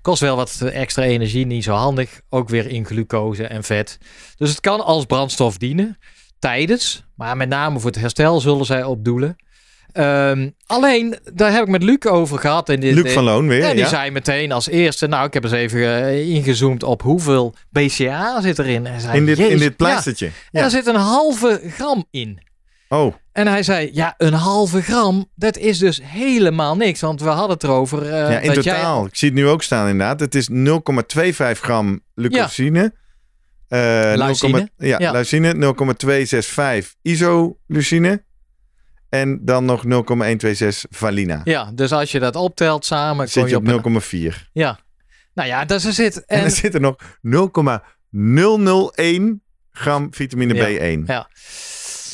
Kost 0.02 0.20
wel 0.20 0.36
wat 0.36 0.60
extra 0.60 1.02
energie, 1.02 1.46
niet 1.46 1.64
zo 1.64 1.72
handig. 1.72 2.20
Ook 2.28 2.48
weer 2.48 2.66
in 2.66 2.86
glucose 2.86 3.46
en 3.46 3.64
vet. 3.64 3.98
Dus 4.36 4.50
het 4.50 4.60
kan 4.60 4.84
als 4.84 5.04
brandstof 5.04 5.58
dienen. 5.58 5.98
Tijdens, 6.38 7.04
maar 7.14 7.36
met 7.36 7.48
name 7.48 7.78
voor 7.80 7.90
het 7.90 8.00
herstel 8.00 8.40
zullen 8.40 8.66
zij 8.66 8.84
op 8.84 9.04
doelen. 9.04 9.36
Ehm, 9.92 10.48
alleen, 10.66 11.18
daar 11.32 11.52
heb 11.52 11.62
ik 11.62 11.68
met 11.68 11.82
Luc 11.82 12.04
over 12.06 12.38
gehad. 12.38 12.68
En 12.68 12.80
dit, 12.80 12.94
Luc 12.94 13.12
van 13.12 13.24
Loon 13.24 13.48
weer. 13.48 13.62
en 13.64 13.70
die 13.70 13.78
ja. 13.84 13.88
zei 13.88 14.10
meteen 14.10 14.52
als 14.52 14.68
eerste, 14.68 15.06
nou 15.06 15.26
ik 15.26 15.34
heb 15.34 15.44
eens 15.44 15.52
even 15.52 15.80
eh, 15.80 16.28
ingezoomd 16.28 16.82
op 16.82 17.02
hoeveel 17.02 17.54
BCA 17.70 18.40
zit 18.40 18.58
erin. 18.58 18.86
En 18.86 19.00
zei, 19.00 19.16
in, 19.16 19.26
dit, 19.26 19.38
in 19.38 19.44
"Jezus, 19.44 19.60
dit 19.60 19.76
pleistertje. 19.76 20.26
Ja, 20.26 20.32
Ja. 20.50 20.64
er 20.64 20.70
zit 20.70 20.86
een 20.86 20.94
halve 20.94 21.60
gram 21.68 22.04
in. 22.10 22.48
Oh, 22.88 23.14
En 23.32 23.46
hij 23.46 23.62
zei, 23.62 23.90
ja, 23.92 24.14
een 24.18 24.32
halve 24.32 24.82
gram, 24.82 25.26
dat 25.34 25.56
is 25.56 25.78
dus 25.78 26.00
helemaal 26.04 26.76
niks. 26.76 27.00
Want 27.00 27.20
we 27.20 27.28
hadden 27.28 27.50
het 27.50 27.64
erover. 27.64 28.02
eh, 28.02 28.30
ja, 28.30 28.38
in 28.38 28.52
totaal. 28.52 29.06
Ik 29.06 29.16
zie 29.16 29.28
het 29.28 29.38
nu 29.38 29.46
ook 29.48 29.62
staan 29.62 29.88
inderdaad. 29.88 30.20
Het 30.20 30.34
is 30.34 30.48
0,25 30.48 31.60
gram. 31.62 32.00
Eh, 33.68 34.12
Lysine. 34.14 34.68
0,- 34.76 34.86
Ja, 34.88 34.98
Ja. 34.98 35.12
lysine. 35.12 35.54
0,265 35.54 36.94
isoleucine. 37.02 38.22
En 39.10 39.38
dan 39.44 39.64
nog 39.64 39.84
0,126 39.84 40.98
valina. 40.98 41.40
Ja, 41.44 41.70
dus 41.74 41.92
als 41.92 42.12
je 42.12 42.18
dat 42.18 42.36
optelt 42.36 42.84
samen, 42.84 43.16
kom 43.16 43.26
Zit 43.42 43.50
je 43.50 43.56
op 43.56 43.66
een- 43.66 44.02
0,4. 44.02 44.48
Ja. 44.52 44.78
Nou 45.34 45.48
ja, 45.48 45.64
dat 45.64 45.84
is 45.84 45.94
zit. 45.94 46.24
En, 46.24 46.38
En, 46.38 46.44
er 46.44 46.50
zit 46.50 46.74
er 46.74 46.80
nog 46.80 46.96
0,001 47.20 49.42
gram 49.72 50.14
vitamine 50.14 50.54
Ja, 50.54 50.64
B1. 50.64 51.04
ja. 51.06 51.06
Ja, 51.06 51.26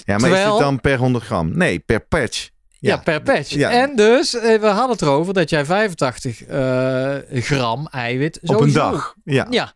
maar 0.04 0.16
is 0.16 0.22
Terwijl- 0.22 0.52
het 0.54 0.62
dan 0.62 0.80
per 0.80 0.98
100 0.98 1.24
gram? 1.24 1.56
Nee, 1.56 1.78
per 1.78 2.00
patch. 2.00 2.48
ja. 2.78 2.96
per 2.96 3.22
patch. 3.22 3.50
Ja. 3.50 3.70
En 3.70 3.96
dus, 3.96 4.34
eh, 4.34 4.60
we 4.60 4.66
hadden 4.66 4.90
het 4.90 5.02
erover 5.02 5.34
dat 5.34 5.50
jij 5.50 5.64
85 5.64 6.42
eh, 6.44 7.14
gram 7.30 7.86
eiwit 7.86 8.38
Op 8.42 8.60
een 8.60 8.72
dag. 8.72 9.14
Ja. 9.24 9.46
Ja. 9.50 9.72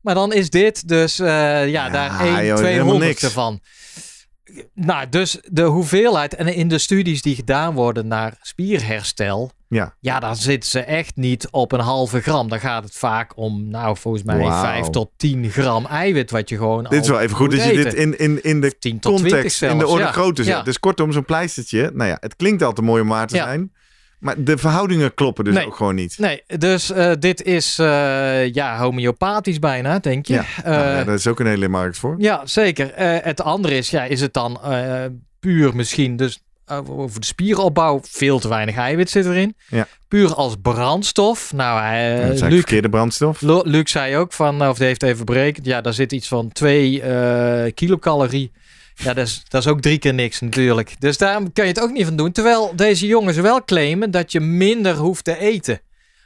Maar 0.00 0.14
dan 0.14 0.32
is 0.32 0.50
dit 0.50 0.88
dus, 0.88 1.18
eh, 1.18 1.68
ja, 1.70 1.88
daar 1.88 2.10
joh, 2.10 2.20
1 2.26 2.34
helemaal 2.36 2.56
200 2.56 3.20
niks. 3.20 3.32
van. 3.32 3.60
Nou, 4.74 5.08
dus 5.08 5.38
de 5.44 5.62
hoeveelheid 5.62 6.34
en 6.34 6.46
in 6.46 6.68
de 6.68 6.78
studies 6.78 7.22
die 7.22 7.34
gedaan 7.34 7.74
worden 7.74 8.06
naar 8.06 8.34
spierherstel, 8.40 9.50
Ja. 9.68 9.94
ja, 10.00 10.20
dan 10.20 10.36
zitten 10.36 10.70
ze 10.70 10.80
echt 10.80 11.16
niet 11.16 11.48
op 11.50 11.72
een 11.72 11.80
halve 11.80 12.20
gram. 12.20 12.48
Dan 12.48 12.60
gaat 12.60 12.84
het 12.84 12.94
vaak 12.94 13.36
om, 13.36 13.68
nou, 13.68 13.96
volgens 13.96 14.22
mij 14.24 14.38
Wauw. 14.38 14.62
5 14.62 14.86
tot 14.86 15.10
10 15.16 15.50
gram 15.50 15.86
eiwit 15.86 16.30
wat 16.30 16.48
je 16.48 16.56
gewoon 16.56 16.86
Dit 16.88 17.02
is 17.02 17.08
wel 17.08 17.20
even 17.20 17.36
goed 17.36 17.50
dat 17.50 17.64
je 17.64 17.72
dit 17.72 17.94
in, 17.94 18.18
in, 18.18 18.42
in 18.42 18.60
de 18.60 18.78
10 18.78 18.98
tot 18.98 19.16
20 19.16 19.32
context, 19.32 19.62
in 19.62 19.68
de 19.68 19.76
zelfs, 19.76 19.92
orde 19.92 20.04
ja. 20.04 20.12
grootte 20.12 20.44
zet. 20.44 20.54
Ja. 20.54 20.62
Dus 20.62 20.78
kortom, 20.78 21.12
zo'n 21.12 21.24
pleistertje. 21.24 21.90
Nou 21.94 22.10
ja, 22.10 22.16
het 22.20 22.36
klinkt 22.36 22.62
altijd 22.62 22.86
mooi 22.86 23.02
om 23.02 23.08
waar 23.08 23.26
te 23.26 23.36
zijn. 23.36 23.72
Maar 24.22 24.34
de 24.38 24.58
verhoudingen 24.58 25.14
kloppen 25.14 25.44
dus 25.44 25.54
Nee. 25.54 25.66
ook 25.66 25.76
gewoon 25.76 25.94
niet. 25.94 26.18
Nee, 26.18 26.42
dus 26.46 26.90
eh, 26.90 27.12
dit 27.18 27.42
is 27.42 27.78
uh, 27.78 28.52
ja, 28.52 28.78
homeopathisch 28.78 29.58
bijna, 29.58 29.98
denk 29.98 30.26
je. 30.26 30.34
Ja. 30.34 30.40
Uh, 30.58 30.64
nou, 30.64 30.96
ja, 30.96 31.04
daar 31.04 31.14
is 31.14 31.26
ook 31.26 31.40
een 31.40 31.46
hele 31.46 31.68
markt 31.68 31.98
voor. 31.98 32.14
Ja, 32.18 32.40
zeker. 32.44 32.86
Uh, 32.86 33.16
het 33.24 33.42
andere 33.42 33.76
is, 33.76 33.90
ja, 33.90 34.04
is 34.04 34.20
het 34.20 34.32
dan 34.32 34.60
uh, 34.66 35.04
puur 35.40 35.76
misschien 35.76 36.16
dus 36.16 36.42
over 36.66 37.20
de 37.20 37.26
spieropbouw 37.26 38.00
veel 38.02 38.38
te 38.38 38.48
weinig 38.48 38.76
eiwit 38.76 39.10
zit 39.10 39.26
erin. 39.26 39.56
Ja. 39.68 39.86
Puur 40.08 40.34
als 40.34 40.54
brandstof. 40.62 41.52
Nou, 41.52 41.80
uh, 41.80 42.26
dat 42.26 42.34
is 42.34 42.40
Luc, 42.40 42.50
verkeerde 42.52 42.88
brandstof. 42.88 43.40
Luc 43.40 43.90
zei 43.90 44.16
ook 44.16 44.32
van, 44.32 44.68
of 44.68 44.76
die 44.78 44.86
heeft 44.86 45.02
even 45.02 45.24
berekend, 45.24 45.66
ja, 45.66 45.80
daar 45.80 45.94
zit 45.94 46.12
iets 46.12 46.28
van 46.28 46.48
2 46.52 47.02
kilocalorie 47.74 48.52
Ja, 49.04 49.14
dat 49.14 49.26
is, 49.26 49.42
dat 49.48 49.60
is 49.64 49.70
ook 49.70 49.80
drie 49.80 49.98
keer 49.98 50.14
niks 50.14 50.40
natuurlijk. 50.40 50.94
Dus 50.98 51.18
daar 51.18 51.34
kan 51.52 51.64
je 51.64 51.70
het 51.72 51.80
ook 51.80 51.90
niet 51.92 52.04
van 52.06 52.16
doen. 52.16 52.32
Terwijl 52.32 52.72
deze 52.76 53.06
jongens 53.06 53.36
wel 53.36 53.64
claimen 53.64 54.10
dat 54.10 54.32
je 54.32 54.40
minder 54.40 54.94
hoeft 54.94 55.24
te 55.24 55.38
eten. 55.38 55.80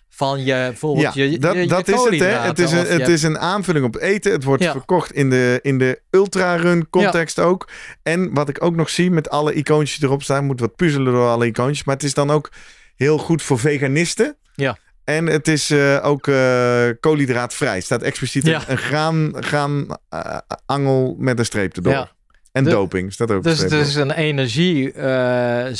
Van 0.09 0.39
je, 0.45 0.55
bijvoorbeeld 0.55 1.15
Ja, 1.15 1.23
je, 1.23 1.39
dat, 1.39 1.55
je 1.55 1.67
dat 1.67 1.89
is 1.89 2.05
het. 2.05 2.19
Hè. 2.21 2.27
Het, 2.27 2.59
is 2.59 2.73
een, 2.73 2.79
het 2.79 2.89
hebt- 2.89 3.09
is 3.09 3.23
een 3.23 3.39
aanvulling 3.39 3.85
op 3.85 3.97
eten. 3.97 4.33
Het 4.33 4.45
wordt 4.45 4.63
Ja. 4.63 4.73
verkocht 4.73 5.13
in 5.13 5.31
de, 5.31 5.59
in 5.63 5.79
de 5.79 6.01
ultra-run 6.11 6.91
context 6.91 7.39
ook. 7.39 7.69
En 8.03 8.35
wat 8.35 8.49
ik 8.49 8.63
ook 8.65 8.75
nog 8.77 8.91
zie 8.91 9.11
met 9.11 9.31
alle 9.31 9.53
icoontjes 9.53 10.03
erop 10.03 10.23
staan. 10.23 10.45
Moet 10.45 10.61
wat 10.61 10.77
puzzelen 10.77 11.13
door 11.13 11.29
alle 11.29 11.47
icoontjes. 11.47 11.85
Maar 11.85 11.95
het 11.95 12.05
is 12.05 12.15
dan 12.15 12.31
ook 12.31 12.51
heel 12.97 13.19
goed 13.19 13.43
voor 13.43 13.59
veganisten. 13.59 14.37
Ja. 14.55 14.79
En 15.05 15.27
het 15.27 15.49
is 15.49 15.71
eh, 15.71 15.99
ook 16.03 16.27
eh 16.27 16.85
koolhydraatvrij. 17.01 17.81
Staat 17.81 18.03
expliciet 18.03 18.47
een, 18.47 18.79
graan, 18.79 19.33
graan 19.41 19.87
eh, 20.09 20.37
angel 20.67 21.15
met 21.19 21.39
een 21.39 21.45
streep 21.45 21.77
erdoor. 21.77 22.15
En 22.57 22.65
De- 22.65 22.71
doping 22.71 23.13
staat 23.13 23.31
ook. 23.31 23.43
Dus 23.43 23.63
is 23.63 23.95
een 23.95 24.11
energie, 24.11 24.93
eh, 24.93 25.75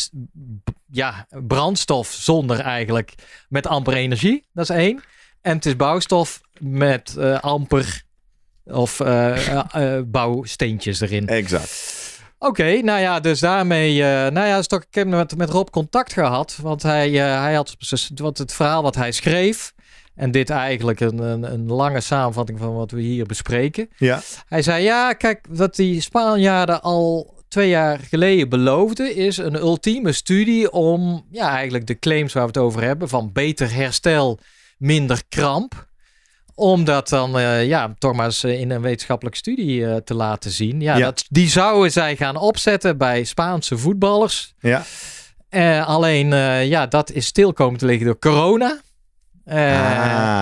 ja, 0.91 1.27
brandstof 1.47 2.09
zonder 2.13 2.61
eigenlijk 2.61 3.15
met 3.49 3.67
amper 3.67 3.93
energie. 3.93 4.47
Dat 4.53 4.71
is 4.71 4.77
één. 4.77 5.03
En 5.41 5.57
het 5.57 5.67
is 5.67 5.77
bouwstof 5.77 6.41
met 6.59 7.17
eh, 7.19 7.41
amper 7.41 8.03
of 8.65 9.01
eh, 9.01 10.01
bouwsteentjes 10.05 11.01
erin. 11.01 11.27
Exact. 11.29 11.95
Oké, 12.39 12.81
nou 12.83 13.01
ja, 13.01 13.21
dus 13.21 13.41
daarmee, 13.41 14.03
eh, 14.03 14.31
nou 14.31 14.47
ja, 14.47 14.59
is 14.59 14.67
toch, 14.67 14.83
ik 14.83 14.95
heb 14.95 15.07
met, 15.07 15.37
met 15.37 15.51
Rob 15.51 15.69
contact 15.71 16.13
gehad, 16.13 16.59
want 16.63 16.83
hij, 16.83 17.11
hij 17.11 17.55
had 17.55 17.77
dus- 17.79 18.11
wat 18.15 18.39
het 18.39 18.53
verhaal 18.53 18.83
wat 18.83 18.95
hij 18.95 19.13
schreef. 19.13 19.75
En 20.17 20.31
dit 20.31 20.51
eigenlijk 20.51 21.01
een, 21.01 21.19
een, 21.19 21.53
een 21.53 21.67
lange 21.67 22.01
samenvatting 22.01 22.59
van 22.59 22.75
wat 22.75 22.91
we 22.91 23.01
hier 23.01 23.27
bespreken. 23.27 23.89
Ja. 23.97 24.21
Hij 24.49 24.63
zei, 24.63 24.83
ja, 24.83 25.13
kijk, 25.13 25.47
wat 25.49 25.77
die 25.77 26.01
Spanjaarden 26.01 26.83
al 26.83 27.35
twee 27.49 27.69
jaar 27.69 27.99
geleden 27.99 28.49
beloofden, 28.49 29.17
is 29.17 29.37
een 29.37 29.55
ultieme 29.55 30.13
studie 30.13 30.71
om, 30.73 31.27
ja, 31.31 31.51
eigenlijk 31.51 31.87
de 31.87 31.99
claims 31.99 32.33
waar 32.33 32.43
we 32.43 32.49
het 32.49 32.59
over 32.59 32.83
hebben, 32.83 33.09
van 33.09 33.33
beter 33.33 33.75
herstel, 33.75 34.39
minder 34.79 35.23
kramp. 35.29 35.87
Om 36.55 36.85
dat 36.85 37.09
dan, 37.09 37.39
eh, 37.39 37.67
ja, 37.67 37.95
toch 37.99 38.15
maar 38.15 38.27
eens 38.27 38.45
eh, 38.45 38.61
in 38.61 38.71
een 38.71 38.81
wetenschappelijke 38.81 39.39
studie 39.39 39.87
eh, 39.87 39.97
te 39.97 40.15
laten 40.15 40.51
zien. 40.51 40.81
Ja, 40.81 40.97
Ja. 40.97 41.05
Dat, 41.05 41.25
die 41.29 41.49
zouden 41.49 41.93
zij 41.93 42.17
gaan 42.17 42.37
opzetten 42.37 42.99
bij 42.99 43.25
Spaanse 43.25 43.79
voetballers. 43.79 44.55
Ja. 44.61 44.85
Alleen, 45.83 46.29
ja, 46.67 46.87
dat 46.87 47.11
is 47.11 47.27
stil 47.27 47.53
komen 47.53 47.79
te 47.79 47.87
liggen 47.87 48.07
door 48.07 48.19
corona. 48.19 48.81
Eh, 49.47 49.81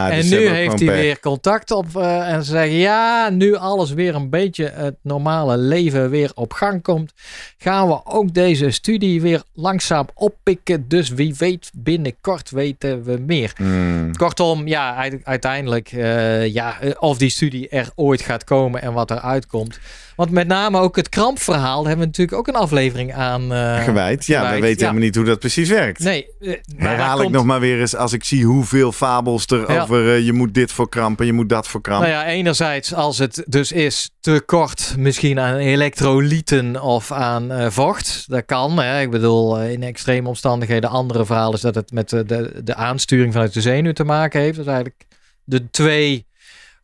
Ah, 0.05 0.07
dus 0.09 0.17
en 0.17 0.25
ze 0.25 0.35
nu 0.37 0.49
heeft 0.49 0.79
hij 0.79 0.89
pech. 0.89 0.97
weer 1.01 1.21
contact 1.21 1.71
op 1.71 1.87
eh, 1.97 2.33
en 2.33 2.45
ze 2.45 2.51
zeggen 2.51 2.77
ja, 2.77 3.29
nu 3.31 3.55
alles 3.57 3.91
weer 3.93 4.15
een 4.15 4.31
beetje 4.31 4.71
het 4.75 4.95
normale 5.03 5.57
leven 5.57 6.11
weer 6.11 6.31
op 6.35 6.53
gang 6.53 6.83
komt, 6.83 7.13
gaan 7.59 7.89
we 7.89 8.01
ook 8.07 8.35
deze 8.35 8.71
studie 8.71 9.21
weer 9.21 9.43
langzaam 9.55 10.07
oppikken. 10.15 10.89
Dus 10.89 11.09
wie 11.09 11.35
weet, 11.39 11.71
binnenkort 11.75 12.51
weten 12.51 13.03
we 13.05 13.19
meer. 13.27 13.53
Mm. 13.59 14.17
Kortom, 14.17 14.67
ja, 14.67 14.95
uite- 14.97 15.21
uiteindelijk, 15.25 15.93
eh, 15.93 16.53
ja, 16.53 16.77
of 16.99 17.19
die 17.19 17.31
studie 17.31 17.69
er 17.69 17.91
ooit 17.95 18.21
gaat 18.21 18.45
komen 18.45 18.83
en 18.83 18.93
wat 18.93 19.11
eruit 19.11 19.47
komt. 19.47 19.79
Want 20.17 20.31
met 20.31 20.47
name 20.47 20.79
ook 20.79 20.97
het 20.97 21.09
krampverhaal 21.09 21.63
daar 21.79 21.87
hebben 21.89 21.99
we 21.99 22.07
natuurlijk 22.07 22.39
ook 22.39 22.49
een 22.49 22.63
aflevering 22.63 23.15
aan 23.15 23.53
eh, 23.53 23.85
Gewijd. 23.85 24.27
Ja, 24.27 24.43
we 24.43 24.61
weten 24.61 24.69
Ja. 24.69 24.77
helemaal 24.77 25.03
niet 25.03 25.15
hoe 25.17 25.25
dat 25.25 25.39
precies 25.39 25.69
werkt. 25.69 25.99
Nee, 25.99 26.27
daar 26.41 26.59
Herhaal 26.77 27.23
ik 27.23 27.31
nog 27.31 27.45
maar 27.45 27.61
weer 27.61 27.81
eens 27.81 27.97
als 27.97 28.13
ik 28.13 28.25
zie 28.25 28.45
hoeveel 28.45 28.93
fabels 28.93 29.47
er 29.47 29.73
Ja. 29.73 29.83
over 29.83 30.15
eh, 30.15 30.25
je 30.25 30.33
moet 30.33 30.55
dit 30.55 30.73
voor 30.73 30.89
krampen, 30.89 31.27
je 31.27 31.33
moet 31.33 31.49
dat 31.49 31.69
voor 31.69 31.81
krampen. 31.81 32.09
Nou 32.09 32.21
ja, 32.21 32.29
enerzijds 32.31 32.95
als 32.95 33.19
het 33.19 33.45
dus 33.47 33.73
is 33.73 34.11
tekort 34.21 34.95
misschien 34.99 35.39
aan 35.41 35.57
elektrolyten 35.57 36.83
of 36.83 37.13
aan 37.13 37.73
vocht. 37.73 38.25
Dat 38.29 38.45
kan. 38.47 38.79
Hè. 38.79 39.01
Ik 39.01 39.11
bedoel, 39.11 39.61
in 39.61 39.83
extreme 39.83 40.29
omstandigheden. 40.29 40.91
Andere 40.91 41.27
verhaal 41.27 41.53
is 41.53 41.61
dat 41.61 41.75
het 41.75 41.93
met 41.93 42.09
de, 42.09 42.25
de, 42.25 42.61
de 42.65 42.75
aansturing 42.75 43.33
vanuit 43.33 43.55
de 43.55 43.61
zenuw 43.61 43.93
te 43.93 44.05
maken 44.05 44.41
heeft. 44.41 44.57
Dat 44.57 44.67
is 44.67 44.73
eigenlijk 44.73 45.05
de 45.45 45.71
twee 45.71 46.27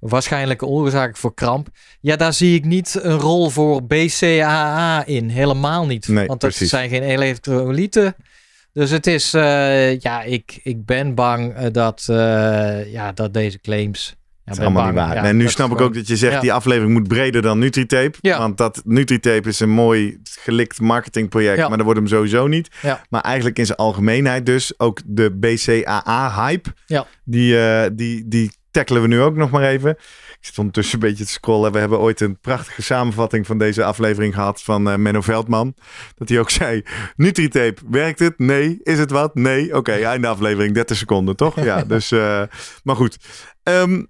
waarschijnlijke 0.00 0.66
oorzaken 0.66 1.16
voor 1.16 1.34
kramp. 1.34 1.68
Ja, 2.00 2.16
daar 2.16 2.32
zie 2.32 2.54
ik 2.54 2.64
niet 2.64 2.98
een 3.02 3.18
rol 3.18 3.50
voor 3.50 3.82
BCAA 3.84 5.06
in. 5.06 5.28
Helemaal 5.28 5.86
niet. 5.86 6.08
Nee, 6.08 6.26
Want 6.26 6.40
dat 6.40 6.50
precies. 6.50 6.70
zijn 6.70 6.88
geen 6.88 7.02
elektrolyten. 7.02 8.14
Dus 8.72 8.90
het 8.90 9.06
is, 9.06 9.34
eh, 9.34 9.98
ja, 9.98 10.22
ik, 10.22 10.60
ik 10.62 10.84
ben 10.86 11.14
bang 11.14 11.54
eh, 11.54 11.66
dat, 11.72 12.06
eh, 12.08 12.92
ja, 12.92 13.12
dat 13.12 13.34
deze 13.34 13.60
claims... 13.60 14.18
Ja, 14.44 14.56
Dat 14.56 14.58
is 14.58 14.64
allemaal 14.64 14.86
niet 14.86 14.94
waar. 14.94 15.16
en 15.24 15.36
nu 15.36 15.48
snap 15.48 15.70
ik 15.70 15.80
ook 15.80 15.94
dat 15.94 16.06
je 16.08 16.16
zegt, 16.16 16.32
ja. 16.34 16.40
die 16.40 16.52
aflevering 16.52 16.92
moet 16.92 17.08
breder 17.08 17.42
dan 17.42 17.58
Nutritape. 17.58 18.18
Ja. 18.20 18.38
Want 18.38 18.56
dat 18.58 18.82
Nutritape 18.84 19.48
is 19.48 19.60
een 19.60 19.70
mooi 19.70 20.20
gelikt 20.40 20.80
marketingproject, 20.80 21.58
maar 21.58 21.76
dat 21.76 21.80
wordt 21.82 21.98
hem 21.98 22.08
sowieso 22.08 22.46
niet. 22.46 22.68
Ja. 22.82 23.02
Maar 23.08 23.20
eigenlijk 23.20 23.58
in 23.58 23.66
zijn 23.66 23.78
algemeenheid 23.78 24.46
dus, 24.46 24.78
ook 24.78 25.00
de 25.04 25.30
BCAA-hype, 25.30 26.70
Ja. 26.86 27.06
die, 27.24 27.56
die, 27.94 28.28
die 28.28 28.50
tackelen 28.70 29.02
we 29.02 29.08
nu 29.08 29.20
ook 29.20 29.36
nog 29.36 29.50
maar 29.50 29.62
even. 29.62 29.90
Ik 29.90 30.46
zit 30.46 30.58
ondertussen 30.58 30.94
een 30.94 31.08
beetje 31.08 31.24
te 31.24 31.30
scrollen. 31.30 31.72
We 31.72 31.78
hebben 31.78 31.98
ooit 31.98 32.20
een 32.20 32.38
prachtige 32.38 32.82
samenvatting 32.82 33.46
van 33.46 33.58
deze 33.58 33.84
aflevering 33.84 34.34
gehad 34.34 34.62
van 34.62 34.90
eh, 34.90 34.96
Menno 34.96 35.20
Veldman. 35.20 35.74
Dat 36.14 36.28
hij 36.28 36.38
ook 36.38 36.50
zei, 36.50 36.82
Nutritape, 37.16 37.82
werkt 37.90 38.18
het? 38.18 38.38
Nee. 38.38 38.80
Is 38.82 38.98
het 38.98 39.10
wat? 39.10 39.34
Nee. 39.34 39.76
Oké, 39.76 39.92
einde 39.92 40.26
aflevering, 40.26 40.74
30 40.74 40.96
seconden, 40.96 41.36
toch? 41.36 41.64
Ja, 41.64 41.84
dus, 41.94 42.10
eh, 42.10 42.42
maar 42.82 42.96
goed. 42.96 43.18
Ehm, 43.62 44.02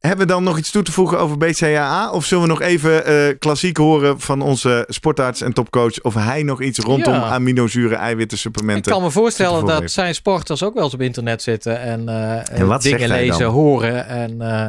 hebben 0.00 0.26
we 0.26 0.32
dan 0.32 0.42
nog 0.42 0.58
iets 0.58 0.70
toe 0.70 0.82
te 0.82 0.92
voegen 0.92 1.18
over 1.18 1.38
BCAA? 1.38 2.10
Of 2.10 2.24
zullen 2.24 2.42
we 2.44 2.48
nog 2.50 2.60
even 2.60 3.04
eh, 3.04 3.38
klassiek 3.38 3.76
horen 3.76 4.20
van 4.20 4.40
onze 4.42 4.84
sportarts 4.88 5.40
en 5.40 5.52
topcoach... 5.52 6.00
of 6.00 6.14
hij 6.14 6.42
nog 6.42 6.62
iets 6.62 6.78
rondom 6.78 7.14
Ja. 7.14 7.28
aminozuren, 7.28 7.98
eiwitten, 7.98 8.36
Ik 8.36 8.42
supplementen... 8.42 8.92
kan 8.92 9.02
me 9.02 9.10
voorstellen 9.10 9.66
dat 9.66 9.80
heeft. 9.80 9.92
zijn 9.92 10.14
sporters 10.14 10.62
ook 10.62 10.74
wel 10.74 10.84
eens 10.84 10.94
op 10.94 11.00
internet 11.00 11.42
zitten 11.42 11.80
en, 11.80 12.08
eh, 12.08 12.58
En 12.60 12.66
wat 12.66 12.82
dingen 12.82 13.08
lezen, 13.08 13.38
dan? 13.38 13.52
horen 13.52 14.06
en 14.06 14.40
eh, 14.40 14.66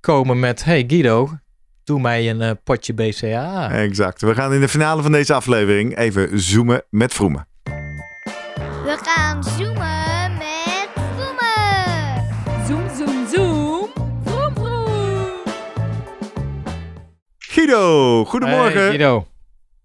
komen 0.00 0.40
met: 0.40 0.64
Hey 0.64 0.84
Guido, 0.86 1.30
doe 1.84 2.00
mij 2.00 2.30
een 2.30 2.58
potje 2.64 2.94
BCAA. 2.94 3.70
Exact. 3.70 4.20
We 4.20 4.34
gaan 4.34 4.52
in 4.52 4.60
de 4.60 4.68
finale 4.68 5.02
van 5.02 5.12
deze 5.12 5.34
aflevering 5.34 5.96
even 5.96 6.40
zoomen 6.40 6.82
met 6.90 7.14
Vroemen. 7.14 7.46
We 8.84 8.98
gaan 9.02 9.44
zoomen 9.44 9.97
Guido, 17.50 18.24
goedemorgen. 18.24 18.78
Hey, 18.80 18.88
Guido. 18.88 19.26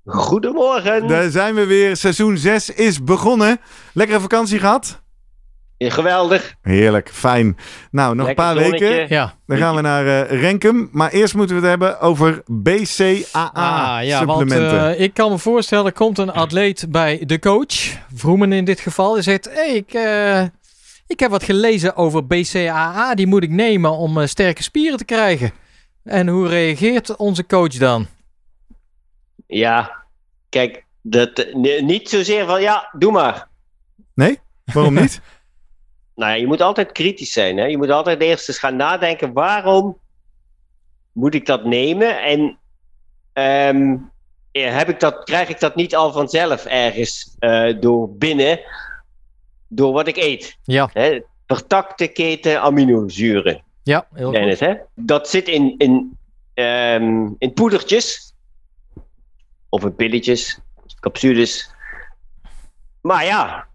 Goedemorgen. 0.05 1.07
Daar 1.07 1.29
zijn 1.29 1.55
we 1.55 1.65
weer. 1.65 1.95
Seizoen 1.97 2.37
6 2.37 2.69
is 2.69 3.03
begonnen. 3.03 3.59
Lekkere 3.93 4.19
vakantie 4.19 4.59
gehad? 4.59 5.01
Ja, 5.77 5.89
geweldig. 5.89 6.53
Heerlijk, 6.61 7.09
fijn. 7.13 7.57
Nou, 7.91 8.15
nog 8.15 8.25
Lekker 8.27 8.45
een 8.45 8.53
paar 8.53 8.63
zonnetje. 8.63 8.87
weken. 8.87 9.15
Ja, 9.15 9.33
Dan 9.45 9.57
gaan 9.57 9.75
we 9.75 9.81
naar 9.81 10.07
eh, 10.07 10.41
Renkum. 10.41 10.89
Maar 10.91 11.11
eerst 11.11 11.33
moeten 11.35 11.55
we 11.55 11.61
het 11.61 11.69
hebben 11.69 11.99
over 11.99 12.43
BCAA 12.45 13.49
ah, 13.53 14.03
ja 14.03 14.25
want 14.25 14.51
eh, 14.51 14.99
ik 14.99 15.13
kan 15.13 15.31
me 15.31 15.37
voorstellen: 15.37 15.85
er 15.85 15.93
komt 15.93 16.17
een 16.17 16.31
atleet 16.31 16.85
bij 16.89 17.23
de 17.25 17.39
coach, 17.39 17.97
Vroemen 18.15 18.53
in 18.53 18.65
dit 18.65 18.79
geval, 18.79 19.13
die 19.13 19.23
zegt: 19.23 19.49
Hey, 19.53 19.69
ik, 19.75 19.93
eh, 19.93 20.41
ik 21.07 21.19
heb 21.19 21.31
wat 21.31 21.43
gelezen 21.43 21.95
over 21.95 22.27
BCAA, 22.27 23.15
die 23.15 23.27
moet 23.27 23.43
ik 23.43 23.49
nemen 23.49 23.91
om 23.91 24.21
eh, 24.21 24.27
sterke 24.27 24.63
spieren 24.63 24.97
te 24.97 25.05
krijgen. 25.05 25.51
En 26.03 26.27
hoe 26.27 26.47
reageert 26.47 27.15
onze 27.15 27.45
coach 27.45 27.77
dan? 27.77 28.07
Ja, 29.47 30.03
kijk, 30.49 30.85
dat, 31.01 31.47
niet 31.81 32.09
zozeer 32.09 32.45
van 32.45 32.61
ja, 32.61 32.89
doe 32.97 33.11
maar. 33.11 33.47
nee? 34.13 34.39
Waarom 34.65 34.93
niet? 34.93 35.21
Nou 36.15 36.31
ja, 36.31 36.37
je 36.37 36.47
moet 36.47 36.61
altijd 36.61 36.91
kritisch 36.91 37.31
zijn. 37.31 37.57
Hè? 37.57 37.65
Je 37.65 37.77
moet 37.77 37.89
altijd 37.89 38.21
eerst 38.21 38.47
eens 38.47 38.57
gaan 38.57 38.75
nadenken: 38.75 39.33
waarom 39.33 39.97
moet 41.11 41.33
ik 41.33 41.45
dat 41.45 41.65
nemen? 41.65 42.21
En 42.21 42.57
ehm, 43.33 43.97
heb 44.51 44.89
ik 44.89 44.99
dat, 44.99 45.23
krijg 45.23 45.49
ik 45.49 45.59
dat 45.59 45.75
niet 45.75 45.95
al 45.95 46.11
vanzelf 46.11 46.65
ergens 46.65 47.35
eh, 47.39 47.79
door 47.79 48.15
binnen, 48.15 48.59
door 49.67 49.93
wat 49.93 50.07
ik 50.07 50.17
eet? 50.17 50.57
Ja, 50.63 50.89
Hè? 50.93 51.19
Vertakte 51.47 52.07
keten 52.07 52.61
aminozuren. 52.61 53.63
Ja 53.83 54.07
heel 54.13 54.25
goed. 54.25 54.35
Dennis, 54.35 54.59
hè? 54.59 54.73
Dat 54.95 55.29
zit 55.29 55.47
in, 55.47 55.75
in, 55.77 56.17
ehm, 56.53 57.29
in 57.37 57.53
poedertjes. 57.53 58.33
Of 59.69 59.83
in 59.83 59.95
pilletjes, 59.95 60.59
capsules. 60.99 61.71
Maar 63.01 63.25
ja, 63.25 63.67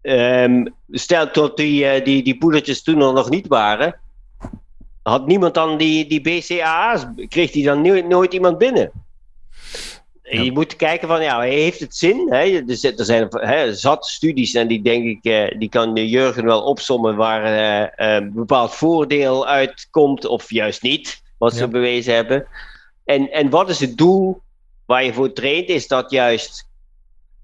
ehm, 0.00 0.66
stel 0.90 1.30
tot 1.30 1.56
die, 1.56 1.86
eh, 1.86 2.04
die, 2.04 2.22
die 2.22 2.38
poedertjes 2.38 2.82
toen 2.82 3.02
er 3.02 3.12
nog 3.12 3.30
niet 3.30 3.46
waren. 3.46 4.00
Had 5.02 5.26
niemand 5.26 5.54
dan 5.54 5.78
die, 5.78 6.06
die 6.06 6.20
BCAA's, 6.20 7.06
kreeg 7.28 7.50
die 7.50 7.64
dan 7.64 7.82
nooit, 7.82 8.08
nooit 8.08 8.32
iemand 8.32 8.58
binnen? 8.58 8.90
Ja. 10.30 10.42
Je 10.42 10.52
moet 10.52 10.76
kijken 10.76 11.08
van, 11.08 11.22
ja, 11.22 11.40
heeft 11.40 11.80
het 11.80 11.96
zin? 11.96 12.26
Hè? 12.32 12.38
Er, 12.38 12.94
er 12.98 13.04
zijn 13.04 13.26
hè, 13.30 13.74
zat 13.74 14.06
studies 14.06 14.54
en 14.54 14.68
die 14.68 14.82
denk 14.82 15.04
ik, 15.04 15.24
eh, 15.24 15.58
die 15.58 15.68
kan 15.68 15.94
Jurgen 15.94 16.44
wel 16.44 16.62
opsommen 16.62 17.16
waar 17.16 17.44
eh, 17.44 18.16
een 18.18 18.32
bepaald 18.32 18.74
voordeel 18.74 19.46
uitkomt 19.46 20.26
of 20.26 20.50
juist 20.50 20.82
niet, 20.82 21.22
wat 21.38 21.52
ze 21.52 21.60
Ja. 21.60 21.68
bewezen 21.68 22.14
hebben. 22.14 22.46
En, 23.04 23.30
en 23.30 23.50
wat 23.50 23.68
is 23.68 23.80
het 23.80 23.96
doel 23.96 24.40
waar 24.86 25.04
je 25.04 25.12
voor 25.12 25.32
traint, 25.32 25.68
is 25.68 25.88
dat 25.88 26.10
juist 26.10 26.68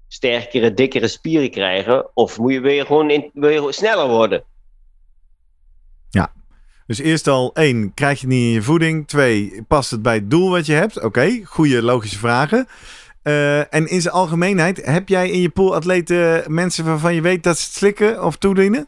sterkere, 0.07 0.73
dikkere 0.73 1.07
spieren 1.07 1.51
krijgen? 1.51 2.09
Of 2.13 2.39
moet 2.39 2.53
je, 2.53 2.59
wil 2.59 2.71
je 2.71 2.85
gewoon 2.85 3.09
in, 3.09 3.29
wil 3.33 3.49
je 3.49 3.71
sneller 3.71 4.07
worden? 4.07 4.43
Dus 6.87 6.97
eerst 6.99 7.27
al 7.27 7.51
één, 7.53 7.93
krijg 7.93 8.19
je 8.19 8.25
het 8.27 8.35
niet 8.35 8.43
in 8.45 8.51
je 8.51 8.61
voeding? 8.61 9.07
Twee, 9.07 9.63
past 9.67 9.91
het 9.91 10.01
bij 10.01 10.13
het 10.13 10.29
doel 10.29 10.49
wat 10.49 10.65
je 10.65 10.73
hebt? 10.73 11.03
Oké, 11.03 11.41
goede 11.43 11.81
logische 11.81 12.17
vragen. 12.17 12.67
Eh, 13.21 13.73
en 13.73 13.87
in 13.87 14.01
zijn 14.01 14.13
algemeenheid, 14.13 14.85
heb 14.85 15.09
jij 15.09 15.29
in 15.29 15.41
je 15.41 15.49
pool 15.49 15.75
atleten 15.75 16.53
mensen 16.53 16.85
waarvan 16.85 17.15
je 17.15 17.21
weet 17.21 17.43
dat 17.43 17.57
ze 17.57 17.65
het 17.65 17.73
slikken 17.73 18.23
of 18.23 18.37
toedienen? 18.37 18.87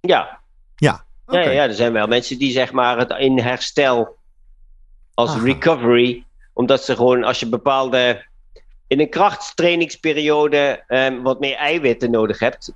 Ja, 0.00 0.40
Ja. 0.76 1.04
ja, 1.26 1.40
ja, 1.40 1.50
ja, 1.50 1.62
er 1.62 1.74
zijn 1.74 1.92
wel 1.92 2.06
mensen 2.06 2.38
die 2.38 2.52
zeg 2.52 2.72
maar 2.72 2.98
het 2.98 3.14
in 3.18 3.38
herstel 3.38 4.16
als 5.14 5.30
Aha. 5.30 5.44
recovery, 5.44 6.24
omdat 6.52 6.84
ze 6.84 6.96
gewoon 6.96 7.24
als 7.24 7.40
je 7.40 7.48
bepaalde 7.48 8.26
in 8.86 9.00
een 9.00 9.10
krachttrainingsperiode 9.10 10.84
ehm, 10.86 11.22
wat 11.22 11.40
meer 11.40 11.56
eiwitten 11.56 12.10
nodig 12.10 12.38
hebt. 12.38 12.72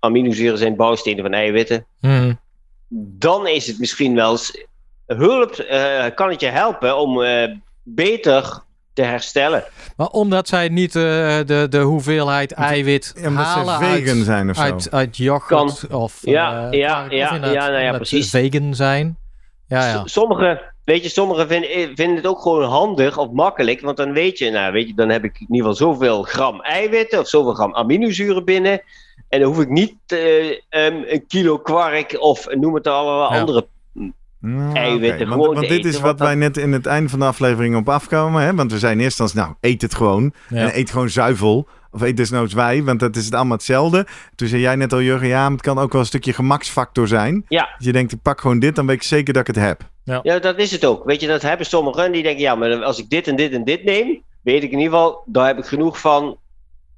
Aminozuren 0.00 0.58
zijn 0.58 0.76
bouwstenen 0.76 1.22
van 1.22 1.32
eiwitten. 1.32 1.86
Mhm. 2.00 2.32
Dan 2.94 3.46
is 3.46 3.66
het 3.66 3.78
misschien 3.78 4.14
wel 4.14 4.30
eens 4.30 4.64
hulp, 5.06 5.52
eh, 5.52 6.04
kan 6.14 6.30
het 6.30 6.40
je 6.40 6.46
helpen 6.48 6.96
om 6.98 7.22
eh, 7.22 7.48
beter 7.82 8.62
te 8.92 9.02
herstellen. 9.02 9.64
Maar 9.96 10.06
omdat 10.06 10.48
zij 10.48 10.68
niet 10.68 10.96
eh, 10.96 11.02
de, 11.46 11.66
de 11.70 11.78
hoeveelheid 11.80 12.52
eiwit 12.52 13.12
Ja, 13.20 13.28
omdat 13.28 13.46
ze 13.46 13.52
halen 13.52 13.78
vegan 13.78 14.16
uit, 14.16 14.24
zijn 14.24 14.50
of 14.50 14.56
zo. 14.56 14.62
uit, 14.62 14.90
uit 14.92 15.16
yoghurt 15.16 15.86
of 15.92 16.18
Ja, 16.22 16.66
ja, 16.70 17.06
ja, 17.10 17.34
ja, 17.34 17.68
nou 17.68 17.78
ja, 17.82 17.92
precies. 17.96 18.30
vegan 18.30 18.74
zijn. 18.74 19.18
Ja, 19.68 19.86
ja. 19.88 20.02
S- 20.06 20.12
Sommige, 20.12 20.62
weet 20.84 21.02
je, 21.02 21.08
sommigen 21.08 21.48
vinden, 21.48 21.70
vinden 21.96 22.16
het 22.16 22.26
ook 22.26 22.40
gewoon 22.40 22.68
handig 22.68 23.18
of 23.18 23.30
makkelijk, 23.30 23.80
want 23.80 23.96
dan 23.96 24.12
weet 24.12 24.38
je, 24.38 24.50
nou 24.50 24.72
weet 24.72 24.88
je, 24.88 24.94
dan 24.94 25.08
heb 25.08 25.24
ik 25.24 25.40
in 25.40 25.46
ieder 25.54 25.70
geval 25.72 25.88
zoveel 25.88 26.22
gram 26.22 26.60
eiwitten 26.60 27.18
of 27.20 27.28
zoveel 27.28 27.54
gram 27.54 27.74
aminozuren 27.74 28.44
binnen. 28.44 28.82
En 29.30 29.40
dan 29.40 29.48
hoef 29.48 29.60
ik 29.60 29.68
niet 29.68 29.94
eh, 30.06 30.48
ehm, 30.68 31.02
een 31.06 31.24
kilo 31.28 31.58
kwark 31.58 32.16
of 32.20 32.46
noem 32.54 32.74
het 32.74 32.84
Ja. 32.84 32.92
andere. 32.92 33.66
Nou, 34.40 34.74
eiwitten 34.76 35.28
Want, 35.36 35.68
dit 35.68 35.84
is 35.84 36.00
wat 36.00 36.18
wij 36.18 36.34
net 36.34 36.56
in 36.56 36.72
het 36.72 36.86
einde 36.86 37.08
van 37.08 37.18
de 37.18 37.24
aflevering 37.24 37.76
op 37.76 37.88
afkomen. 37.88 38.42
Hè? 38.42 38.54
Want 38.54 38.72
we 38.72 38.78
zijn 38.78 39.00
eerste 39.00 39.22
instantie, 39.22 39.50
nou, 39.50 39.72
eet 39.72 39.82
het 39.82 39.94
gewoon. 39.94 40.32
Ja. 40.48 40.56
En 40.56 40.78
eet 40.78 40.90
gewoon 40.90 41.08
zuivel. 41.08 41.68
Of 41.92 42.00
eet 42.00 42.16
desnoods 42.16 42.54
wij, 42.54 42.82
want 42.82 43.00
dat 43.00 43.16
is 43.16 43.24
het 43.24 43.34
allemaal 43.34 43.56
hetzelfde. 43.56 44.06
Toen 44.34 44.48
zei 44.48 44.60
jij 44.60 44.76
net 44.76 44.92
al, 44.92 45.00
Jurgen, 45.02 45.28
ja, 45.28 45.42
maar 45.42 45.50
het 45.50 45.60
kan 45.62 45.78
ook 45.78 45.92
wel 45.92 46.00
een 46.00 46.06
stukje 46.06 46.32
gemaksfactor 46.32 47.08
zijn. 47.08 47.44
Ja. 47.48 47.68
Dat 47.76 47.86
je 47.86 47.92
denkt, 47.92 48.12
ik 48.12 48.22
pak 48.22 48.40
gewoon 48.40 48.58
dit, 48.58 48.74
dan 48.76 48.86
weet 48.86 48.96
ik 48.96 49.02
zeker 49.02 49.32
dat 49.32 49.48
ik 49.48 49.54
het 49.54 49.64
heb. 49.64 49.80
Ja, 50.22 50.38
dat 50.38 50.58
is 50.58 50.70
het 50.70 50.84
ook. 50.84 51.04
Weet 51.04 51.20
je, 51.20 51.26
dat 51.26 51.42
hebben 51.42 51.66
sommigen 51.66 52.04
en 52.04 52.12
die 52.12 52.22
denken, 52.22 52.42
ja, 52.42 52.54
maar 52.54 52.82
als 52.84 52.98
ik 52.98 53.10
dit 53.10 53.28
en 53.28 53.36
dit 53.36 53.52
en 53.52 53.64
dit 53.64 53.84
neem, 53.84 54.22
weet 54.42 54.62
ik 54.62 54.70
in 54.70 54.78
ieder 54.78 54.92
geval, 54.92 55.22
daar 55.26 55.46
heb 55.46 55.58
ik 55.58 55.64
genoeg 55.64 56.00
van. 56.00 56.36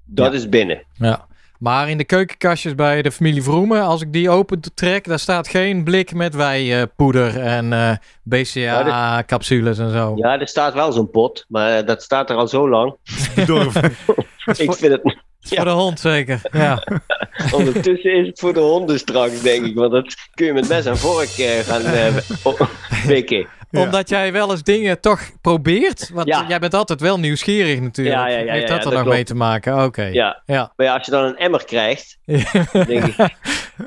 Dat 0.04 0.32
Ja. 0.32 0.38
is 0.38 0.48
binnen. 0.48 0.82
Ja. 0.92 1.26
Maar 1.62 1.90
in 1.90 1.98
de 1.98 2.04
keukenkastjes 2.04 2.74
bij 2.74 3.02
de 3.02 3.12
familie 3.12 3.42
Vroemen, 3.42 3.82
als 3.82 4.00
ik 4.00 4.12
die 4.12 4.30
open 4.30 4.60
trek, 4.74 5.04
daar 5.04 5.18
staat 5.18 5.48
geen 5.48 5.84
blik 5.84 6.14
met 6.14 6.34
wijpoeder 6.34 7.40
en 7.40 7.72
eh, 7.72 7.92
BCA-capsules 8.22 9.78
en 9.78 9.90
zo. 9.90 10.12
Ja, 10.16 10.40
er 10.40 10.48
staat 10.48 10.74
wel 10.74 10.92
zo'n 10.92 11.10
pot, 11.10 11.44
maar 11.48 11.84
dat 11.84 12.02
staat 12.02 12.30
er 12.30 12.36
al 12.36 12.48
zo 12.48 12.68
lang. 12.68 12.96
Ik 14.56 14.72
vind 14.74 14.92
het, 14.92 15.16
is 15.42 15.56
Voor 15.56 15.64
de 15.64 15.70
hond 15.70 16.00
zeker. 16.00 16.40
Ja. 16.52 16.82
ondertussen 17.58 18.14
is 18.14 18.26
het 18.26 18.40
voor 18.40 18.54
de 18.54 18.60
honden 18.60 18.98
straks, 18.98 19.42
denk 19.42 19.64
ik. 19.64 19.74
Want 19.74 19.92
dat 19.92 20.14
kun 20.34 20.46
je 20.46 20.52
met 20.52 20.68
mes 20.68 20.86
en 20.86 20.98
vork 20.98 21.28
eh, 21.28 21.58
gaan 21.58 21.82
eh, 21.82 22.14
pikken. 23.06 23.46
Ja. 23.72 23.80
Omdat 23.82 24.08
jij 24.08 24.32
wel 24.32 24.50
eens 24.50 24.62
dingen 24.62 25.00
toch 25.00 25.20
probeert. 25.40 26.10
Want 26.12 26.28
Ja. 26.28 26.44
jij 26.48 26.58
bent 26.58 26.74
altijd 26.74 27.00
wel 27.00 27.18
nieuwsgierig 27.18 27.80
natuurlijk. 27.80 28.16
Ja, 28.16 28.26
ja, 28.26 28.38
ja, 28.38 28.52
Heeft 28.52 28.68
ja, 28.68 28.74
dat 28.74 28.78
er 28.78 28.82
dat 28.84 28.92
nog 28.92 29.00
klopt. 29.02 29.16
mee 29.16 29.24
te 29.24 29.34
maken? 29.34 29.84
Oké. 29.84 30.02
Ja, 30.04 30.42
Ja. 30.46 30.72
maar 30.76 30.86
ja, 30.86 30.94
als 30.96 31.04
je 31.06 31.10
dan 31.12 31.24
een 31.24 31.36
emmer 31.36 31.64
krijgt, 31.64 32.18
Ja. 32.24 32.42
denk 32.86 33.04
ik, 33.04 33.16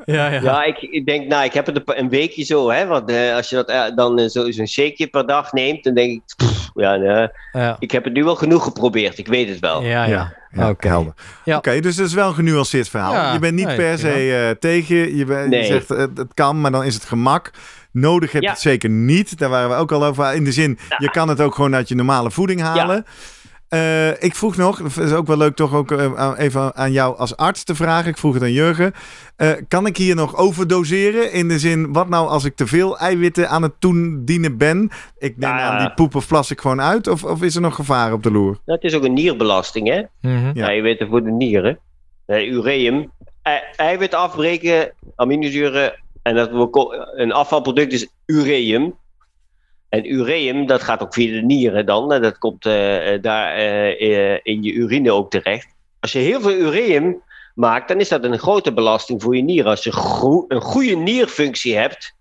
ja, 0.05 0.27
ja. 0.29 0.41
ja, 0.41 0.63
ik, 0.63 0.77
ik 0.81 1.05
denk, 1.05 1.27
nou, 1.27 1.43
ik 1.45 1.53
heb 1.53 1.65
het 1.65 1.81
een, 1.86 2.09
weekje 2.09 2.43
zo, 2.43 2.69
hè. 2.71 2.86
Want 2.86 3.09
eh, 3.09 3.36
als 3.36 3.49
je 3.49 3.55
dat, 3.55 3.69
eh, 3.69 3.83
dan 3.95 4.19
eh, 4.19 4.27
zo- 4.27 4.51
zo'n 4.51 4.67
shakeje 4.67 5.07
per 5.07 5.25
dag 5.27 5.51
neemt, 5.51 5.83
dan 5.83 5.93
denk 5.93 6.11
ik, 6.11 6.21
pff, 6.38 6.69
ja, 6.73 6.95
nee, 6.95 7.27
Ja. 7.51 7.75
ik 7.79 7.91
heb 7.91 8.03
het 8.03 8.13
nu 8.13 8.23
wel 8.23 8.36
genoeg 8.36 8.63
geprobeerd. 8.63 9.17
Ik 9.17 9.27
weet 9.27 9.49
het 9.49 9.59
wel. 9.59 9.81
Ja, 9.83 9.89
ja. 9.89 10.05
ja, 10.07 10.33
ja, 10.51 10.69
Oké. 10.69 10.88
helder. 10.88 11.13
Ja. 11.45 11.57
Oké, 11.57 11.79
dus 11.79 11.95
dat 11.95 12.07
is 12.07 12.13
wel 12.13 12.27
een 12.27 12.33
genuanceerd 12.36 12.89
verhaal. 12.89 13.13
Ja, 13.13 13.33
je 13.33 13.39
bent 13.39 13.53
niet 13.55 13.65
nee, 13.67 13.75
per 13.75 13.97
se 13.97 14.45
eh, 14.49 14.59
tegen. 14.59 15.15
Je, 15.15 15.25
bent- 15.25 15.53
je 15.53 15.63
zegt, 15.63 15.91
eh, 15.91 15.97
het 15.97 16.33
kan, 16.33 16.61
maar 16.61 16.71
dan 16.71 16.83
is 16.83 16.93
het 16.93 17.05
gemak. 17.05 17.51
Nodig 17.96 18.32
heb 18.32 18.41
je 18.41 18.48
Ja. 18.48 18.54
het 18.54 18.62
zeker 18.62 18.89
niet. 18.89 19.38
Daar 19.38 19.50
waren 19.50 19.70
we 19.70 19.76
ook 19.76 19.91
al 19.91 20.06
over. 20.06 20.34
In 20.34 20.43
de 20.43 20.52
zin, 20.52 20.78
je 20.98 21.10
kan 21.12 21.30
het 21.30 21.41
ook 21.41 21.56
gewoon 21.56 21.76
uit 21.76 21.88
je 21.88 21.96
normale 21.96 22.32
voeding 22.32 22.62
halen. 22.62 23.06
Eh, 23.70 24.24
ik 24.24 24.36
vroeg 24.36 24.56
nog, 24.58 24.82
dat 24.82 24.98
is 25.06 25.12
ook 25.14 25.28
wel 25.28 25.38
leuk 25.38 25.56
toch 25.56 25.74
ook 25.74 25.91
eh, 25.91 26.32
even 26.38 26.76
aan 26.76 26.91
jou 26.91 27.18
als 27.18 27.38
arts 27.38 27.64
te 27.64 27.76
vragen. 27.76 28.10
Ik 28.10 28.18
vroeg 28.18 28.34
het 28.34 28.43
aan 28.43 28.52
Jurgen. 28.52 28.93
Eh, 29.36 29.50
kan 29.68 29.86
ik 29.86 29.98
hier 29.98 30.16
nog 30.16 30.36
overdoseren? 30.38 31.32
In 31.32 31.48
de 31.48 31.60
zin, 31.60 31.93
wat 31.93 32.10
nou 32.10 32.28
als 32.28 32.43
ik 32.43 32.56
te 32.56 32.68
veel 32.68 32.98
eiwitten 33.00 33.50
aan 33.50 33.62
het 33.62 33.74
toedienen 33.80 34.58
ben? 34.58 34.89
Ik 35.18 35.38
neem 35.38 35.50
Ja. 35.50 35.60
aan 35.70 35.80
die 35.86 35.93
poep 35.93 36.16
of 36.16 36.28
plas 36.28 36.52
ik 36.52 36.62
gewoon 36.62 36.82
uit? 36.82 37.08
Of, 37.08 37.24
of 37.24 37.41
is 37.41 37.56
er 37.56 37.62
nog 37.62 37.76
gevaar 37.76 38.14
op 38.14 38.24
de 38.24 38.32
loer? 38.32 38.58
Dat 38.66 38.84
is 38.84 38.93
ook 38.96 39.04
een 39.04 39.14
nierbelasting, 39.14 39.88
hè. 39.88 40.02
Mhm. 40.22 40.52
Ja. 40.54 40.68
Eiwitten 40.68 41.08
voor 41.08 41.24
de 41.24 41.32
nieren. 41.32 41.80
Eh, 42.26 42.48
ureum. 42.48 43.12
Ei- 43.41 43.62
eiwit 43.76 44.14
afbreken, 44.14 44.91
aminozuren. 45.16 46.04
En 46.26 46.36
dat 46.36 46.51
we 46.51 47.11
een 47.15 47.32
afvalproduct 47.32 47.93
is 47.93 48.07
ureum. 48.26 48.95
En 49.89 50.11
ureum, 50.11 50.65
dat 50.65 50.84
gaat 50.84 51.01
ook 51.01 51.13
via 51.13 51.32
de 51.32 51.41
nieren 51.41 51.86
dan. 51.86 52.13
En 52.13 52.21
dat 52.21 52.38
komt 52.38 52.65
eh, 52.65 53.13
eh, 53.13 53.21
daar 53.21 53.53
eh, 53.53 54.39
in 54.43 54.63
je 54.63 54.73
urine 54.73 55.11
ook 55.11 55.32
terecht. 55.32 55.67
Als 55.99 56.11
je 56.11 56.19
heel 56.19 56.41
veel 56.41 56.51
ureum 56.51 57.21
maakt, 57.55 57.88
dan 57.88 57.99
is 57.99 58.09
dat 58.09 58.23
een 58.23 58.39
grote 58.39 58.73
belasting 58.73 59.21
voor 59.21 59.36
je 59.36 59.41
nieren. 59.41 59.71
Als 59.71 59.84
je 59.84 59.91
een 60.47 60.61
goede 60.61 60.95
nierfunctie 60.95 61.76
hebt, 61.76 62.15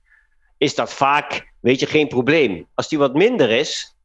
is 0.59 0.75
dat 0.75 0.93
vaak, 0.93 1.53
weet 1.61 1.81
je, 1.81 1.87
geen 1.87 2.09
probleem. 2.09 2.67
Als 2.75 2.89
die 2.89 2.99
wat 2.99 3.15
minder 3.15 3.51
is, 3.51 3.97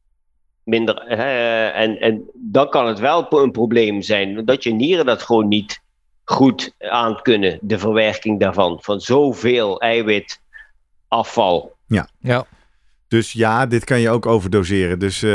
minder, 0.64 0.96
en, 0.96 2.00
en 2.00 2.30
dan 2.34 2.68
kan 2.68 2.86
het 2.86 2.98
wel 2.98 3.26
een 3.32 3.52
probleem 3.52 4.02
zijn. 4.02 4.44
Dat 4.44 4.62
je 4.62 4.72
nieren 4.72 5.06
dat 5.06 5.22
gewoon 5.22 5.48
niet 5.48 5.82
goed 6.30 6.74
aan 6.78 7.22
kunnen, 7.22 7.58
de 7.60 7.78
verwerking 7.78 8.40
daarvan. 8.40 8.78
Van 8.82 9.00
zoveel 9.00 9.80
eiwitafval. 11.08 11.76
Ja. 11.86 12.46
Dus 13.08 13.32
ja, 13.32 13.66
dit 13.66 13.84
kan 13.84 14.00
je 14.00 14.10
ook 14.10 14.26
overdoseren. 14.26 14.98
Dus 14.98 15.22
eh, 15.22 15.30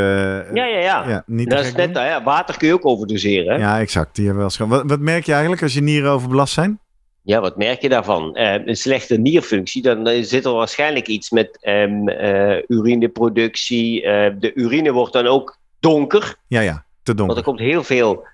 Ja, 0.53 0.65
ja, 0.65 0.79
ja. 0.79 1.07
ja, 1.09 1.23
niet 1.25 1.49
te 1.49 1.55
dat 1.55 1.65
is 1.65 1.73
net, 1.73 1.95
ja, 1.95 2.23
water 2.23 2.57
kun 2.57 2.67
je 2.67 2.73
ook 2.73 2.85
overdoseren. 2.85 3.45
hè? 3.47 3.53
Ja. 3.53 3.75
Ja, 3.75 3.79
exact. 3.79 4.15
Die 4.15 4.25
hebben 4.25 4.43
wel 4.43 4.51
eens 4.51 4.57
ge- 4.59 4.67
wat, 4.67 4.83
wat 4.89 4.99
merk 4.99 5.25
je 5.25 5.31
eigenlijk 5.31 5.61
als 5.61 5.73
je 5.73 5.81
nieren 5.81 6.11
overbelast 6.11 6.53
zijn? 6.53 6.79
wat 7.23 7.57
merk 7.57 7.81
je 7.81 7.89
daarvan? 7.89 8.35
Eh, 8.35 8.65
een 8.65 8.75
slechte 8.75 9.17
nierfunctie, 9.17 9.81
dan 9.81 10.23
zit 10.23 10.45
er 10.45 10.53
waarschijnlijk 10.53 11.07
iets 11.07 11.29
met 11.29 11.57
ehm, 11.61 12.07
eh, 12.07 12.63
urineproductie. 12.67 14.03
Eh, 14.03 14.33
de 14.39 14.53
urine 14.53 14.91
wordt 14.91 15.13
dan 15.13 15.27
ook 15.27 15.57
donker, 15.79 16.35
Ja, 16.47 16.59
ja, 16.61 16.73
te 16.73 16.81
want 17.03 17.17
donker. 17.17 17.37
er 17.37 17.43
komt 17.43 17.59
heel 17.59 17.83
veel 17.83 18.27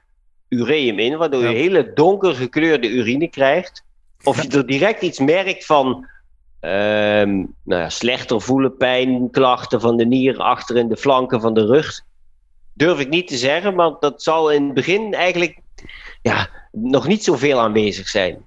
ureum 0.52 1.00
in, 1.00 1.18
waardoor 1.18 1.42
Ja. 1.42 1.50
je 1.50 1.56
hele 1.56 1.92
donker 1.94 2.36
gekleurde 2.36 2.90
urine 2.90 3.28
krijgt. 3.28 3.84
Of 4.24 4.42
je 4.44 4.50
er 4.50 4.66
direct 4.66 5.02
iets 5.02 5.20
merkt 5.20 5.66
van 5.66 6.08
ehm, 6.60 7.30
nou 7.64 7.82
ja, 7.82 7.90
slechter 7.90 8.42
voelen, 8.42 8.78
pijnklachten 8.78 9.82
van 9.82 9.98
de 9.98 10.06
nier 10.06 10.38
achter 10.38 10.78
in 10.78 10.88
de 10.88 10.98
flanken 10.98 11.42
van 11.42 11.54
de 11.54 11.66
rug. 11.66 12.02
Durf 12.74 13.00
ik 13.00 13.10
niet 13.10 13.28
te 13.28 13.38
zeggen, 13.38 13.76
maar 13.76 13.92
dat 14.00 14.24
zal 14.24 14.52
in 14.52 14.64
het 14.66 14.74
begin 14.74 15.14
eigenlijk 15.14 15.58
ja, 16.22 16.50
nog 16.72 17.08
niet 17.08 17.24
zoveel 17.24 17.60
aanwezig 17.60 18.08
zijn. 18.08 18.38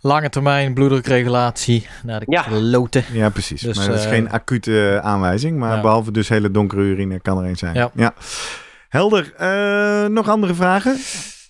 Lange 0.00 0.28
termijn 0.28 0.74
bloeddrukregulatie 0.74 1.86
naar 2.02 2.20
de 2.20 2.26
Ja. 2.28 2.42
kloten. 2.42 3.04
Ja, 3.12 3.28
precies. 3.30 3.60
Dus, 3.60 3.76
maar 3.76 3.86
dat 3.86 3.96
is 3.98 4.04
eh, 4.04 4.10
geen 4.10 4.30
acute 4.30 4.88
eh, 4.90 4.98
aanwijzing. 4.98 5.58
Maar 5.58 5.74
ja. 5.76 5.80
behalve 5.80 6.12
dus 6.12 6.28
hele 6.28 6.50
donkere 6.50 6.82
urine 6.82 7.20
kan 7.20 7.38
er 7.38 7.48
een 7.48 7.56
zijn. 7.56 7.90
Ja. 7.94 8.14
Helder. 8.96 9.32
Eh, 9.36 10.06
nog 10.08 10.28
andere 10.28 10.54
vragen? 10.54 10.96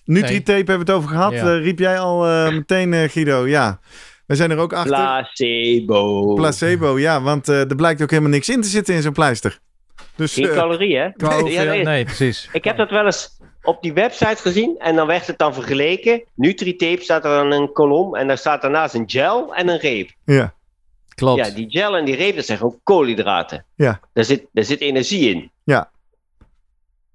Nutritape 0.05 0.53
hebben 0.53 0.85
we 0.85 0.91
het 0.91 0.91
over 0.91 1.09
gehad. 1.09 1.31
Ja. 1.31 1.55
Eh, 1.55 1.61
riep 1.61 1.79
jij 1.79 1.99
al 1.99 2.27
eh, 2.27 2.49
meteen, 2.51 3.09
Guido? 3.09 3.47
Ja. 3.47 3.79
We 4.25 4.35
zijn 4.35 4.51
er 4.51 4.57
ook 4.57 4.73
achter. 4.73 4.95
Placebo. 4.95 6.33
Placebo, 6.33 6.99
ja. 6.99 7.21
Want 7.21 7.49
eh, 7.49 7.69
er 7.69 7.75
blijkt 7.75 8.01
ook 8.01 8.09
helemaal 8.09 8.31
niks 8.31 8.49
in 8.49 8.61
te 8.61 8.67
zitten 8.67 8.95
in 8.95 9.01
zo'n 9.01 9.13
pleister. 9.13 9.59
Dus 10.15 10.33
Geen 10.33 10.49
calorieën, 10.49 11.01
hè? 11.01 11.11
Qua 11.27 11.35
Ja, 11.35 11.63
nee. 11.63 11.83
nee, 11.83 12.03
precies. 12.03 12.49
Ik 12.51 12.63
heb 12.63 12.77
dat 12.77 12.89
wel 12.89 13.05
eens 13.05 13.37
op 13.61 13.81
die 13.81 13.93
website 13.93 14.41
gezien 14.41 14.75
en 14.79 14.95
dan 14.95 15.07
werd 15.07 15.27
het 15.27 15.37
dan 15.37 15.53
vergeleken. 15.53 16.23
Nutritape 16.35 17.01
staat 17.01 17.25
er 17.25 17.31
dan 17.31 17.51
een 17.51 17.71
kolom 17.71 18.15
en 18.15 18.27
daar 18.27 18.37
staat 18.37 18.61
daarnaast 18.61 18.93
een 18.93 19.09
gel 19.09 19.55
en 19.55 19.67
een 19.67 19.79
reep. 19.79 20.09
ja. 20.25 20.55
Klopt. 21.15 21.45
Ja, 21.45 21.53
die 21.53 21.69
gel 21.69 21.97
en 21.97 22.05
die 22.05 22.15
reep, 22.15 22.35
dat 22.35 22.45
zijn 22.45 22.57
gewoon 22.57 22.79
koolhydraten. 22.83 23.65
Ja. 23.75 23.99
Daar 24.13 24.23
zit, 24.23 24.45
daar 24.51 24.63
zit 24.63 24.81
energie 24.81 25.29
in. 25.29 25.51
Ja. 25.63 25.91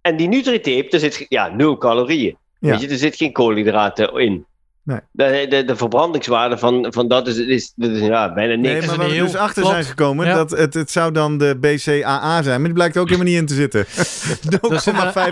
En 0.02 0.16
die 0.16 0.28
Nutritape, 0.28 0.86
daar 0.90 1.00
zit 1.00 1.26
ja, 1.28 1.48
nul 1.48 1.78
calorieën. 1.78 2.36
Ja. 2.58 2.70
Weet 2.70 2.80
je, 2.80 2.88
er 2.88 2.96
zit 2.98 3.16
geen 3.16 3.32
koolhydraten 3.32 4.14
in. 4.14 4.44
Nee. 4.84 4.98
De, 5.10 5.46
de, 5.48 5.64
de 5.64 5.76
verbrandingswaarde 5.76 6.58
van, 6.58 6.86
van 6.90 7.08
dat 7.08 7.26
is, 7.26 7.36
is, 7.38 7.72
dat 7.76 7.90
is 7.90 8.00
ja, 8.00 8.32
bijna 8.32 8.54
niks. 8.54 8.68
Nee, 8.68 8.76
is 8.78 8.86
maar 8.86 8.96
waar 8.96 9.06
we 9.08 9.12
heel- 9.12 9.24
dus 9.24 9.36
achter 9.36 9.62
klopt. 9.62 9.68
zijn 9.76 9.84
gekomen, 9.88 10.26
Ja. 10.26 10.34
dat 10.34 10.50
het, 10.50 10.74
het 10.74 10.90
zou 10.90 11.12
dan 11.12 11.38
de 11.38 11.56
BCAA 11.60 12.42
zijn. 12.42 12.56
Maar 12.56 12.64
die 12.64 12.72
blijkt 12.72 12.96
ook 12.96 13.06
helemaal 13.08 13.26
niet 13.26 13.36
in 13.40 13.46
te 13.46 13.54
zitten. 13.54 13.86
0,5 13.90 13.90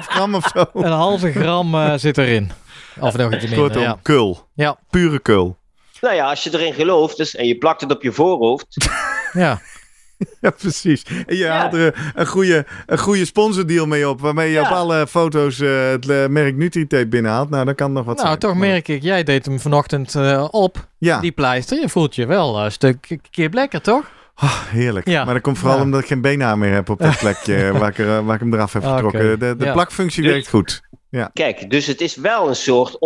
gram 0.07 0.35
of 0.35 0.49
zo. 0.55 0.65
Een 0.75 0.91
halve 0.93 1.33
gram 1.33 1.75
eh, 1.75 1.93
zit 1.97 2.19
erin. 2.19 2.51
Of 3.01 3.17
nog 3.17 3.33
iets 3.33 3.43
minder, 3.43 3.59
Kortom, 3.59 3.83
ja. 3.83 3.99
kul. 4.03 4.47
Ja. 4.55 4.79
Pure 4.91 5.19
kul. 5.21 5.57
Nou 6.01 6.15
ja, 6.15 6.29
als 6.31 6.43
je 6.43 6.51
erin 6.55 6.73
gelooft 6.75 7.17
dus, 7.17 7.37
en 7.37 7.47
je 7.47 7.59
plakt 7.59 7.81
het 7.81 7.91
op 7.93 8.03
je 8.03 8.13
voorhoofd. 8.13 8.67
ja. 9.33 9.61
Ja, 10.41 10.51
precies. 10.51 11.03
En 11.27 11.37
je 11.37 11.43
Ja. 11.45 11.57
haalt 11.59 11.75
er 11.75 12.13
een 12.15 12.27
goede, 12.27 12.67
een 12.87 12.99
goede 12.99 13.25
sponsordeal 13.25 13.87
mee 13.87 14.09
op. 14.09 14.21
Waarmee 14.21 14.49
je 14.49 14.55
Ja. 14.55 14.61
op 14.61 14.77
alle 14.77 15.07
foto's 15.07 15.61
eh, 15.61 15.89
het 15.91 16.09
eh, 16.09 16.27
merk 16.27 16.57
Nutritape 16.57 17.07
binnenhaalt. 17.07 17.51
Nou, 17.51 17.65
dan 17.65 17.75
kan 17.75 17.93
nog 17.93 18.05
wat 18.05 18.15
Nou, 18.17 18.27
zijn. 18.29 18.39
toch 18.39 18.51
Maar- 18.55 18.69
merk 18.69 18.89
ik, 18.89 19.03
jij 19.03 19.23
deed 19.23 19.47
hem 19.47 19.61
vanochtend 19.61 20.15
eh, 20.15 20.49
op, 20.51 20.87
Ja, 20.99 21.21
die 21.21 21.33
pleister. 21.33 21.81
Je 21.81 21.89
voelt 21.89 22.15
je 22.15 22.27
wel 22.27 22.65
een 22.65 22.73
stuk 22.73 23.19
keer 23.31 23.49
lekker, 23.53 23.81
toch? 23.81 24.11
Ah, 24.35 24.61
heerlijk. 24.67 25.09
Ja. 25.09 25.25
Maar 25.25 25.35
dat 25.35 25.43
komt 25.43 25.59
vooral 25.59 25.77
Ja. 25.77 25.83
omdat 25.83 26.01
ik 26.01 26.07
geen 26.07 26.21
beenhaar 26.21 26.59
meer 26.59 26.73
heb 26.73 26.89
op 26.91 26.99
dat 26.99 27.19
plekje 27.19 27.73
waar, 27.79 27.89
ik 27.89 27.99
er, 27.99 28.25
waar 28.25 28.35
ik 28.35 28.41
hem 28.41 28.55
eraf 28.55 28.73
heb 28.73 28.85
getrokken. 28.85 29.39
De, 29.39 29.55
de 29.57 29.65
Ja. 29.65 29.73
plakfunctie 29.73 30.23
Dus- 30.23 30.33
werkt 30.33 30.49
goed. 30.49 30.83
Kijk, 31.33 31.71
dus 31.71 31.87
het 31.87 32.01
is 32.01 32.17
wel 32.17 32.49
een 32.49 32.57
soort 32.57 33.01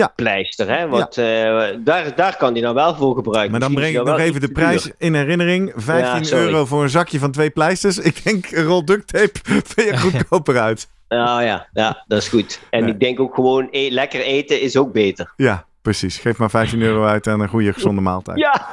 ontharingspleister. 0.00 0.68
Hè? 0.68 0.88
Want 0.88 1.16
eh, 1.18 1.76
daar, 1.84 2.14
daar 2.16 2.36
kan 2.36 2.52
die 2.52 2.62
nou 2.62 2.74
wel 2.74 2.94
voor 2.94 3.14
gebruiken. 3.14 3.50
Maar 3.50 3.60
dan 3.60 3.72
Misschien 3.72 3.92
breng 3.92 4.06
ik 4.08 4.12
nog 4.12 4.26
even 4.26 4.40
de 4.40 4.52
prijs 4.52 4.90
in 4.98 5.14
herinnering. 5.14 5.72
15 5.76 6.18
Ja, 6.18 6.22
sorry. 6.22 6.44
euro 6.44 6.64
voor 6.66 6.82
een 6.82 6.90
zakje 6.90 7.18
van 7.18 7.30
twee 7.30 7.50
pleisters. 7.50 7.98
Ik 7.98 8.24
denk 8.24 8.50
een 8.50 8.64
rol 8.64 8.84
duct 8.84 9.06
tape 9.08 9.38
vind 9.74 9.88
je 9.88 9.98
goedkoper 10.10 10.58
uit. 10.60 10.88
Nou 11.08 11.42
ja, 11.42 11.68
ja, 11.72 12.04
dat 12.06 12.18
is 12.22 12.28
goed. 12.28 12.60
En 12.70 12.86
ik 12.86 13.00
denk 13.00 13.20
ook 13.20 13.34
gewoon 13.34 13.68
e- 13.70 13.90
lekker 13.90 14.20
eten 14.20 14.60
is 14.60 14.76
ook 14.76 14.92
beter. 14.92 15.32
Ja, 15.36 15.64
precies. 15.82 16.18
Geef 16.18 16.36
maar 16.38 16.50
15 16.50 16.82
euro 16.82 17.04
uit 17.04 17.26
aan 17.26 17.40
een 17.40 17.48
goede 17.48 17.72
gezonde 17.72 18.00
maaltijd. 18.00 18.38
Ja, 18.38 18.66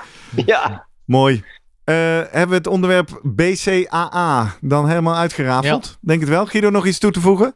ja. 0.46 0.86
Mooi. 1.06 1.44
Eh, 1.84 1.96
hebben 2.32 2.50
we 2.50 2.56
het 2.56 2.68
onderwerp 2.68 3.20
BCAA 3.24 4.56
dan 4.62 4.88
helemaal 4.88 5.16
uitgerafeld? 5.16 5.98
Denk 6.02 6.20
het 6.20 6.30
wel. 6.30 6.46
Guido, 6.46 6.70
nog 6.70 6.86
iets 6.86 7.00
toe 7.00 7.12
te 7.12 7.20
voegen? 7.22 7.54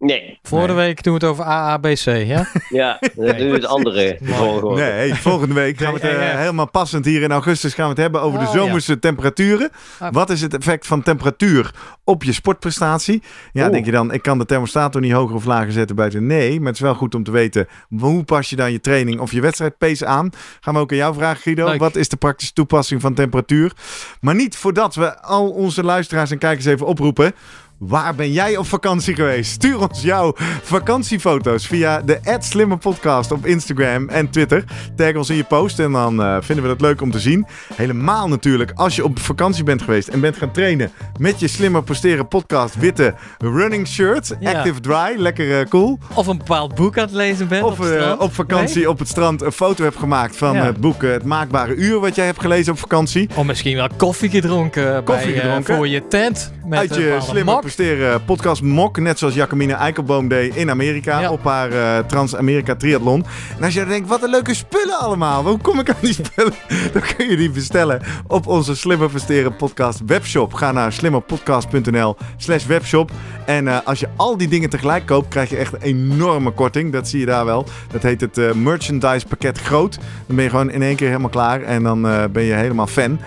Nee, 0.00 0.38
Vorige 0.42 0.66
Nee. 0.74 0.76
week 0.86 1.02
doen 1.02 1.14
we 1.14 1.18
het 1.20 1.28
over 1.28 1.44
AABC, 1.44 2.04
ja? 2.04 2.46
ja, 2.68 2.98
dan 3.14 3.36
doen 3.36 3.48
we 3.48 3.54
het 3.54 3.64
andere 3.66 4.18
volgorde. 4.22 4.80
Nee, 4.82 5.14
volgende 5.14 5.54
week 5.54 5.78
gaan 5.78 5.94
we 5.94 6.00
het 6.00 6.16
eh, 6.18 6.38
helemaal 6.38 6.70
passend 6.70 7.04
hier 7.04 7.22
in 7.22 7.32
augustus 7.32 7.74
gaan 7.74 7.84
we 7.84 7.90
het 7.90 7.98
hebben 8.00 8.20
over 8.22 8.38
de 8.38 8.44
Oh, 8.44 8.52
zomerse 8.52 8.98
temperaturen. 8.98 9.70
Ah. 9.98 10.12
Wat 10.12 10.30
is 10.30 10.40
het 10.40 10.54
effect 10.54 10.86
van 10.86 11.02
temperatuur 11.02 11.74
op 12.04 12.22
je 12.22 12.32
sportprestatie? 12.32 13.22
Ja, 13.52 13.62
Oeh. 13.62 13.72
denk 13.72 13.84
je 13.84 13.90
dan, 13.90 14.12
ik 14.12 14.22
kan 14.22 14.38
de 14.38 14.44
thermostaat 14.46 15.00
niet 15.00 15.12
hoger 15.12 15.34
of 15.36 15.44
lager 15.44 15.72
zetten 15.72 15.96
buiten? 15.96 16.26
Nee, 16.26 16.58
maar 16.58 16.66
het 16.66 16.76
is 16.76 16.80
wel 16.80 16.94
goed 16.94 17.14
om 17.14 17.22
te 17.22 17.30
weten 17.30 17.66
hoe 17.98 18.24
pas 18.24 18.50
je 18.50 18.56
dan 18.56 18.72
je 18.72 18.80
training 18.80 19.20
of 19.20 19.32
je 19.32 19.40
wedstrijdpace 19.40 20.06
aan? 20.06 20.30
Gaan 20.60 20.74
we 20.74 20.80
ook 20.80 20.90
aan 20.90 20.96
jou 20.96 21.14
vragen, 21.14 21.42
Guido. 21.42 21.64
Leuk. 21.66 21.78
Wat 21.80 21.96
is 21.96 22.08
de 22.08 22.16
praktische 22.16 22.52
toepassing 22.52 23.00
van 23.00 23.14
temperatuur? 23.14 23.72
Maar 24.20 24.34
niet 24.34 24.56
voordat 24.56 24.94
we 24.94 25.20
al 25.22 25.50
onze 25.50 25.84
luisteraars 25.84 26.30
en 26.30 26.38
kijkers 26.38 26.66
even 26.66 26.86
oproepen. 26.86 27.32
Waar 27.80 28.14
ben 28.14 28.32
jij 28.32 28.56
op 28.56 28.66
vakantie 28.66 29.14
geweest? 29.14 29.50
Stuur 29.50 29.78
ons 29.88 30.02
jouw 30.02 30.32
vakantiefoto's 30.62 31.66
via 31.66 32.00
de 32.00 32.20
Slimme 32.38 32.76
Podcast 32.76 33.32
op 33.32 33.46
Instagram 33.46 34.08
en 34.08 34.30
Twitter. 34.30 34.64
Tag 34.96 35.14
ons 35.14 35.30
in 35.30 35.36
je 35.36 35.44
post 35.44 35.78
en 35.78 35.92
dan 35.92 36.22
eh, 36.22 36.36
vinden 36.40 36.64
we 36.64 36.70
dat 36.70 36.80
leuk 36.80 37.00
om 37.02 37.10
te 37.10 37.18
zien. 37.20 37.46
Helemaal 37.74 38.28
natuurlijk 38.28 38.72
als 38.74 38.96
je 38.96 39.04
op 39.04 39.18
vakantie 39.18 39.64
bent 39.64 39.82
geweest 39.82 40.08
en 40.08 40.20
bent 40.20 40.36
gaan 40.36 40.52
trainen 40.52 40.90
met 41.18 41.40
je 41.40 41.48
Slimmer 41.48 41.82
Presteren 41.82 42.28
podcast 42.28 42.74
witte 42.78 43.14
running 43.38 43.86
shirt. 43.88 44.36
Ja. 44.40 44.52
Active 44.52 44.80
Dry, 44.80 45.14
lekker 45.16 45.60
eh, 45.60 45.66
cool. 45.66 45.98
Of 46.14 46.26
een 46.26 46.38
bepaald 46.38 46.74
boek 46.74 46.98
aan 46.98 47.04
het 47.04 47.14
lezen 47.14 47.48
bent 47.48 47.64
Of 47.64 47.78
op 47.78 47.86
eh, 47.86 48.14
op 48.18 48.34
vakantie 48.34 48.88
op 48.88 48.98
het 48.98 49.08
strand 49.08 49.42
een 49.42 49.52
foto 49.52 49.84
hebt 49.84 49.96
gemaakt 49.98 50.36
van 50.36 50.54
Ja. 50.54 50.64
het 50.64 50.80
boek 50.80 51.02
Het 51.02 51.24
Maakbare 51.24 51.74
Uur 51.74 52.00
wat 52.00 52.14
jij 52.14 52.26
hebt 52.26 52.40
gelezen 52.40 52.72
op 52.72 52.78
vakantie. 52.78 53.28
Of 53.34 53.44
misschien 53.44 53.76
wel 53.76 53.88
koffie 53.96 54.30
gedronken, 54.30 55.04
Koffie 55.04 55.32
bij, 55.32 55.40
gedronken. 55.40 55.74
voor 55.76 55.88
je 55.88 56.08
tent. 56.08 56.52
Met 56.64 56.78
uit 56.78 56.94
je 56.94 57.42
mok. 57.44 57.62
Presteren 57.74 58.24
podcast 58.24 58.62
Mok. 58.62 58.98
Net 58.98 59.18
zoals 59.18 59.34
Jacomine 59.34 59.72
Eikelboom 59.72 60.28
deed 60.28 60.54
in 60.56 60.70
Amerika 60.70 61.20
Ja. 61.20 61.30
op 61.30 61.44
haar 61.44 61.70
eh, 61.72 62.04
Trans-Amerika 62.06 62.74
Triathlon. 62.76 63.24
En 63.58 63.64
als 63.64 63.74
je 63.74 63.84
denkt, 63.86 64.08
wat 64.08 64.22
een 64.22 64.30
leuke 64.30 64.54
spullen 64.54 64.98
allemaal. 64.98 65.44
Hoe 65.44 65.58
kom 65.58 65.78
ik 65.78 65.88
aan 65.90 65.96
die 66.00 66.12
spullen? 66.24 66.52
Dan 66.92 67.02
kun 67.16 67.28
je 67.30 67.36
die 67.36 67.50
bestellen 67.50 68.02
op 68.26 68.46
onze 68.46 68.76
Slimmer 68.76 69.08
Presteren 69.08 69.56
podcast 69.56 70.00
webshop. 70.06 70.54
Ga 70.54 70.72
naar 70.72 70.92
slimmerpodcast.nl 70.92 72.16
slash 72.36 72.66
webshop. 72.66 73.10
En 73.46 73.68
eh, 73.68 73.76
als 73.84 74.00
je 74.00 74.08
al 74.16 74.36
die 74.36 74.48
dingen 74.48 74.70
tegelijk 74.70 75.06
koopt, 75.06 75.28
krijg 75.28 75.50
je 75.50 75.56
echt 75.56 75.72
een 75.74 75.80
enorme 75.82 76.50
korting. 76.50 76.92
Dat 76.92 77.08
zie 77.08 77.20
je 77.20 77.26
daar 77.26 77.44
wel. 77.44 77.66
Dat 77.92 78.02
heet 78.02 78.20
het 78.20 78.38
eh, 78.38 78.52
merchandise 78.52 79.26
pakket 79.26 79.58
groot. 79.60 79.98
Dan 80.26 80.36
ben 80.36 80.44
je 80.44 80.50
gewoon 80.50 80.70
in 80.70 80.82
één 80.82 80.96
keer 80.96 81.08
helemaal 81.08 81.30
klaar. 81.30 81.62
En 81.62 81.82
dan 81.82 82.02
ben 82.32 82.42
je 82.42 82.52
helemaal 82.52 82.86
fan. 82.86 83.18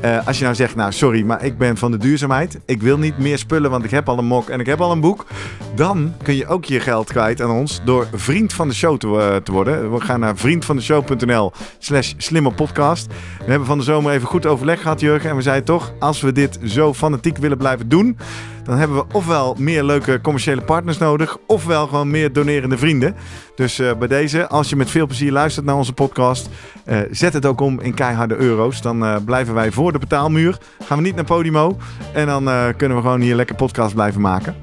Eh, 0.00 0.26
als 0.26 0.38
je 0.38 0.44
nou 0.44 0.56
zegt, 0.56 0.74
nou 0.74 0.92
sorry, 0.92 1.22
maar 1.22 1.44
ik 1.44 1.58
ben 1.58 1.76
van 1.76 1.90
de 1.90 1.96
duurzaamheid. 1.96 2.58
Ik 2.64 2.82
wil 2.82 2.98
niet 2.98 3.18
meer 3.18 3.38
spullen, 3.38 3.70
want 3.70 3.84
ik 3.84 3.90
heb 3.90 4.08
al 4.08 4.18
een 4.18 4.26
mok 4.26 4.48
en 4.48 4.60
ik 4.60 4.66
heb 4.66 4.80
al 4.80 4.92
een 4.92 5.00
boek. 5.00 5.26
Dan 5.74 6.14
kun 6.22 6.36
je 6.36 6.46
ook 6.46 6.64
je 6.64 6.80
geld 6.80 7.10
kwijt 7.12 7.42
aan 7.42 7.50
ons 7.50 7.80
door 7.84 8.08
vriend 8.14 8.52
van 8.52 8.68
de 8.68 8.74
show 8.74 8.96
te, 8.96 9.06
eh, 9.06 9.36
te 9.36 9.52
worden. 9.52 9.92
We 9.92 10.00
gaan 10.00 10.20
naar 10.20 10.36
vriendvandeshow.nl 10.36 11.52
slash 11.78 12.12
slimmerpodcast. 12.16 13.06
We 13.38 13.50
hebben 13.50 13.66
van 13.66 13.78
de 13.78 13.84
zomer 13.84 14.12
even 14.12 14.28
goed 14.28 14.46
overleg 14.46 14.82
gehad, 14.82 15.00
Jurgen. 15.00 15.30
En 15.30 15.36
we 15.36 15.42
zeiden 15.42 15.64
toch, 15.64 15.92
als 15.98 16.20
we 16.20 16.32
dit 16.32 16.58
zo 16.64 16.94
fanatiek 16.94 17.36
willen 17.36 17.58
blijven 17.58 17.88
doen... 17.88 18.18
dan 18.62 18.76
hebben 18.76 18.96
we 18.96 19.04
ofwel 19.12 19.54
meer 19.58 19.84
leuke 19.84 20.20
commerciële 20.20 20.60
partners 20.60 20.98
nodig... 20.98 21.36
ofwel 21.46 21.86
gewoon 21.86 22.10
meer 22.10 22.32
donerende 22.32 22.78
vrienden. 22.78 23.14
Dus 23.54 23.78
eh, 23.78 23.96
bij 23.96 24.08
deze, 24.08 24.48
als 24.48 24.68
je 24.68 24.76
met 24.76 24.90
veel 24.90 25.06
plezier 25.06 25.32
luistert 25.32 25.66
naar 25.66 25.76
onze 25.76 25.92
podcast... 25.92 26.48
eh, 26.84 26.98
zet 27.10 27.32
het 27.32 27.46
ook 27.46 27.60
om 27.60 27.80
in 27.80 27.94
keiharde 27.94 28.36
euro's. 28.36 28.82
Dan 28.82 29.04
eh, 29.04 29.16
blijven 29.24 29.54
wij 29.54 29.72
voor 29.72 29.92
de 29.92 29.98
betaalmuur. 29.98 30.58
Gaan 30.84 30.96
we 30.96 31.02
niet 31.04 31.14
naar 31.14 31.24
Podimo. 31.24 31.76
En 32.12 32.26
dan 32.26 32.74
kunnen 32.76 32.96
we 32.96 33.02
gewoon 33.02 33.20
hier 33.20 33.34
lekker 33.34 33.56
podcast 33.56 33.94
blijven 33.94 34.20
maken. 34.20 34.54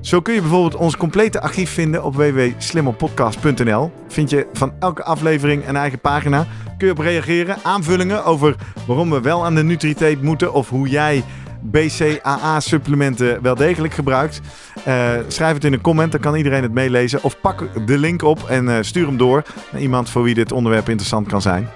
Zo 0.00 0.20
kun 0.20 0.34
je 0.34 0.40
bijvoorbeeld 0.40 0.74
ons 0.76 0.96
complete 0.96 1.40
archief 1.40 1.70
vinden 1.70 2.04
op 2.04 2.14
www.slimmerpodcast.nl. 2.14 3.92
Vind 4.08 4.30
je 4.30 4.46
van 4.52 4.72
elke 4.78 5.04
aflevering 5.04 5.68
een 5.68 5.76
eigen 5.76 5.98
pagina. 5.98 6.46
Kun 6.78 6.86
je 6.86 6.92
op 6.92 6.98
reageren, 6.98 7.56
aanvullingen 7.62 8.24
over 8.24 8.56
waarom 8.86 9.10
we 9.10 9.20
wel 9.20 9.44
aan 9.44 9.54
de 9.54 9.62
Nutritape 9.62 10.18
moeten 10.22 10.52
of 10.52 10.68
hoe 10.68 10.88
jij 10.88 11.24
BCAA-supplementen 11.62 13.42
wel 13.42 13.54
degelijk 13.54 13.94
gebruikt. 13.94 14.40
Eh, 14.84 15.10
schrijf 15.28 15.54
het 15.54 15.64
in 15.64 15.72
een 15.72 15.80
comment, 15.80 16.12
dan 16.12 16.20
kan 16.20 16.34
iedereen 16.34 16.62
het 16.62 16.72
meelezen. 16.72 17.22
Of 17.22 17.40
pak 17.40 17.86
de 17.86 17.98
link 17.98 18.22
op 18.22 18.48
en 18.48 18.68
eh, 18.68 18.76
stuur 18.80 19.06
hem 19.06 19.16
door 19.16 19.42
naar 19.70 19.80
iemand 19.80 20.10
voor 20.10 20.22
wie 20.22 20.34
dit 20.34 20.52
onderwerp 20.52 20.88
interessant 20.88 21.28
kan 21.28 21.42
zijn. 21.42 21.68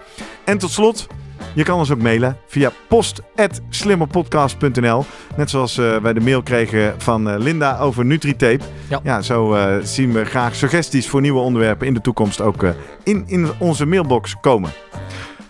En 0.45 0.59
tot 0.59 0.71
slot, 0.71 1.07
je 1.55 1.63
kan 1.63 1.79
ons 1.79 1.91
ook 1.91 2.03
mailen 2.03 2.37
via 2.47 2.71
post.slimmerpodcast.nl. 2.89 5.05
Net 5.37 5.51
zoals 5.51 5.79
eh, 5.79 5.97
wij 5.97 6.13
de 6.13 6.21
mail 6.21 6.43
kregen 6.43 6.95
van 6.99 7.39
Linda 7.39 7.79
over 7.79 8.05
Nutritape. 8.05 8.65
Ja. 9.03 9.23
zo 9.23 9.55
eh, 9.55 9.77
zien 9.83 10.13
we 10.13 10.25
graag 10.25 10.55
suggesties 10.55 11.09
voor 11.09 11.21
nieuwe 11.21 11.41
onderwerpen 11.41 11.87
in 11.87 11.95
de 11.95 12.01
toekomst 12.01 12.41
ook 12.41 12.65
in, 13.03 13.25
in 13.27 13.49
onze 13.59 13.87
mailbox 13.87 14.37
komen. 14.41 14.71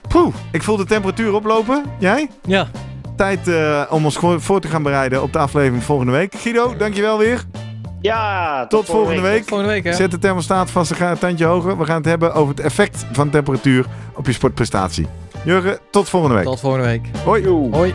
Poeh, 0.09 0.35
ik 0.53 0.63
voel 0.63 0.77
de 0.77 0.85
temperatuur 0.85 1.35
oplopen. 1.35 1.85
Jij? 1.99 2.31
Ja, 2.43 2.69
Tijd 3.21 3.49
eh, 3.49 3.83
om 3.91 4.05
ons 4.05 4.19
voor 4.37 4.61
te 4.61 4.69
gaan 4.69 4.83
bereiden 4.83 5.23
op 5.23 5.33
de 5.33 5.39
aflevering 5.39 5.83
volgende 5.85 6.13
week. 6.13 6.35
Guido, 6.35 6.77
dankjewel 6.77 7.19
weer. 7.19 7.45
Ja, 8.01 8.67
Tot 8.67 8.87
volgende 8.87 9.21
week. 9.21 9.45
volgende 9.49 9.73
week 9.73 9.85
hè. 9.85 9.93
Zet 9.93 10.11
de 10.11 10.19
thermostaat 10.19 10.71
vast 10.71 11.01
een 11.01 11.19
tandje 11.19 11.45
hoger. 11.45 11.79
We 11.79 11.85
gaan 11.85 11.97
het 11.97 12.05
hebben 12.05 12.35
over 12.35 12.55
het 12.55 12.65
effect 12.65 13.07
van 13.13 13.31
temperatuur 13.31 13.87
op 14.15 14.27
je 14.27 14.33
sportprestatie. 14.33 15.07
Jurgen, 15.45 15.79
tot 15.91 16.09
volgende 16.09 16.35
week. 16.37 16.45
Tot 16.45 16.61
volgende 16.61 16.87
week. 16.87 17.03
Hoi. 17.25 17.49
Hoi. 17.49 17.95